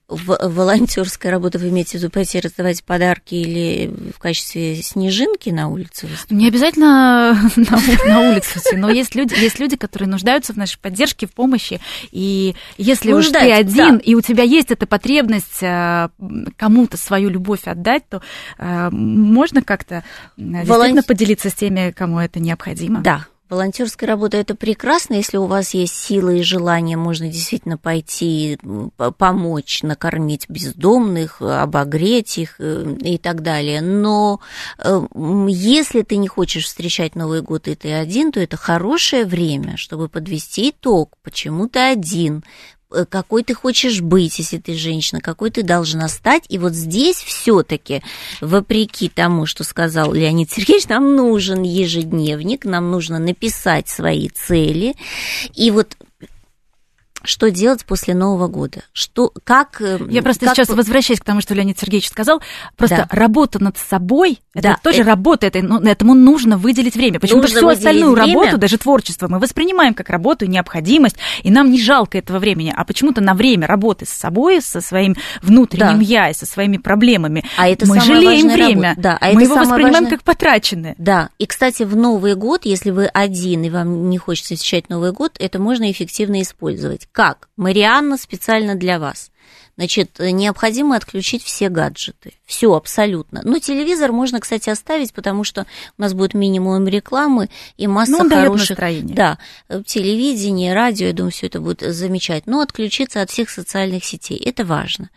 в 0.08 0.38
волонтерская 0.42 1.32
работа, 1.32 1.60
вы 1.60 1.70
имеете 1.70 1.92
в 1.92 2.02
виду 2.02 2.10
пойти 2.10 2.40
раздавать 2.40 2.84
подарки 2.84 3.36
или 3.36 4.12
в 4.16 4.18
качестве 4.18 4.82
снежинки 4.82 5.50
на 5.50 5.68
улице? 5.68 6.08
Не 6.30 6.48
обязательно 6.48 7.34
на, 7.56 7.80
на 8.06 8.32
улице, 8.32 8.60
но 8.76 8.90
есть 8.90 9.14
люди, 9.16 9.36
есть 9.40 9.60
люди, 9.60 9.78
которые 9.78 10.10
нуждаются 10.10 10.54
в 10.54 10.58
нашей 10.58 10.80
поддержке, 10.80 11.28
в 11.28 11.32
помощи. 11.32 11.80
И 12.12 12.56
если 12.78 13.14
уж 13.14 13.28
ты 13.28 13.52
один, 13.52 13.98
да. 13.98 14.04
и 14.04 14.16
у 14.16 14.22
тебя 14.22 14.44
есть 14.44 14.72
эта 14.72 14.88
потребность 14.88 15.62
э, 15.62 16.10
кому-то 16.58 16.98
свою 16.98 17.30
любовь 17.30 17.66
отдать, 17.66 18.08
то 18.10 18.22
э, 18.58 18.90
можно 18.92 19.62
как-то 19.62 20.04
Волон... 20.38 20.66
действительно 20.66 21.04
поделиться 21.04 21.50
с 21.50 21.54
теми, 21.54 21.92
кому 21.92 22.20
это 22.20 22.40
необходимо. 22.40 23.02
Да, 23.02 23.28
Волонтерская 23.50 24.08
работа 24.08 24.38
это 24.38 24.54
прекрасно, 24.54 25.16
если 25.16 25.38
у 25.38 25.46
вас 25.46 25.74
есть 25.74 25.96
силы 25.96 26.40
и 26.40 26.44
желание, 26.44 26.98
можно 26.98 27.28
действительно 27.28 27.78
пойти 27.78 28.60
помочь, 29.18 29.82
накормить 29.82 30.48
бездомных, 30.50 31.42
обогреть 31.42 32.38
их 32.38 32.56
э, 32.60 32.96
и 33.02 33.18
так 33.18 33.42
далее. 33.42 33.82
Но 33.82 34.40
э, 34.78 35.02
если 35.48 36.04
ты 36.04 36.18
не 36.18 36.28
хочешь 36.28 36.66
встречать 36.66 37.16
Новый 37.16 37.42
год 37.42 37.68
и 37.68 37.76
ты 37.76 37.92
один, 37.92 38.32
то 38.32 38.40
это 38.40 38.56
хорошее 38.56 39.26
время, 39.26 39.78
чтобы 39.78 40.10
подвести 40.10 40.70
итог, 40.70 41.16
почему 41.24 41.68
ты 41.68 41.80
один, 41.80 42.44
Э, 42.44 42.79
какой 43.10 43.44
ты 43.44 43.54
хочешь 43.54 44.02
быть, 44.02 44.40
если 44.40 44.58
ты 44.58 44.74
женщина, 44.74 45.22
какой 45.22 45.52
ты 45.52 45.64
должна 45.64 46.08
стать. 46.08 46.44
И 46.50 46.58
вот 46.58 46.74
здесь 46.74 47.18
все-таки, 47.18 48.02
вопреки 48.42 49.10
тому, 49.10 49.46
что 49.46 49.64
сказал 49.64 50.14
Леонид 50.14 50.52
Сергеевич, 50.52 50.88
нам 50.88 51.16
нужен 51.16 51.62
ежедневник, 51.64 52.66
нам 52.66 52.92
нужно 52.92 53.20
написать 53.20 53.88
свои 53.88 54.30
цели. 54.30 54.96
И 55.56 55.72
вот 55.72 55.96
что 57.24 57.52
делать 57.52 57.86
после 57.86 58.14
Нового 58.16 58.48
года? 58.48 58.84
Что, 58.94 59.32
как... 59.44 59.82
Э, 59.82 60.00
Я 60.10 60.22
просто 60.22 60.46
как... 60.46 60.56
сейчас 60.56 60.70
возвращаюсь 60.70 61.20
к 61.20 61.26
тому, 61.26 61.42
что 61.42 61.54
Леонид 61.54 61.80
Сергеевич 61.80 62.10
сказал. 62.10 62.42
Просто 62.78 63.08
да. 63.10 63.16
работа 63.16 63.62
над 63.62 63.78
собой, 63.78 64.40
это 64.54 64.70
да, 64.70 64.80
тоже 64.82 65.02
это... 65.02 65.10
работа, 65.10 65.48
это, 65.48 65.62
ну, 65.62 65.80
этому 65.82 66.14
нужно 66.14 66.58
выделить 66.58 66.96
время. 66.96 67.20
Почему-то 67.20 67.48
всю 67.48 67.68
остальную 67.68 68.14
время. 68.14 68.34
работу, 68.34 68.58
даже 68.58 68.78
творчество, 68.78 69.28
мы 69.28 69.40
воспринимаем 69.40 69.94
как 69.94 70.10
работу, 70.10 70.46
необходимость, 70.46 71.18
и 71.44 71.52
нам 71.52 71.72
не 71.72 71.82
жалко 71.82 72.18
этого 72.18 72.40
времени, 72.40 72.74
а 72.76 72.84
почему-то 72.86 73.22
на 73.22 73.34
время 73.34 73.68
работы 73.68 74.06
с 74.06 74.10
собой, 74.10 74.62
со 74.62 74.82
своим 74.82 75.16
внутренним 75.42 76.00
да. 76.00 76.06
я 76.06 76.30
и 76.30 76.34
со 76.34 76.46
своими 76.46 76.78
проблемами 76.78 77.44
а 77.58 77.68
это 77.68 77.86
мы 77.86 78.00
жалеем 78.00 78.48
время. 78.48 78.96
Да, 78.98 79.18
а 79.20 79.32
мы 79.32 79.44
его 79.44 79.56
воспринимаем 79.56 79.94
важное... 79.94 80.10
как 80.12 80.24
потраченное. 80.24 80.96
Да, 80.98 81.30
и, 81.38 81.46
кстати, 81.46 81.84
в 81.84 81.96
Новый 81.96 82.36
год, 82.36 82.66
если 82.66 82.92
вы 82.92 83.06
один 83.06 83.64
и 83.64 83.70
вам 83.70 84.10
не 84.10 84.18
хочется 84.18 84.56
встречать 84.56 84.90
Новый 84.90 85.12
год, 85.12 85.36
это 85.40 85.60
можно 85.60 85.92
эффективно 85.92 86.42
использовать 86.42 87.08
как? 87.20 87.50
Марианна 87.58 88.18
специально 88.18 88.76
для 88.76 88.98
вас. 88.98 89.30
Значит, 89.80 90.20
необходимо 90.20 90.98
отключить 90.98 91.42
все 91.42 91.70
гаджеты. 91.70 92.34
Все 92.46 92.74
абсолютно. 92.74 93.40
Но 93.46 93.60
телевизор 93.60 94.12
можно, 94.12 94.42
кстати, 94.42 94.70
оставить, 94.70 95.14
потому 95.14 95.46
что 95.46 95.66
у 95.98 96.02
нас 96.02 96.14
будет 96.14 96.34
минимум 96.34 96.86
рекламы 96.86 97.50
и 97.78 97.88
масса 97.88 98.24
ну, 98.24 98.30
хороших. 98.30 98.72
Настроение. 98.72 99.16
Да, 99.16 99.38
телевидение, 99.86 100.74
радио, 100.74 101.08
я 101.08 101.14
думаю, 101.14 101.32
все 101.32 101.48
это 101.48 101.62
будет 101.62 101.80
замечательно. 101.80 102.58
Но 102.58 102.62
отключиться 102.62 103.22
от 103.22 103.30
всех 103.30 103.50
социальных 103.50 104.04
сетей 104.04 104.38
это 104.38 104.66
важно. 104.66 105.12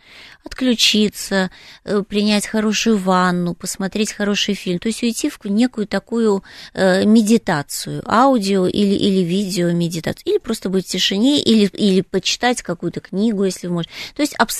Отключиться, 0.45 1.51
э, 1.83 2.01
принять 2.07 2.47
хорошую 2.47 2.97
ванну, 2.97 3.55
посмотреть 3.55 4.13
хороший 4.13 4.53
фильм, 4.53 4.79
то 4.79 4.87
есть 4.87 5.01
уйти 5.01 5.29
в 5.29 5.39
некую 5.45 5.87
такую 5.87 6.43
э, 6.73 7.05
медитацию, 7.05 8.03
аудио 8.05 8.67
или, 8.67 8.93
или 8.93 9.23
видео 9.23 9.71
медитацию, 9.71 10.23
или 10.25 10.37
просто 10.37 10.69
быть 10.69 10.85
в 10.85 10.89
тишине, 10.89 11.41
или, 11.41 11.65
или 11.67 12.01
почитать 12.01 12.61
какую-то 12.61 12.99
книгу, 12.99 13.43
если 13.43 13.67
вы 13.67 13.73
можете. 13.73 13.93
То 14.15 14.21
есть 14.21 14.35
абсолютно 14.35 14.52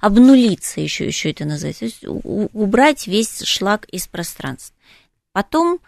обнулиться, 0.00 0.80
еще, 0.80 1.06
еще 1.06 1.30
это 1.30 1.44
называется, 1.44 1.80
то 1.80 1.84
есть 1.86 2.04
убрать 2.04 3.06
весь 3.06 3.42
шлак 3.42 3.86
из 3.86 4.06
пространства. 4.06 4.74
Потом 5.32 5.80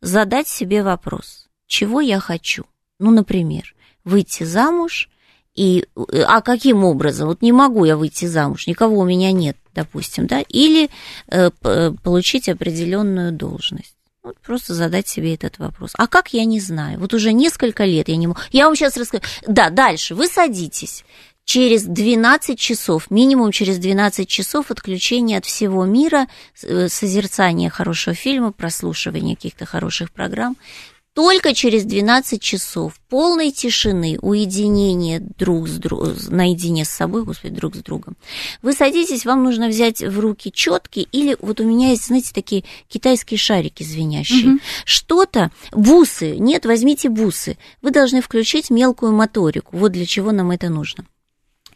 задать 0.00 0.48
себе 0.48 0.82
вопрос, 0.82 1.48
чего 1.66 2.00
я 2.00 2.20
хочу? 2.20 2.64
Ну, 2.98 3.10
например, 3.10 3.74
выйти 4.04 4.44
замуж, 4.44 5.08
и, 5.54 5.86
а 5.96 6.40
каким 6.40 6.84
образом? 6.84 7.28
Вот 7.28 7.42
не 7.42 7.52
могу 7.52 7.84
я 7.84 7.96
выйти 7.96 8.26
замуж, 8.26 8.66
никого 8.66 8.98
у 8.98 9.04
меня 9.04 9.32
нет, 9.32 9.56
допустим, 9.74 10.26
да, 10.26 10.40
или 10.48 10.88
э, 11.28 11.50
получить 12.02 12.48
определенную 12.48 13.32
должность. 13.32 13.94
Вот 14.22 14.38
просто 14.40 14.74
задать 14.74 15.08
себе 15.08 15.34
этот 15.34 15.58
вопрос. 15.58 15.92
А 15.94 16.06
как 16.06 16.34
я 16.34 16.44
не 16.44 16.60
знаю? 16.60 16.98
Вот 16.98 17.14
уже 17.14 17.32
несколько 17.32 17.84
лет 17.84 18.08
я 18.08 18.16
не 18.16 18.26
могу. 18.26 18.38
Я 18.52 18.66
вам 18.66 18.76
сейчас 18.76 18.96
расскажу. 18.96 19.22
Да, 19.46 19.70
дальше. 19.70 20.14
Вы 20.14 20.26
садитесь 20.26 21.04
через 21.48 21.84
12 21.84 22.58
часов, 22.58 23.10
минимум 23.10 23.52
через 23.52 23.78
12 23.78 24.28
часов 24.28 24.70
отключения 24.70 25.38
от 25.38 25.46
всего 25.46 25.86
мира, 25.86 26.26
э, 26.62 26.88
созерцания 26.90 27.70
хорошего 27.70 28.14
фильма, 28.14 28.52
прослушивания 28.52 29.34
каких-то 29.34 29.64
хороших 29.64 30.12
программ, 30.12 30.58
только 31.14 31.54
через 31.54 31.84
12 31.84 32.42
часов 32.42 33.00
полной 33.08 33.50
тишины, 33.50 34.18
уединения 34.20 35.20
друг 35.38 35.68
с 35.68 35.78
другом, 35.78 36.16
наедине 36.28 36.84
с 36.84 36.90
собой, 36.90 37.24
господи, 37.24 37.54
друг 37.54 37.76
с 37.76 37.78
другом, 37.78 38.18
вы 38.60 38.74
садитесь, 38.74 39.24
вам 39.24 39.42
нужно 39.42 39.68
взять 39.68 40.02
в 40.02 40.20
руки 40.20 40.52
четки 40.52 41.08
или 41.12 41.34
вот 41.40 41.60
у 41.60 41.64
меня 41.64 41.92
есть, 41.92 42.08
знаете, 42.08 42.34
такие 42.34 42.64
китайские 42.88 43.38
шарики 43.38 43.82
звенящие. 43.82 44.50
Угу. 44.50 44.60
Что-то, 44.84 45.50
бусы, 45.72 46.36
нет, 46.36 46.66
возьмите 46.66 47.08
бусы. 47.08 47.56
Вы 47.80 47.90
должны 47.90 48.20
включить 48.20 48.68
мелкую 48.68 49.12
моторику. 49.12 49.78
Вот 49.78 49.92
для 49.92 50.04
чего 50.04 50.30
нам 50.30 50.50
это 50.50 50.68
нужно. 50.68 51.06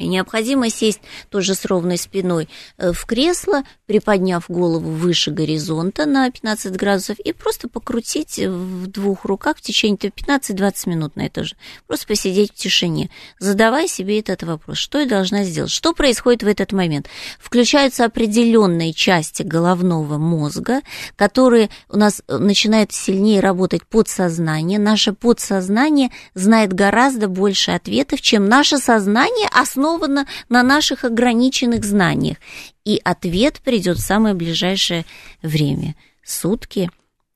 И 0.02 0.08
необходимо 0.08 0.68
сесть 0.68 1.00
тоже 1.30 1.54
с 1.54 1.64
ровной 1.64 1.96
спиной 1.96 2.48
э, 2.76 2.92
в 2.92 3.06
кресло, 3.06 3.62
приподняв 3.86 4.44
голову 4.48 4.90
выше 4.90 5.30
горизонта 5.30 6.06
на 6.06 6.28
15 6.30 6.76
градусов 6.76 7.18
и 7.20 7.32
просто 7.32 7.68
покрутить 7.68 8.38
в 8.38 8.88
двух 8.88 9.24
руках 9.24 9.58
в 9.58 9.60
течение 9.60 9.96
15-20 9.96 10.88
минут 10.88 11.16
на 11.16 11.26
это 11.26 11.44
же. 11.44 11.54
Просто 11.86 12.06
посидеть 12.08 12.52
в 12.52 12.54
тишине. 12.54 13.10
Задавай 13.38 13.86
себе 13.86 14.18
этот 14.18 14.42
вопрос, 14.42 14.78
что 14.78 14.98
я 14.98 15.06
должна 15.06 15.44
сделать, 15.44 15.70
что 15.70 15.92
происходит 15.92 16.42
в 16.42 16.48
этот 16.48 16.72
момент. 16.72 17.06
Включаются 17.38 18.04
определенные 18.04 18.92
части 18.92 19.42
головного 19.42 20.18
мозга, 20.18 20.80
которые 21.16 21.70
у 21.88 21.96
нас 21.96 22.22
э, 22.26 22.38
начинают 22.38 22.92
сильнее 22.92 23.40
работать 23.40 23.86
подсознание. 23.86 24.80
Наше 24.80 25.12
подсознание 25.12 26.10
знает 26.34 26.72
гораздо 26.72 27.28
больше 27.28 27.70
ответов, 27.70 28.20
чем 28.20 28.48
наше 28.48 28.78
сознание 28.78 29.48
основано 29.92 30.26
на 30.48 30.62
наших 30.62 31.04
ограниченных 31.04 31.84
знаниях 31.84 32.38
и 32.84 33.00
ответ 33.04 33.60
придет 33.64 33.98
в 33.98 34.02
самое 34.02 34.34
ближайшее 34.34 35.04
время. 35.42 35.94
Сутки 36.24 36.90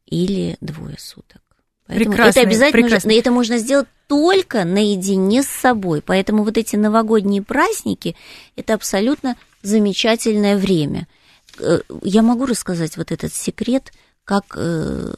или 0.06 0.56
двое 0.60 0.96
суток. 0.98 1.42
Поэтому 1.86 2.14
это 2.14 2.40
обязательно 2.40 2.82
прекрасно. 2.82 3.08
нужно, 3.08 3.20
это 3.20 3.30
можно 3.30 3.58
сделать 3.58 3.88
только 4.08 4.64
наедине 4.64 5.42
с 5.42 5.48
собой. 5.48 6.02
Поэтому 6.02 6.42
вот 6.42 6.56
эти 6.56 6.76
новогодние 6.76 7.42
праздники 7.42 8.16
это 8.56 8.74
абсолютно 8.74 9.36
замечательное 9.62 10.56
время. 10.56 11.06
Э, 11.60 11.80
я 12.02 12.22
могу 12.22 12.46
рассказать 12.46 12.96
вот 12.96 13.12
этот 13.12 13.32
секрет, 13.32 13.92
как 14.24 14.56
э, 14.56 15.14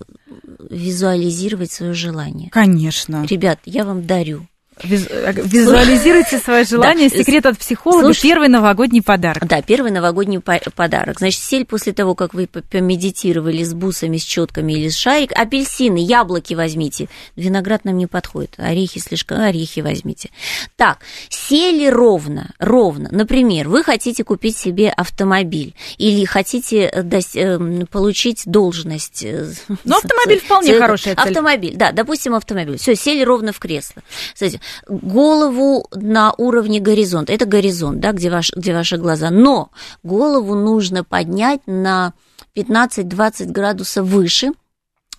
визуализировать 0.71 1.73
свое 1.73 1.95
желание. 1.95 2.51
Конечно. 2.51 3.25
Ребят, 3.27 3.61
я 3.65 3.85
вам 3.85 4.07
дарю 4.07 4.47
визуализируйте 4.83 6.39
свое 6.39 6.65
желание. 6.65 7.09
Секрет 7.09 7.47
от 7.47 7.59
психолога. 7.59 8.05
Слушай, 8.05 8.23
первый 8.23 8.49
новогодний 8.49 9.03
подарок. 9.03 9.47
Да, 9.47 9.63
первый 9.63 9.91
новогодний 9.91 10.41
подарок. 10.41 11.19
Значит, 11.19 11.43
сель 11.43 11.65
после 11.65 11.93
того, 11.93 12.15
как 12.15 12.35
вы 12.35 12.47
помедитировали 12.47 13.63
с 13.63 13.75
бусами, 13.75 14.17
с 14.17 14.23
четками 14.23 14.73
или 14.73 14.89
с 14.89 14.97
шарик, 14.97 15.33
апельсины, 15.33 15.99
яблоки 15.99 16.55
возьмите. 16.55 17.09
Виноград 17.37 17.85
нам 17.85 17.97
не 17.97 18.07
подходит. 18.07 18.55
Орехи 18.59 18.99
слишком, 18.99 19.41
орехи 19.41 19.81
возьмите. 19.81 20.31
Так, 20.77 20.99
сели 21.29 21.87
ровно, 21.87 22.51
ровно. 22.59 23.09
Например, 23.11 23.69
вы 23.69 23.83
хотите 23.83 24.25
купить 24.25 24.57
себе 24.57 24.91
автомобиль 24.91 25.75
или 25.97 26.25
хотите 26.25 26.91
э, 26.93 27.03
эм, 27.35 27.87
получить 27.87 28.43
должность. 28.47 29.25
Э, 29.25 29.47
ну, 29.85 29.97
автомобиль 29.97 30.41
вполне 30.41 30.79
хорошая 30.79 31.15
цель. 31.15 31.29
Автомобиль, 31.29 31.77
да, 31.77 31.93
допустим, 31.93 32.35
автомобиль. 32.35 32.79
Все, 32.79 32.95
сели 32.95 33.23
ровно 33.23 33.53
в 33.53 33.59
кресло. 33.59 34.03
Кстати, 34.35 34.61
голову 34.87 35.87
на 35.95 36.33
уровне 36.37 36.81
горизонта. 36.81 37.33
Это 37.33 37.47
горизонт, 37.47 38.01
да, 38.01 38.13
где, 38.13 38.31
ваш, 38.31 38.53
где 38.55 38.73
ваши 38.73 38.97
глаза. 38.97 39.31
Но 39.31 39.71
голову 40.03 40.55
нужно 40.55 41.05
поднять 41.05 41.61
на 41.67 42.15
15-20 42.55 43.47
градусов 43.47 44.07
выше, 44.07 44.53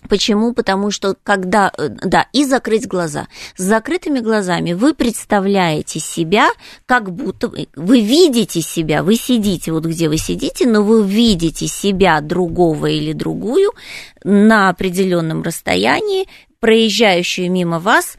Почему? 0.08 0.54
Потому 0.54 0.90
что 0.90 1.14
когда, 1.22 1.70
э, 1.76 1.88
да, 1.88 2.26
и 2.32 2.44
закрыть 2.44 2.86
глаза. 2.86 3.28
С 3.56 3.62
закрытыми 3.62 4.20
глазами 4.20 4.72
вы 4.72 4.94
представляете 4.94 6.00
себя, 6.00 6.48
как 6.86 7.12
будто 7.12 7.52
вы 7.76 8.00
видите 8.00 8.62
себя, 8.62 9.02
вы 9.02 9.16
сидите 9.16 9.72
вот 9.72 9.84
где 9.84 10.08
вы 10.08 10.16
сидите, 10.16 10.66
но 10.66 10.82
вы 10.82 11.06
видите 11.06 11.66
себя 11.66 12.20
другого 12.20 12.86
или 12.86 13.12
другую 13.12 13.72
на 14.24 14.70
определенном 14.70 15.42
расстоянии, 15.42 16.26
проезжающую 16.60 17.50
мимо 17.50 17.78
вас 17.78 18.16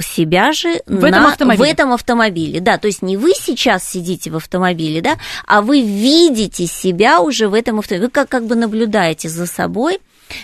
себя 0.00 0.52
же 0.52 0.80
в, 0.86 1.00
на, 1.00 1.08
этом 1.08 1.26
автомобиле. 1.26 1.64
в 1.64 1.72
этом 1.72 1.92
автомобиле. 1.92 2.60
Да, 2.60 2.78
то 2.78 2.86
есть 2.86 3.02
не 3.02 3.16
вы 3.16 3.32
сейчас 3.34 3.88
сидите 3.88 4.30
в 4.30 4.36
автомобиле, 4.36 5.00
да, 5.00 5.16
а 5.46 5.60
вы 5.62 5.82
видите 5.82 6.66
себя 6.66 7.20
уже 7.20 7.48
в 7.48 7.54
этом 7.54 7.78
автомобиле. 7.78 8.06
Вы 8.06 8.10
как, 8.10 8.28
как 8.28 8.46
бы 8.46 8.54
наблюдаете 8.54 9.28
за 9.28 9.46
собой 9.46 10.00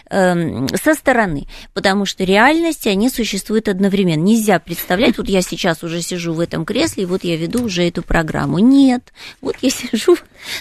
со 0.08 0.94
стороны, 0.94 1.46
потому 1.74 2.04
что 2.06 2.24
реальности, 2.24 2.88
они 2.88 3.08
существуют 3.08 3.68
одновременно. 3.68 4.22
Нельзя 4.22 4.58
представлять, 4.58 5.18
вот 5.18 5.28
я 5.28 5.42
сейчас 5.42 5.82
уже 5.82 6.02
сижу 6.02 6.32
в 6.32 6.40
этом 6.40 6.64
кресле, 6.64 7.04
и 7.04 7.06
вот 7.06 7.24
я 7.24 7.36
веду 7.36 7.64
уже 7.64 7.86
эту 7.86 8.02
программу. 8.02 8.58
Нет, 8.58 9.12
вот 9.40 9.56
я 9.62 9.70
сижу. 9.70 10.16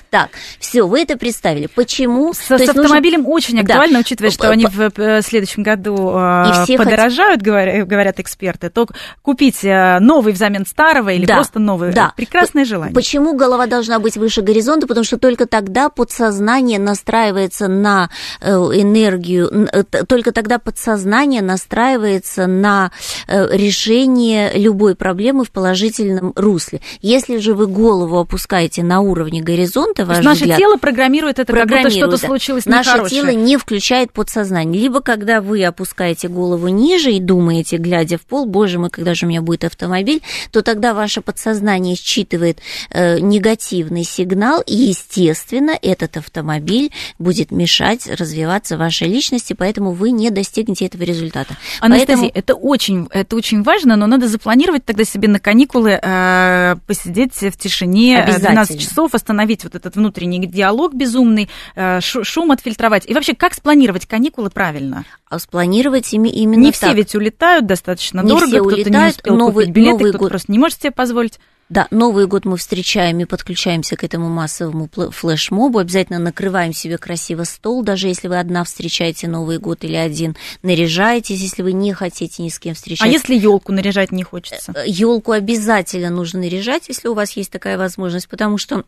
Так, 0.09 0.29
все, 0.59 0.87
вы 0.87 1.01
это 1.01 1.17
представили. 1.17 1.67
Почему? 1.67 2.33
С, 2.33 2.39
с 2.39 2.51
автомобилем 2.51 3.21
нужно... 3.21 3.33
очень 3.33 3.59
актуально, 3.61 3.95
да. 3.95 3.99
учитывая, 3.99 4.31
что 4.31 4.49
они 4.49 4.65
в 4.65 4.91
э, 4.97 5.21
следующем 5.21 5.63
году 5.63 5.95
э, 6.15 6.65
и 6.67 6.77
подорожают, 6.77 7.39
хот... 7.39 7.45
говорят, 7.45 7.87
говорят 7.87 8.19
эксперты, 8.19 8.69
то 8.69 8.87
купить 9.21 9.63
э, 9.63 9.99
новый 9.99 10.33
взамен 10.33 10.65
старого 10.65 11.09
или 11.09 11.25
да. 11.25 11.35
просто 11.35 11.59
новый. 11.59 11.93
Да. 11.93 12.13
Прекрасное 12.15 12.65
желание. 12.65 12.93
Почему 12.93 13.35
голова 13.35 13.67
должна 13.67 13.99
быть 13.99 14.17
выше 14.17 14.41
горизонта? 14.41 14.87
Потому 14.87 15.05
что 15.05 15.17
только 15.17 15.45
тогда 15.45 15.89
подсознание 15.89 16.79
настраивается 16.79 17.67
на 17.67 18.09
энергию 18.41 19.18
энергию, 19.19 19.67
э, 19.71 19.83
только 19.83 20.31
тогда 20.31 20.59
подсознание 20.59 21.41
настраивается 21.41 22.47
на 22.47 22.91
э, 23.27 23.47
решение 23.55 24.51
любой 24.53 24.95
проблемы 24.95 25.43
в 25.43 25.51
положительном 25.51 26.33
русле. 26.35 26.81
Если 27.01 27.37
же 27.37 27.53
вы 27.53 27.67
голову 27.67 28.17
опускаете 28.17 28.83
на 28.83 29.01
уровне 29.01 29.41
горизонта, 29.41 30.05
ваш 30.05 30.23
наше 30.23 30.41
взгляд, 30.41 30.57
тело 30.57 30.77
программирует 30.77 31.39
это, 31.39 31.51
программирует, 31.51 31.93
как 31.93 32.05
будто 32.05 32.17
что-то 32.17 32.27
случилось 32.27 32.65
Наше 32.65 32.89
нехорошее. 32.89 33.21
тело 33.21 33.31
не 33.31 33.57
включает 33.57 34.11
подсознание. 34.11 34.81
Либо 34.81 35.01
когда 35.01 35.41
вы 35.41 35.63
опускаете 35.63 36.27
голову 36.27 36.67
ниже 36.67 37.11
и 37.11 37.19
думаете, 37.19 37.77
глядя 37.77 38.17
в 38.17 38.21
пол, 38.21 38.45
боже 38.45 38.79
мой, 38.79 38.89
когда 38.89 39.13
же 39.13 39.25
у 39.25 39.29
меня 39.29 39.41
будет 39.41 39.63
автомобиль, 39.63 40.21
то 40.51 40.61
тогда 40.61 40.93
ваше 40.93 41.21
подсознание 41.21 41.95
считывает 41.95 42.59
э, 42.91 43.19
негативный 43.19 44.03
сигнал, 44.03 44.61
и, 44.65 44.75
естественно, 44.75 45.77
этот 45.81 46.17
автомобиль 46.17 46.91
будет 47.17 47.51
мешать 47.51 48.07
развиваться 48.07 48.77
вашей 48.77 48.98
вашей 48.99 49.11
личности, 49.11 49.53
поэтому 49.53 49.91
вы 49.91 50.11
не 50.11 50.29
достигнете 50.29 50.85
этого 50.85 51.03
результата. 51.03 51.55
Анастасия, 51.79 52.15
поэтому... 52.17 52.31
это, 52.33 52.53
очень, 52.55 53.07
это 53.11 53.35
очень 53.35 53.63
важно, 53.63 53.95
но 53.95 54.07
надо 54.07 54.27
запланировать 54.27 54.85
тогда 54.85 55.03
себе 55.03 55.27
на 55.27 55.39
каникулы 55.39 55.99
э, 56.01 56.75
посидеть 56.87 57.33
в 57.33 57.57
тишине 57.57 58.25
12 58.25 58.75
э, 58.75 58.79
часов, 58.79 59.13
остановить 59.13 59.63
вот 59.63 59.75
этот 59.75 59.95
внутренний 59.95 60.45
диалог 60.45 60.93
безумный, 60.93 61.49
э, 61.75 61.99
шум 62.01 62.51
отфильтровать. 62.51 63.09
И 63.09 63.13
вообще, 63.13 63.33
как 63.33 63.53
спланировать 63.53 64.05
каникулы 64.05 64.49
правильно? 64.49 65.05
А 65.29 65.39
спланировать 65.39 66.13
ими 66.13 66.29
именно 66.29 66.61
Не 66.61 66.71
так. 66.71 66.75
все 66.75 66.93
ведь 66.93 67.15
улетают 67.15 67.65
достаточно 67.65 68.21
не 68.21 68.29
дорого, 68.29 68.61
улетают, 68.63 68.87
не 68.87 69.09
успел 69.09 69.35
новый, 69.37 69.65
купить 69.65 69.75
билеты, 69.75 69.99
кто-то 69.99 70.17
год. 70.17 70.29
просто 70.29 70.51
не 70.51 70.59
может 70.59 70.81
себе 70.81 70.91
позволить. 70.91 71.39
Да, 71.69 71.87
Новый 71.91 72.25
год 72.25 72.45
мы 72.45 72.57
встречаем 72.57 73.19
и 73.19 73.25
подключаемся 73.25 73.95
к 73.95 74.03
этому 74.03 74.27
массовому 74.27 74.89
флешмобу. 75.11 75.77
Обязательно 75.77 76.17
накрываем 76.17 76.73
себе 76.73 76.97
красиво 76.97 77.43
стол, 77.43 77.83
даже 77.83 78.07
если 78.07 78.27
вы 78.27 78.39
одна 78.39 78.63
встречаете 78.63 79.27
Новый 79.27 79.59
год 79.59 79.83
или 79.83 79.95
один. 79.95 80.35
Наряжаетесь, 80.63 81.39
если 81.39 81.61
вы 81.61 81.73
не 81.73 81.93
хотите 81.93 82.41
ни 82.41 82.49
с 82.49 82.57
кем 82.57 82.73
встречаться. 82.73 83.05
А 83.05 83.07
если 83.07 83.35
елку 83.35 83.71
наряжать 83.71 84.11
не 84.11 84.23
хочется? 84.23 84.73
Елку 84.83 85.31
обязательно 85.31 86.09
нужно 86.09 86.39
наряжать, 86.39 86.87
если 86.87 87.07
у 87.07 87.13
вас 87.13 87.33
есть 87.33 87.51
такая 87.51 87.77
возможность, 87.77 88.27
потому 88.27 88.57
что 88.57 88.83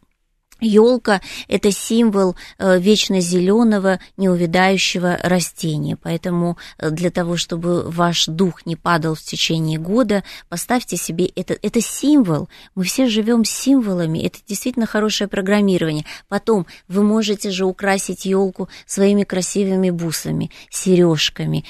Елка– 0.61 1.21
это 1.47 1.71
символ 1.71 2.35
э, 2.57 2.79
вечно 2.79 3.19
зеленого, 3.19 3.99
неувядающего 4.17 5.19
растения. 5.23 5.97
Поэтому 6.01 6.57
э, 6.77 6.91
для 6.91 7.09
того, 7.09 7.35
чтобы 7.35 7.83
ваш 7.89 8.27
дух 8.27 8.65
не 8.65 8.75
падал 8.75 9.15
в 9.15 9.21
течение 9.21 9.79
года, 9.79 10.23
поставьте 10.49 10.97
себе 10.97 11.25
это. 11.25 11.57
Это 11.61 11.81
символ. 11.81 12.47
Мы 12.75 12.83
все 12.83 13.07
живем 13.07 13.43
символами. 13.43 14.19
Это 14.19 14.39
действительно 14.47 14.85
хорошее 14.85 15.27
программирование. 15.27 16.05
Потом 16.27 16.67
вы 16.87 17.03
можете 17.03 17.49
же 17.49 17.65
украсить 17.65 18.25
елку 18.25 18.69
своими 18.85 19.23
красивыми 19.23 19.89
бусами, 19.89 20.51
сережками, 20.69 21.65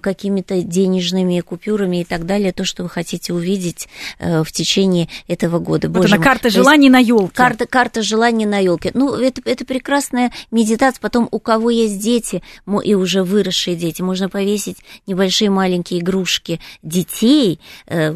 какими-то 0.00 0.62
денежными 0.62 1.40
купюрами 1.40 2.02
и 2.02 2.04
так 2.04 2.26
далее. 2.26 2.52
То, 2.52 2.64
что 2.64 2.82
вы 2.82 2.88
хотите 2.90 3.32
увидеть 3.32 3.88
э, 4.18 4.42
в 4.42 4.52
течение 4.52 5.08
этого 5.28 5.58
года. 5.58 5.88
Вот 5.88 6.02
Боже 6.02 6.16
она, 6.16 6.24
карта 6.24 6.50
желаний 6.50 6.90
на 6.90 6.98
елке. 6.98 7.34
Карта, 7.34 7.66
карта 7.66 8.02
желаний 8.02 8.33
не 8.34 8.46
на 8.46 8.58
елке. 8.58 8.90
Ну, 8.94 9.14
это, 9.14 9.40
это 9.44 9.64
прекрасная 9.64 10.32
медитация. 10.50 11.00
Потом, 11.00 11.28
у 11.30 11.38
кого 11.38 11.70
есть 11.70 11.98
дети, 12.00 12.42
и 12.84 12.94
уже 12.94 13.22
выросшие 13.22 13.76
дети, 13.76 14.02
можно 14.02 14.28
повесить 14.28 14.78
небольшие 15.06 15.50
маленькие 15.50 16.00
игрушки 16.00 16.60
детей, 16.82 17.60
э, 17.86 18.14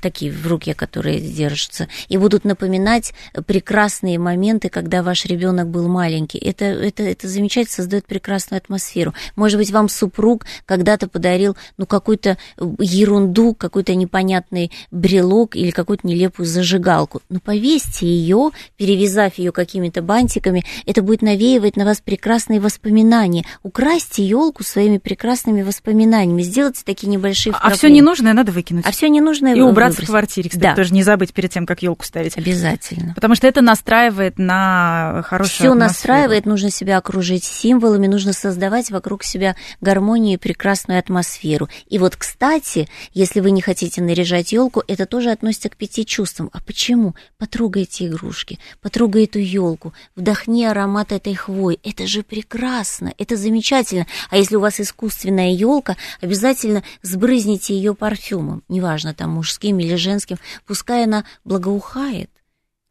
такие 0.00 0.32
в 0.32 0.46
руке, 0.46 0.74
которые 0.74 1.20
держатся, 1.20 1.88
и 2.08 2.16
будут 2.16 2.44
напоминать 2.44 3.12
прекрасные 3.46 4.18
моменты, 4.18 4.68
когда 4.68 5.02
ваш 5.02 5.24
ребенок 5.26 5.68
был 5.68 5.88
маленький. 5.88 6.38
Это, 6.38 6.64
это, 6.64 7.02
это 7.02 7.28
замечательно, 7.28 7.74
создает 7.74 8.06
прекрасную 8.06 8.58
атмосферу. 8.58 9.14
Может 9.36 9.58
быть, 9.58 9.70
вам 9.70 9.88
супруг 9.88 10.46
когда-то 10.66 11.08
подарил 11.08 11.56
ну, 11.76 11.86
какую-то 11.86 12.38
ерунду, 12.78 13.54
какой-то 13.54 13.94
непонятный 13.94 14.72
брелок 14.90 15.56
или 15.56 15.70
какую-то 15.70 16.06
нелепую 16.06 16.46
зажигалку. 16.46 17.22
Ну, 17.28 17.40
повесьте 17.40 18.06
ее, 18.06 18.50
перевязайте 18.76 19.11
перевязав 19.12 19.38
ее 19.38 19.52
какими-то 19.52 20.02
бантиками, 20.02 20.64
это 20.86 21.02
будет 21.02 21.22
навеивать 21.22 21.76
на 21.76 21.84
вас 21.84 22.00
прекрасные 22.00 22.60
воспоминания. 22.60 23.44
Украсьте 23.62 24.24
елку 24.24 24.62
своими 24.62 24.98
прекрасными 24.98 25.62
воспоминаниями, 25.62 26.42
сделайте 26.42 26.82
такие 26.84 27.08
небольшие 27.08 27.54
А 27.58 27.70
все 27.70 27.88
ненужное 27.88 28.32
надо 28.32 28.52
выкинуть. 28.52 28.86
А 28.86 28.90
все 28.90 29.08
ненужное 29.08 29.54
И 29.54 29.60
убрать 29.60 29.94
в 29.94 30.06
квартире, 30.06 30.48
кстати, 30.48 30.62
да. 30.62 30.74
тоже 30.74 30.94
не 30.94 31.02
забыть 31.02 31.32
перед 31.32 31.50
тем, 31.50 31.66
как 31.66 31.82
елку 31.82 32.04
ставить. 32.04 32.36
Обязательно. 32.36 33.12
Потому 33.14 33.34
что 33.34 33.46
это 33.46 33.60
настраивает 33.60 34.38
на 34.38 35.22
хорошую 35.26 35.52
Все 35.52 35.74
настраивает, 35.74 36.46
нужно 36.46 36.70
себя 36.70 36.98
окружить 36.98 37.44
символами, 37.44 38.06
нужно 38.06 38.32
создавать 38.32 38.90
вокруг 38.90 39.24
себя 39.24 39.56
гармонию 39.80 40.34
и 40.34 40.36
прекрасную 40.38 40.98
атмосферу. 40.98 41.68
И 41.88 41.98
вот, 41.98 42.16
кстати, 42.16 42.88
если 43.12 43.40
вы 43.40 43.50
не 43.50 43.60
хотите 43.60 44.00
наряжать 44.00 44.52
елку, 44.52 44.82
это 44.88 45.06
тоже 45.06 45.30
относится 45.30 45.68
к 45.68 45.76
пяти 45.76 46.06
чувствам. 46.06 46.50
А 46.52 46.60
почему? 46.60 47.14
Потрогайте 47.38 48.06
игрушки, 48.06 48.58
потрогайте 48.80 49.01
Потрогай 49.02 49.24
эту 49.24 49.40
елку, 49.40 49.92
вдохни 50.14 50.64
аромат 50.64 51.10
этой 51.10 51.34
хвои. 51.34 51.80
Это 51.82 52.06
же 52.06 52.22
прекрасно, 52.22 53.12
это 53.18 53.34
замечательно. 53.34 54.06
А 54.30 54.36
если 54.36 54.54
у 54.54 54.60
вас 54.60 54.78
искусственная 54.78 55.50
елка, 55.50 55.96
обязательно 56.20 56.84
сбрызните 57.02 57.74
ее 57.74 57.96
парфюмом, 57.96 58.62
неважно 58.68 59.12
там 59.12 59.30
мужским 59.30 59.80
или 59.80 59.96
женским, 59.96 60.36
пускай 60.68 61.02
она 61.02 61.24
благоухает. 61.44 62.30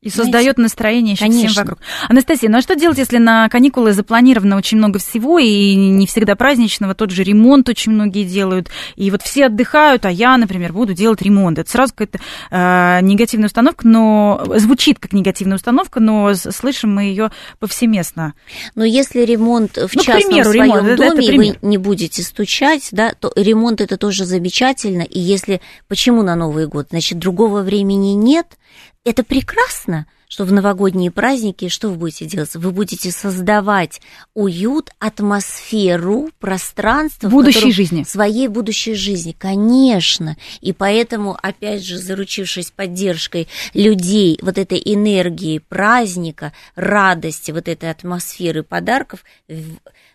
И 0.01 0.09
создает 0.09 0.57
настроение 0.57 1.13
еще 1.13 1.25
Конечно. 1.25 1.49
всем 1.49 1.63
вокруг. 1.63 1.79
Анастасия, 2.09 2.49
ну 2.49 2.57
а 2.57 2.61
что 2.61 2.75
делать, 2.75 2.97
если 2.97 3.19
на 3.19 3.47
каникулы 3.49 3.93
запланировано 3.93 4.57
очень 4.57 4.79
много 4.79 4.97
всего, 4.97 5.37
и 5.37 5.75
не 5.75 6.07
всегда 6.07 6.35
праздничного, 6.35 6.95
тот 6.95 7.11
же 7.11 7.23
ремонт 7.23 7.69
очень 7.69 7.91
многие 7.91 8.23
делают, 8.23 8.69
и 8.95 9.11
вот 9.11 9.21
все 9.21 9.45
отдыхают, 9.45 10.05
а 10.05 10.09
я, 10.09 10.35
например, 10.37 10.73
буду 10.73 10.95
делать 10.95 11.21
ремонт. 11.21 11.59
Это 11.59 11.69
сразу 11.69 11.93
какая-то 11.93 12.19
э, 12.49 13.01
негативная 13.03 13.45
установка, 13.45 13.87
но 13.87 14.43
звучит 14.55 14.97
как 14.97 15.13
негативная 15.13 15.57
установка, 15.57 15.99
но 15.99 16.33
слышим 16.33 16.95
мы 16.95 17.03
ее 17.03 17.31
повсеместно. 17.59 18.33
Но 18.73 18.83
если 18.83 19.21
ремонт 19.21 19.77
в 19.77 19.95
ну, 19.95 20.01
частном 20.01 20.29
примеру, 20.31 20.49
своем 20.49 20.65
ремонт, 20.65 20.97
доме, 20.97 21.11
это, 21.11 21.21
это 21.21 21.37
вы 21.37 21.57
не 21.61 21.77
будете 21.77 22.23
стучать, 22.23 22.89
да, 22.91 23.13
то 23.13 23.31
ремонт 23.35 23.81
это 23.81 23.97
тоже 23.97 24.25
замечательно, 24.25 25.03
и 25.03 25.19
если, 25.19 25.61
почему 25.87 26.23
на 26.23 26.35
Новый 26.35 26.65
год? 26.65 26.87
Значит, 26.89 27.19
другого 27.19 27.61
времени 27.61 28.13
нет, 28.13 28.57
это 29.03 29.23
прекрасно, 29.23 30.05
что 30.27 30.45
в 30.45 30.53
новогодние 30.53 31.11
праздники 31.11 31.67
что 31.67 31.89
вы 31.89 31.95
будете 31.95 32.25
делать? 32.25 32.55
Вы 32.55 32.71
будете 32.71 33.11
создавать 33.11 33.99
уют, 34.33 34.91
атмосферу, 34.99 36.29
пространство 36.39 37.27
будущей 37.27 37.71
жизни. 37.71 38.03
Своей 38.03 38.47
будущей 38.47 38.93
жизни, 38.93 39.35
конечно. 39.37 40.37
И 40.61 40.71
поэтому, 40.71 41.37
опять 41.41 41.83
же, 41.83 41.97
заручившись 41.97 42.71
поддержкой 42.71 43.47
людей, 43.73 44.39
вот 44.41 44.57
этой 44.57 44.81
энергии 44.83 45.57
праздника, 45.57 46.53
радости, 46.75 47.51
вот 47.51 47.67
этой 47.67 47.89
атмосферы 47.89 48.63
подарков, 48.63 49.25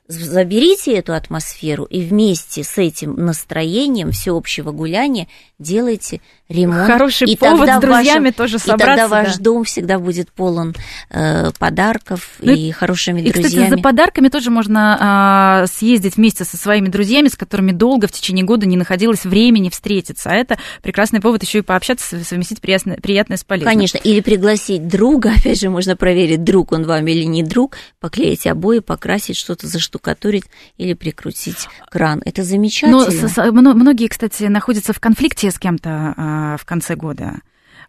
заберите 0.08 0.94
эту 0.94 1.14
атмосферу 1.14 1.84
и 1.84 2.00
вместе 2.00 2.62
с 2.62 2.78
этим 2.78 3.16
настроением 3.16 4.12
всеобщего 4.12 4.70
гуляния 4.70 5.28
делайте 5.58 6.20
ремонт. 6.48 6.86
Хороший 6.86 7.28
и 7.28 7.36
повод 7.36 7.68
с 7.68 7.80
друзьями 7.80 8.26
вашем, 8.26 8.32
тоже 8.32 8.58
собраться. 8.58 8.84
И 8.84 8.88
тогда 8.88 9.08
ваш 9.08 9.36
дом 9.38 9.64
всегда 9.64 9.98
будет 9.98 10.30
полон 10.30 10.74
э, 11.10 11.50
подарков 11.58 12.30
ну, 12.40 12.52
и 12.52 12.70
хорошими 12.70 13.20
и, 13.20 13.32
друзьями. 13.32 13.46
И, 13.46 13.64
кстати, 13.64 13.70
за 13.70 13.78
подарками 13.78 14.28
тоже 14.28 14.50
можно 14.50 15.64
э, 15.64 15.66
съездить 15.66 16.16
вместе 16.16 16.44
со 16.44 16.56
своими 16.56 16.88
друзьями, 16.88 17.28
с 17.28 17.36
которыми 17.36 17.72
долго 17.72 18.06
в 18.06 18.12
течение 18.12 18.44
года 18.44 18.66
не 18.66 18.76
находилось 18.76 19.24
времени 19.24 19.70
встретиться. 19.70 20.30
А 20.30 20.34
это 20.34 20.58
прекрасный 20.82 21.20
повод 21.20 21.42
еще 21.42 21.58
и 21.58 21.62
пообщаться, 21.62 22.22
совместить 22.22 22.60
приятное, 22.60 22.96
приятное 22.96 23.36
с 23.36 23.44
полезным. 23.44 23.72
Конечно, 23.72 23.98
или 23.98 24.20
пригласить 24.20 24.86
друга, 24.86 25.32
опять 25.36 25.60
же, 25.60 25.68
можно 25.68 25.96
проверить, 25.96 26.44
друг 26.44 26.72
он 26.72 26.84
вам 26.84 27.06
или 27.08 27.24
не 27.24 27.42
друг, 27.42 27.76
поклеить 28.00 28.46
обои, 28.46 28.78
покрасить 28.78 29.36
что-то, 29.36 29.66
заштукатурить 29.66 30.44
или 30.76 30.94
прикрутить 30.94 31.68
кран. 31.90 32.22
Это 32.24 32.44
замечательно. 32.44 33.52
Но 33.52 33.74
многие, 33.74 34.06
кстати, 34.06 34.44
находятся 34.44 34.92
в 34.92 35.00
конфликте 35.00 35.50
с 35.50 35.58
кем-то 35.58 36.14
а, 36.16 36.35
в 36.58 36.64
конце 36.64 36.96
года. 36.96 37.40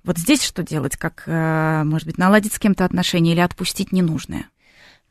Вот 0.03 0.17
здесь 0.17 0.43
что 0.43 0.63
делать? 0.63 0.95
Как, 0.97 1.23
а, 1.27 1.83
может 1.83 2.07
быть, 2.07 2.17
наладить 2.17 2.53
с 2.53 2.59
кем-то 2.59 2.85
отношения 2.85 3.33
или 3.33 3.39
отпустить 3.39 3.91
ненужное? 3.91 4.45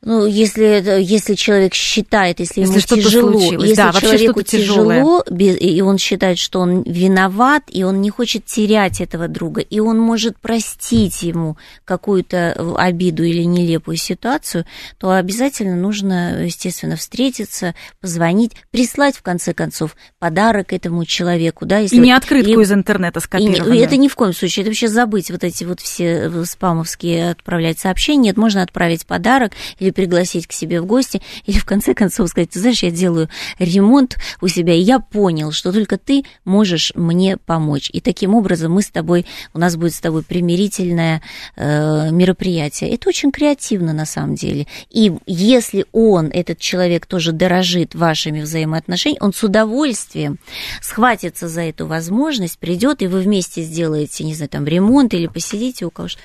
Ну, 0.03 0.27
если, 0.27 1.01
если 1.01 1.33
человек 1.33 1.73
считает, 1.73 2.39
если, 2.39 2.61
если 2.61 2.71
ему 2.71 2.79
тяжело, 2.79 3.63
если 3.63 3.75
да, 3.75 3.91
человеку 3.93 4.43
тяжело, 4.43 5.23
и 5.27 5.81
он 5.81 5.97
считает, 5.97 6.37
что 6.37 6.59
он 6.59 6.83
виноват, 6.83 7.63
и 7.67 7.83
он 7.83 8.01
не 8.01 8.11
хочет 8.11 8.45
терять 8.45 9.01
этого 9.01 9.27
друга, 9.27 9.61
и 9.61 9.79
он 9.79 9.99
может 9.99 10.37
простить 10.37 11.23
ему 11.23 11.57
какую-то 11.83 12.75
обиду 12.77 13.23
или 13.23 13.41
нелепую 13.43 13.97
ситуацию, 13.97 14.65
то 14.99 15.11
обязательно 15.11 15.75
нужно, 15.75 16.43
естественно, 16.43 16.95
встретиться, 16.95 17.73
позвонить, 17.99 18.51
прислать, 18.69 19.17
в 19.17 19.23
конце 19.23 19.53
концов, 19.53 19.95
подарок 20.19 20.73
этому 20.73 21.05
человеку. 21.05 21.65
Да, 21.65 21.79
если 21.79 21.95
и 21.95 21.99
не 21.99 22.11
открытку 22.11 22.59
и, 22.59 22.63
из 22.63 22.71
интернета 22.71 23.19
скопированную. 23.19 23.79
И, 23.79 23.83
это 23.83 23.97
ни 23.97 24.07
в 24.07 24.15
коем 24.15 24.33
случае, 24.33 24.61
это 24.61 24.69
вообще 24.69 24.87
забыть 24.89 25.31
вот 25.31 25.43
эти 25.43 25.63
вот 25.63 25.79
все 25.79 26.31
спамовские 26.45 27.31
отправлять 27.31 27.79
сообщения. 27.79 28.27
Нет, 28.27 28.37
можно 28.37 28.61
отправить 28.61 29.05
подарок 29.05 29.53
или 29.79 29.86
пригласить 29.91 30.47
к 30.47 30.51
себе 30.51 30.81
в 30.81 30.85
гости, 30.85 31.21
или 31.45 31.57
в 31.57 31.65
конце 31.65 31.93
концов 31.93 32.29
сказать, 32.29 32.51
ты 32.51 32.59
знаешь, 32.59 32.83
я 32.83 32.91
делаю 32.91 33.29
ремонт 33.59 34.17
у 34.41 34.47
себя, 34.47 34.73
и 34.73 34.81
я 34.81 34.99
понял, 34.99 35.51
что 35.51 35.71
только 35.71 35.97
ты 35.97 36.23
можешь 36.45 36.91
мне 36.95 37.37
помочь. 37.37 37.89
И 37.91 38.01
таким 38.01 38.35
образом 38.35 38.73
мы 38.73 38.81
с 38.81 38.89
тобой, 38.89 39.25
у 39.53 39.59
нас 39.59 39.75
будет 39.75 39.93
с 39.93 39.99
тобой 39.99 40.23
примирительное 40.23 41.21
э, 41.55 42.11
мероприятие. 42.11 42.91
Это 42.91 43.09
очень 43.09 43.31
креативно 43.31 43.93
на 43.93 44.05
самом 44.05 44.35
деле. 44.35 44.67
И 44.89 45.13
если 45.25 45.85
он, 45.91 46.27
этот 46.27 46.59
человек, 46.59 47.05
тоже 47.05 47.31
дорожит 47.31 47.95
вашими 47.95 48.41
взаимоотношениями, 48.41 49.23
он 49.23 49.33
с 49.33 49.43
удовольствием 49.43 50.39
схватится 50.81 51.47
за 51.47 51.61
эту 51.61 51.85
возможность, 51.87 52.59
придет, 52.59 53.01
и 53.01 53.07
вы 53.07 53.21
вместе 53.21 53.61
сделаете, 53.61 54.23
не 54.23 54.33
знаю, 54.33 54.49
там 54.49 54.65
ремонт 54.65 55.13
или 55.13 55.27
посидите 55.27 55.85
у 55.85 55.91
кого-то. 55.91 56.15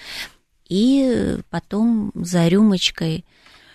И 0.68 1.36
потом 1.50 2.12
за 2.14 2.48
рюмочкой 2.48 3.24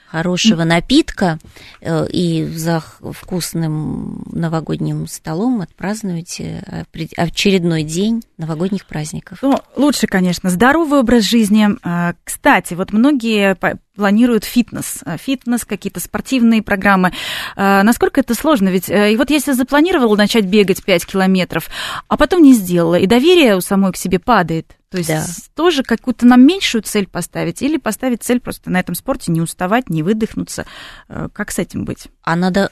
хорошего 0.10 0.64
напитка 0.64 1.40
э, 1.82 2.08
и 2.10 2.46
за 2.46 2.80
вкусным 2.80 4.24
новогодним 4.32 5.08
столом 5.08 5.62
отпразднуете 5.62 6.86
очередной 7.18 7.84
день 7.84 8.24
новогодних 8.38 8.86
праздников. 8.86 9.40
Ну, 9.42 9.60
лучше, 9.76 10.08
конечно, 10.08 10.50
здоровый 10.50 11.00
образ 11.00 11.24
жизни. 11.24 11.68
А, 11.84 12.14
кстати, 12.24 12.74
вот 12.74 12.94
многие 12.94 13.58
планируют 13.98 14.46
фитнес, 14.46 15.00
э, 15.06 15.18
фитнес, 15.18 15.66
какие-то 15.66 16.00
спортивные 16.00 16.62
программы. 16.62 17.12
А, 17.56 17.84
насколько 17.84 18.22
это 18.22 18.34
сложно? 18.34 18.70
Ведь 18.70 18.90
э, 18.90 19.14
и 19.14 19.18
вот 19.18 19.30
если 19.30 19.52
запланировал 19.52 20.16
начать 20.16 20.46
бегать 20.46 20.84
5 20.84 21.06
километров, 21.06 21.70
а 22.08 22.16
потом 22.16 22.44
не 22.44 22.54
сделала, 22.54 22.96
и 22.96 23.08
доверие 23.08 23.58
у 23.58 23.62
самой 23.62 23.92
к 23.92 23.98
себе 23.98 24.20
падает, 24.20 24.77
то 24.90 24.98
есть 24.98 25.10
да. 25.10 25.26
тоже 25.54 25.84
какую-то 25.84 26.26
нам 26.26 26.46
меньшую 26.46 26.82
цель 26.82 27.08
поставить 27.08 27.62
или 27.62 27.78
поставить 27.78 28.24
цель 28.24 28.40
просто 28.40 28.70
на 28.70 28.80
этом 28.80 28.96
спорте 28.96 29.34
не 29.34 29.42
уставать, 29.42 29.90
не 29.90 30.02
выдохнуться. 30.02 30.66
Э, 31.10 31.28
как 31.34 31.52
с 31.52 31.60
этим 31.60 31.84
быть? 31.84 32.08
А 32.22 32.38
надо, 32.38 32.72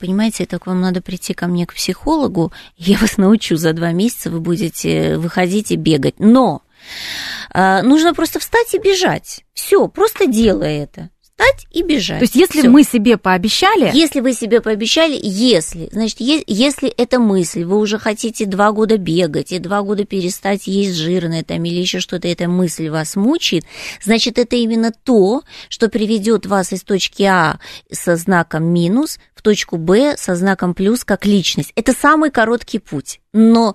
понимаете, 0.00 0.46
так 0.46 0.66
вам 0.66 0.80
надо 0.80 1.00
прийти 1.00 1.34
ко 1.34 1.46
мне 1.46 1.64
к 1.64 1.74
психологу, 1.74 2.52
я 2.76 2.98
вас 2.98 3.18
научу 3.18 3.56
за 3.56 3.72
два 3.72 3.92
месяца, 3.92 4.30
вы 4.30 4.40
будете 4.40 5.16
выходить 5.16 5.70
и 5.70 5.76
бегать. 5.76 6.18
Но 6.18 6.62
э, 7.54 7.82
нужно 7.82 8.14
просто 8.14 8.40
встать 8.40 8.74
и 8.74 8.78
бежать. 8.78 9.44
Все, 9.54 9.86
просто 9.86 10.26
делай 10.26 10.78
это 10.78 11.10
встать 11.38 11.66
и 11.70 11.82
бежать. 11.82 12.18
То 12.18 12.24
есть, 12.24 12.34
если 12.34 12.60
Всё. 12.60 12.70
мы 12.70 12.82
себе 12.82 13.16
пообещали... 13.16 13.90
Если 13.94 14.20
вы 14.20 14.32
себе 14.32 14.60
пообещали, 14.60 15.18
если, 15.20 15.88
значит, 15.92 16.20
е- 16.20 16.44
если 16.46 16.88
эта 16.88 17.18
мысль, 17.18 17.64
вы 17.64 17.78
уже 17.78 17.98
хотите 17.98 18.44
два 18.46 18.72
года 18.72 18.98
бегать 18.98 19.52
и 19.52 19.58
два 19.58 19.82
года 19.82 20.04
перестать 20.04 20.66
есть 20.66 20.96
жирное 20.96 21.44
там 21.44 21.64
или 21.64 21.80
еще 21.80 22.00
что-то, 22.00 22.28
эта 22.28 22.48
мысль 22.48 22.88
вас 22.88 23.16
мучает, 23.16 23.64
значит, 24.02 24.38
это 24.38 24.56
именно 24.56 24.92
то, 24.92 25.42
что 25.68 25.88
приведет 25.88 26.46
вас 26.46 26.72
из 26.72 26.82
точки 26.82 27.22
А 27.22 27.58
со 27.90 28.16
знаком 28.16 28.64
минус 28.64 29.18
в 29.34 29.42
точку 29.42 29.76
Б 29.76 30.16
со 30.16 30.34
знаком 30.34 30.74
плюс 30.74 31.04
как 31.04 31.24
личность. 31.24 31.72
Это 31.76 31.92
самый 31.92 32.30
короткий 32.30 32.78
путь. 32.78 33.20
Но 33.32 33.74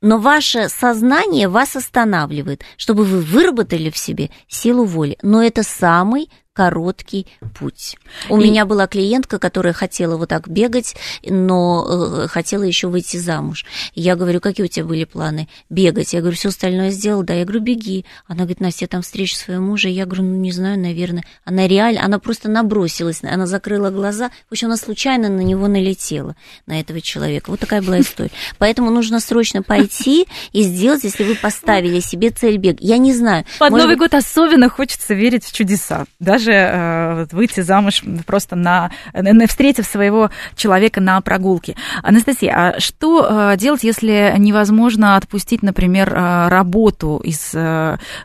но 0.00 0.18
ваше 0.18 0.68
сознание 0.68 1.48
вас 1.48 1.76
останавливает, 1.76 2.62
чтобы 2.76 3.04
вы 3.04 3.20
выработали 3.20 3.88
в 3.88 3.96
себе 3.96 4.28
силу 4.48 4.84
воли. 4.84 5.16
Но 5.22 5.42
это 5.42 5.62
самый 5.62 6.28
короткий 6.54 7.26
путь. 7.58 7.96
У 8.30 8.38
и... 8.38 8.44
меня 8.44 8.64
была 8.64 8.86
клиентка, 8.86 9.38
которая 9.38 9.72
хотела 9.72 10.16
вот 10.16 10.28
так 10.28 10.48
бегать, 10.48 10.94
но 11.24 12.22
э, 12.24 12.28
хотела 12.28 12.62
еще 12.62 12.86
выйти 12.86 13.16
замуж. 13.16 13.66
Я 13.94 14.14
говорю, 14.14 14.40
какие 14.40 14.64
у 14.64 14.68
тебя 14.68 14.86
были 14.86 15.04
планы? 15.04 15.48
Бегать. 15.68 16.12
Я 16.12 16.20
говорю, 16.20 16.36
все 16.36 16.50
остальное 16.50 16.90
сделал, 16.90 17.24
да. 17.24 17.34
Я 17.34 17.44
говорю, 17.44 17.60
беги. 17.60 18.04
Она 18.26 18.44
говорит, 18.44 18.60
Настя, 18.60 18.84
я 18.84 18.88
там 18.88 19.02
встречу 19.02 19.34
своего 19.34 19.62
мужа. 19.62 19.88
Я 19.88 20.06
говорю, 20.06 20.22
ну 20.22 20.36
не 20.36 20.52
знаю, 20.52 20.78
наверное. 20.78 21.24
Она 21.44 21.66
реально, 21.66 22.04
она 22.04 22.20
просто 22.20 22.48
набросилась, 22.48 23.22
она 23.22 23.46
закрыла 23.46 23.90
глаза. 23.90 24.30
В 24.48 24.52
общем, 24.52 24.68
она 24.68 24.76
случайно 24.76 25.28
на 25.28 25.40
него 25.40 25.66
налетела, 25.66 26.36
на 26.66 26.78
этого 26.78 27.00
человека. 27.00 27.50
Вот 27.50 27.58
такая 27.58 27.82
была 27.82 28.00
история. 28.00 28.30
Поэтому 28.58 28.90
нужно 28.90 29.18
срочно 29.18 29.62
пойти 29.62 30.26
и 30.52 30.62
сделать, 30.62 31.02
если 31.02 31.24
вы 31.24 31.34
поставили 31.34 31.98
себе 31.98 32.30
цель 32.30 32.58
бег. 32.58 32.76
Я 32.80 32.98
не 32.98 33.12
знаю. 33.12 33.44
Под 33.58 33.72
Новый 33.72 33.96
год 33.96 34.14
особенно 34.14 34.68
хочется 34.68 35.14
верить 35.14 35.44
в 35.44 35.52
чудеса. 35.52 36.04
Даже 36.20 36.43
даже 36.44 36.52
э, 36.52 37.26
выйти 37.32 37.60
замуж 37.60 38.02
просто 38.26 38.56
на, 38.56 38.90
на, 39.12 39.46
встретив 39.46 39.86
своего 39.86 40.30
человека 40.56 41.00
на 41.00 41.20
прогулке. 41.20 41.76
Анастасия, 42.02 42.52
а 42.54 42.80
что 42.80 43.52
э, 43.52 43.56
делать, 43.56 43.84
если 43.84 44.34
невозможно 44.38 45.16
отпустить, 45.16 45.62
например, 45.62 46.12
э, 46.12 46.48
работу 46.48 47.20
из 47.24 47.54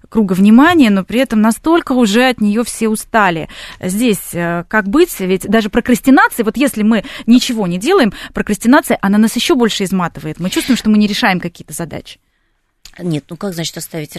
круга 0.09 0.33
внимания, 0.33 0.89
но 0.89 1.03
при 1.03 1.19
этом 1.19 1.41
настолько 1.41 1.93
уже 1.93 2.29
от 2.29 2.41
нее 2.41 2.63
все 2.63 2.89
устали? 2.89 3.47
Здесь 3.81 4.31
как 4.31 4.87
быть? 4.87 5.17
Ведь 5.19 5.47
даже 5.47 5.69
прокрастинация, 5.69 6.43
вот 6.43 6.57
если 6.57 6.83
мы 6.83 7.03
ничего 7.25 7.67
не 7.67 7.77
делаем, 7.77 8.13
прокрастинация, 8.33 8.97
она 9.01 9.17
нас 9.17 9.35
еще 9.35 9.55
больше 9.55 9.83
изматывает. 9.83 10.39
Мы 10.39 10.49
чувствуем, 10.49 10.77
что 10.77 10.89
мы 10.89 10.97
не 10.97 11.07
решаем 11.07 11.39
какие-то 11.39 11.73
задачи. 11.73 12.19
Нет, 12.97 13.25
ну 13.29 13.37
как 13.37 13.53
значит 13.53 13.77
оставить 13.77 14.13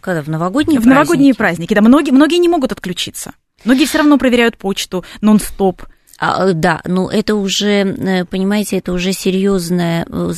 когда 0.00 0.22
в 0.22 0.28
новогодние 0.28 0.80
в 0.80 0.82
праздники? 0.82 0.84
В 0.84 0.86
новогодние 0.86 1.34
праздники, 1.34 1.74
да. 1.74 1.82
Многие, 1.82 2.10
многие 2.10 2.36
не 2.36 2.48
могут 2.48 2.72
отключиться. 2.72 3.34
Многие 3.64 3.86
все 3.86 3.98
равно 3.98 4.18
проверяют 4.18 4.56
почту 4.56 5.04
нон-стоп. 5.20 5.82
А, 6.18 6.50
э, 6.50 6.52
да, 6.52 6.80
ну 6.84 7.08
это 7.08 7.34
уже, 7.34 7.84
э, 7.84 8.24
понимаете, 8.24 8.78
это 8.78 8.92
уже 8.92 9.12
серьезная 9.12 10.06
э, 10.08 10.32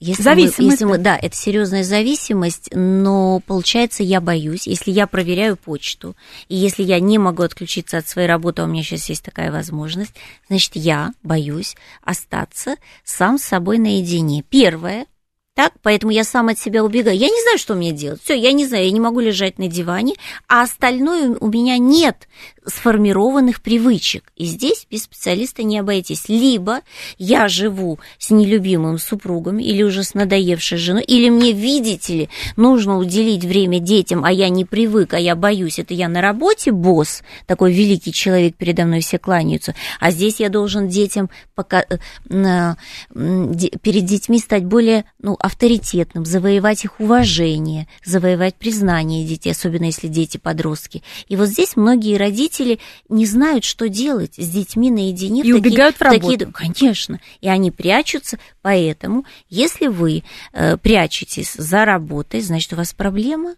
если 0.00 0.22
зависимость. 0.22 0.58
Мы, 0.58 0.64
если 0.64 0.84
мы, 0.84 0.98
да, 0.98 1.16
это 1.16 1.34
серьезная 1.34 1.84
зависимость, 1.84 2.68
но 2.72 3.40
получается, 3.46 4.02
я 4.02 4.20
боюсь, 4.20 4.66
если 4.66 4.90
я 4.90 5.06
проверяю 5.06 5.56
почту, 5.56 6.16
и 6.48 6.56
если 6.56 6.82
я 6.82 7.00
не 7.00 7.18
могу 7.18 7.42
отключиться 7.42 7.98
от 7.98 8.08
своей 8.08 8.28
работы, 8.28 8.62
а 8.62 8.64
у 8.64 8.68
меня 8.68 8.82
сейчас 8.82 9.08
есть 9.08 9.24
такая 9.24 9.50
возможность, 9.50 10.14
значит, 10.48 10.72
я 10.74 11.12
боюсь 11.22 11.76
остаться 12.02 12.76
сам 13.04 13.38
с 13.38 13.44
собой 13.44 13.78
наедине. 13.78 14.44
Первое, 14.48 15.06
так, 15.54 15.74
поэтому 15.82 16.12
я 16.12 16.24
сам 16.24 16.48
от 16.48 16.58
себя 16.58 16.82
убегаю. 16.82 17.14
Я 17.16 17.28
не 17.28 17.42
знаю, 17.42 17.58
что 17.58 17.74
мне 17.74 17.92
делать. 17.92 18.22
Все, 18.22 18.34
я 18.34 18.52
не 18.52 18.66
знаю, 18.66 18.86
я 18.86 18.90
не 18.90 19.00
могу 19.00 19.20
лежать 19.20 19.58
на 19.58 19.68
диване, 19.68 20.14
а 20.48 20.62
остальное 20.62 21.36
у 21.38 21.48
меня 21.48 21.76
нет 21.76 22.26
сформированных 22.64 23.60
привычек. 23.60 24.32
И 24.36 24.46
здесь 24.46 24.86
без 24.90 25.02
специалиста 25.02 25.62
не 25.62 25.78
обойтись. 25.78 26.28
Либо 26.28 26.80
я 27.18 27.48
живу 27.48 27.98
с 28.18 28.30
нелюбимым 28.30 28.96
супругом 28.98 29.58
или 29.58 29.82
уже 29.82 30.04
с 30.04 30.14
надоевшей 30.14 30.78
женой, 30.78 31.02
или 31.02 31.28
мне, 31.28 31.52
видите 31.52 32.14
ли, 32.14 32.28
нужно 32.56 32.96
уделить 32.96 33.44
время 33.44 33.78
детям, 33.78 34.24
а 34.24 34.32
я 34.32 34.48
не 34.48 34.64
привык, 34.64 35.12
а 35.12 35.18
я 35.18 35.36
боюсь. 35.36 35.78
Это 35.78 35.92
я 35.92 36.08
на 36.08 36.22
работе 36.22 36.72
босс, 36.72 37.22
такой 37.46 37.72
великий 37.72 38.12
человек, 38.12 38.56
передо 38.56 38.84
мной 38.84 39.00
все 39.00 39.18
кланяются, 39.18 39.74
а 40.00 40.10
здесь 40.10 40.40
я 40.40 40.48
должен 40.48 40.88
детям 40.88 41.28
пока, 41.54 41.84
э, 41.84 42.74
перед 43.10 44.04
детьми 44.06 44.38
стать 44.38 44.64
более 44.64 45.04
ну, 45.18 45.36
авторитетным, 45.42 46.24
завоевать 46.24 46.84
их 46.84 47.00
уважение, 47.00 47.88
завоевать 48.04 48.54
признание 48.54 49.26
детей, 49.26 49.50
особенно 49.50 49.86
если 49.86 50.06
дети 50.06 50.38
подростки. 50.38 51.02
И 51.28 51.36
вот 51.36 51.48
здесь 51.48 51.76
многие 51.76 52.16
родители 52.16 52.78
не 53.08 53.26
знают, 53.26 53.64
что 53.64 53.88
делать 53.88 54.34
с 54.36 54.48
детьми 54.48 54.90
наедине. 54.90 55.42
И 55.42 55.52
в 55.52 55.56
убегают 55.56 55.96
в 55.96 56.02
работу. 56.02 56.38
Такие, 56.38 56.52
конечно. 56.52 57.20
И 57.40 57.48
они 57.48 57.70
прячутся. 57.70 58.38
Поэтому, 58.62 59.24
если 59.48 59.88
вы 59.88 60.22
э, 60.52 60.76
прячетесь 60.76 61.54
за 61.54 61.84
работой, 61.84 62.40
значит, 62.40 62.72
у 62.72 62.76
вас 62.76 62.94
проблема 62.94 63.56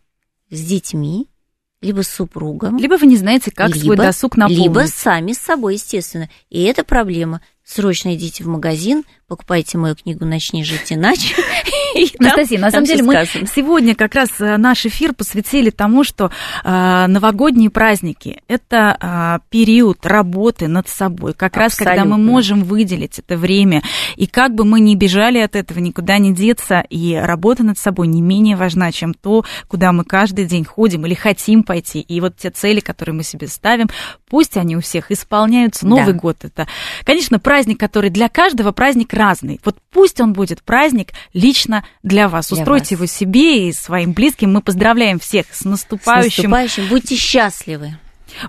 с 0.50 0.60
детьми, 0.60 1.28
либо 1.84 2.02
с 2.02 2.08
супругом. 2.08 2.78
Либо 2.78 2.94
вы 2.94 3.06
не 3.06 3.16
знаете, 3.16 3.50
как 3.50 3.68
либо, 3.74 3.84
свой 3.84 3.96
досуг 3.96 4.36
наполнить. 4.38 4.64
Либо 4.64 4.86
сами 4.86 5.32
с 5.32 5.38
собой, 5.38 5.74
естественно. 5.74 6.30
И 6.48 6.62
это 6.62 6.82
проблема. 6.82 7.42
Срочно 7.62 8.14
идите 8.14 8.42
в 8.42 8.46
магазин, 8.46 9.04
покупайте 9.34 9.78
мою 9.78 9.96
книгу 9.96 10.24
«Начни 10.24 10.62
жить 10.62 10.92
иначе». 10.92 11.34
Анастасия, 12.18 12.58
на 12.58 12.70
самом 12.70 12.86
деле 12.86 13.02
мы 13.02 13.14
сегодня 13.24 13.94
как 13.94 14.14
раз 14.14 14.28
э, 14.40 14.56
наш 14.56 14.86
эфир 14.86 15.12
посвятили 15.12 15.70
тому, 15.70 16.04
что 16.04 16.30
э, 16.64 17.06
новогодние 17.06 17.70
праздники– 17.70 18.40
это 18.48 18.96
э, 19.00 19.38
период 19.50 20.04
работы 20.06 20.68
над 20.68 20.88
собой, 20.88 21.34
как 21.34 21.56
раз 21.56 21.74
когда 21.74 22.04
мы 22.04 22.16
можем 22.18 22.64
выделить 22.64 23.18
это 23.18 23.36
время, 23.36 23.82
и 24.16 24.26
как 24.26 24.54
бы 24.54 24.64
мы 24.64 24.80
ни 24.80 24.94
бежали 24.94 25.38
от 25.38 25.56
этого, 25.56 25.78
никуда 25.78 26.18
не 26.18 26.32
деться, 26.32 26.84
и 26.90 27.14
работа 27.14 27.64
над 27.64 27.78
собой 27.78 28.06
не 28.06 28.22
менее 28.22 28.56
важна, 28.56 28.92
чем 28.92 29.14
то, 29.14 29.44
куда 29.68 29.92
мы 29.92 30.04
каждый 30.04 30.46
день 30.46 30.64
ходим 30.64 31.06
или 31.06 31.14
хотим 31.14 31.62
пойти, 31.62 32.00
и 32.00 32.20
вот 32.20 32.36
те 32.36 32.50
цели, 32.50 32.80
которые 32.80 33.14
мы 33.14 33.22
себе 33.22 33.46
ставим, 33.48 33.88
пусть 34.28 34.56
они 34.56 34.76
у 34.76 34.80
всех 34.80 35.10
исполняются. 35.10 35.86
Новый 35.86 36.14
год– 36.14 36.38
это, 36.42 36.66
конечно, 37.04 37.38
праздник, 37.38 37.78
который 37.78 38.10
для 38.10 38.28
каждого 38.28 38.72
праздник 38.72 39.12
разный. 39.24 39.60
Вот 39.64 39.76
пусть 39.90 40.20
он 40.20 40.32
будет 40.32 40.62
праздник 40.62 41.12
лично 41.32 41.84
для 42.02 42.28
вас. 42.28 42.48
Для 42.48 42.58
Устройте 42.58 42.96
вас. 42.96 43.00
его 43.00 43.06
себе 43.06 43.68
и 43.68 43.72
своим 43.72 44.12
близким. 44.12 44.52
Мы 44.52 44.60
поздравляем 44.60 45.18
всех 45.18 45.46
с 45.52 45.64
наступающим. 45.64 46.30
С 46.30 46.36
наступающим. 46.36 46.88
Будьте 46.88 47.16
счастливы. 47.16 47.98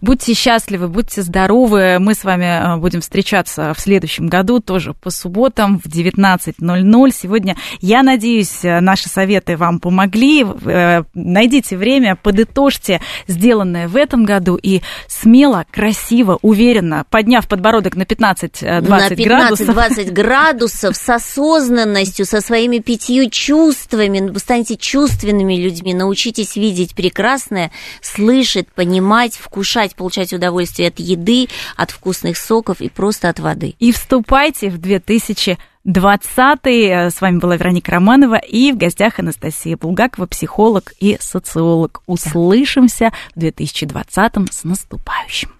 Будьте 0.02 0.34
счастливы, 0.34 0.88
будьте 0.88 1.22
здоровы. 1.22 2.00
Мы 2.00 2.14
с 2.14 2.24
вами 2.24 2.76
э, 2.76 2.78
будем 2.78 3.02
встречаться 3.02 3.74
в 3.74 3.80
следующем 3.80 4.28
году, 4.28 4.60
тоже 4.60 4.94
по 4.94 5.10
субботам 5.10 5.80
в 5.80 5.86
19.00. 5.86 7.12
Сегодня, 7.14 7.56
я 7.82 8.04
надеюсь, 8.04 8.64
э, 8.64 8.80
наши 8.80 9.10
советы 9.10 9.58
вам 9.58 9.80
помогли. 9.80 10.44
Э, 10.44 11.04
найдите 11.14 11.78
время, 11.78 12.16
подытожьте 12.16 13.02
сделанное 13.28 13.88
в 13.88 13.96
этом 13.96 14.26
году 14.26 14.56
и 14.62 14.82
смело, 15.08 15.66
красиво, 15.72 16.40
уверенно, 16.42 17.06
подняв 17.10 17.48
подбородок 17.48 17.96
на 17.96 18.04
15-20 18.04 19.24
градусов. 19.24 19.76
На 19.76 19.88
15-20 19.88 20.12
градусов 20.12 20.96
с 20.96 21.10
осознанностью, 21.10 22.26
со 22.26 22.42
своими 22.42 22.80
пятью 22.80 23.30
чувствами. 23.30 24.30
Вы 24.30 24.40
станете 24.40 24.78
чувственными 24.78 25.56
людьми, 25.56 25.94
научитесь 25.94 26.56
видеть 26.56 26.96
прекрасное, 26.96 27.72
слышать, 28.02 28.68
понимать, 28.74 29.36
вкушать 29.36 29.75
вкушать, 29.76 29.96
получать 29.96 30.34
удовольствие 30.34 30.88
от 30.88 31.00
еды, 31.00 31.48
от 31.76 31.92
вкусных 31.92 32.38
соков 32.38 32.80
и 32.80 32.90
просто 32.90 33.30
от 33.30 33.40
воды. 33.40 33.76
И 33.80 33.92
вступайте 33.92 34.70
в 34.70 34.78
2000 34.78 35.58
20-й. 35.86 37.12
С 37.12 37.22
вами 37.22 37.38
была 37.38 37.58
Вероника 37.58 37.92
Романова 37.92 38.38
и 38.38 38.72
в 38.72 38.78
гостях 38.78 39.20
Анастасия 39.20 39.78
Булгакова, 39.78 40.26
психолог 40.26 40.94
и 41.00 41.18
социолог. 41.20 42.02
Услышимся 42.08 43.12
в 43.36 43.40
2020-м 43.40 44.48
с 44.50 44.64
наступающим. 44.64 45.56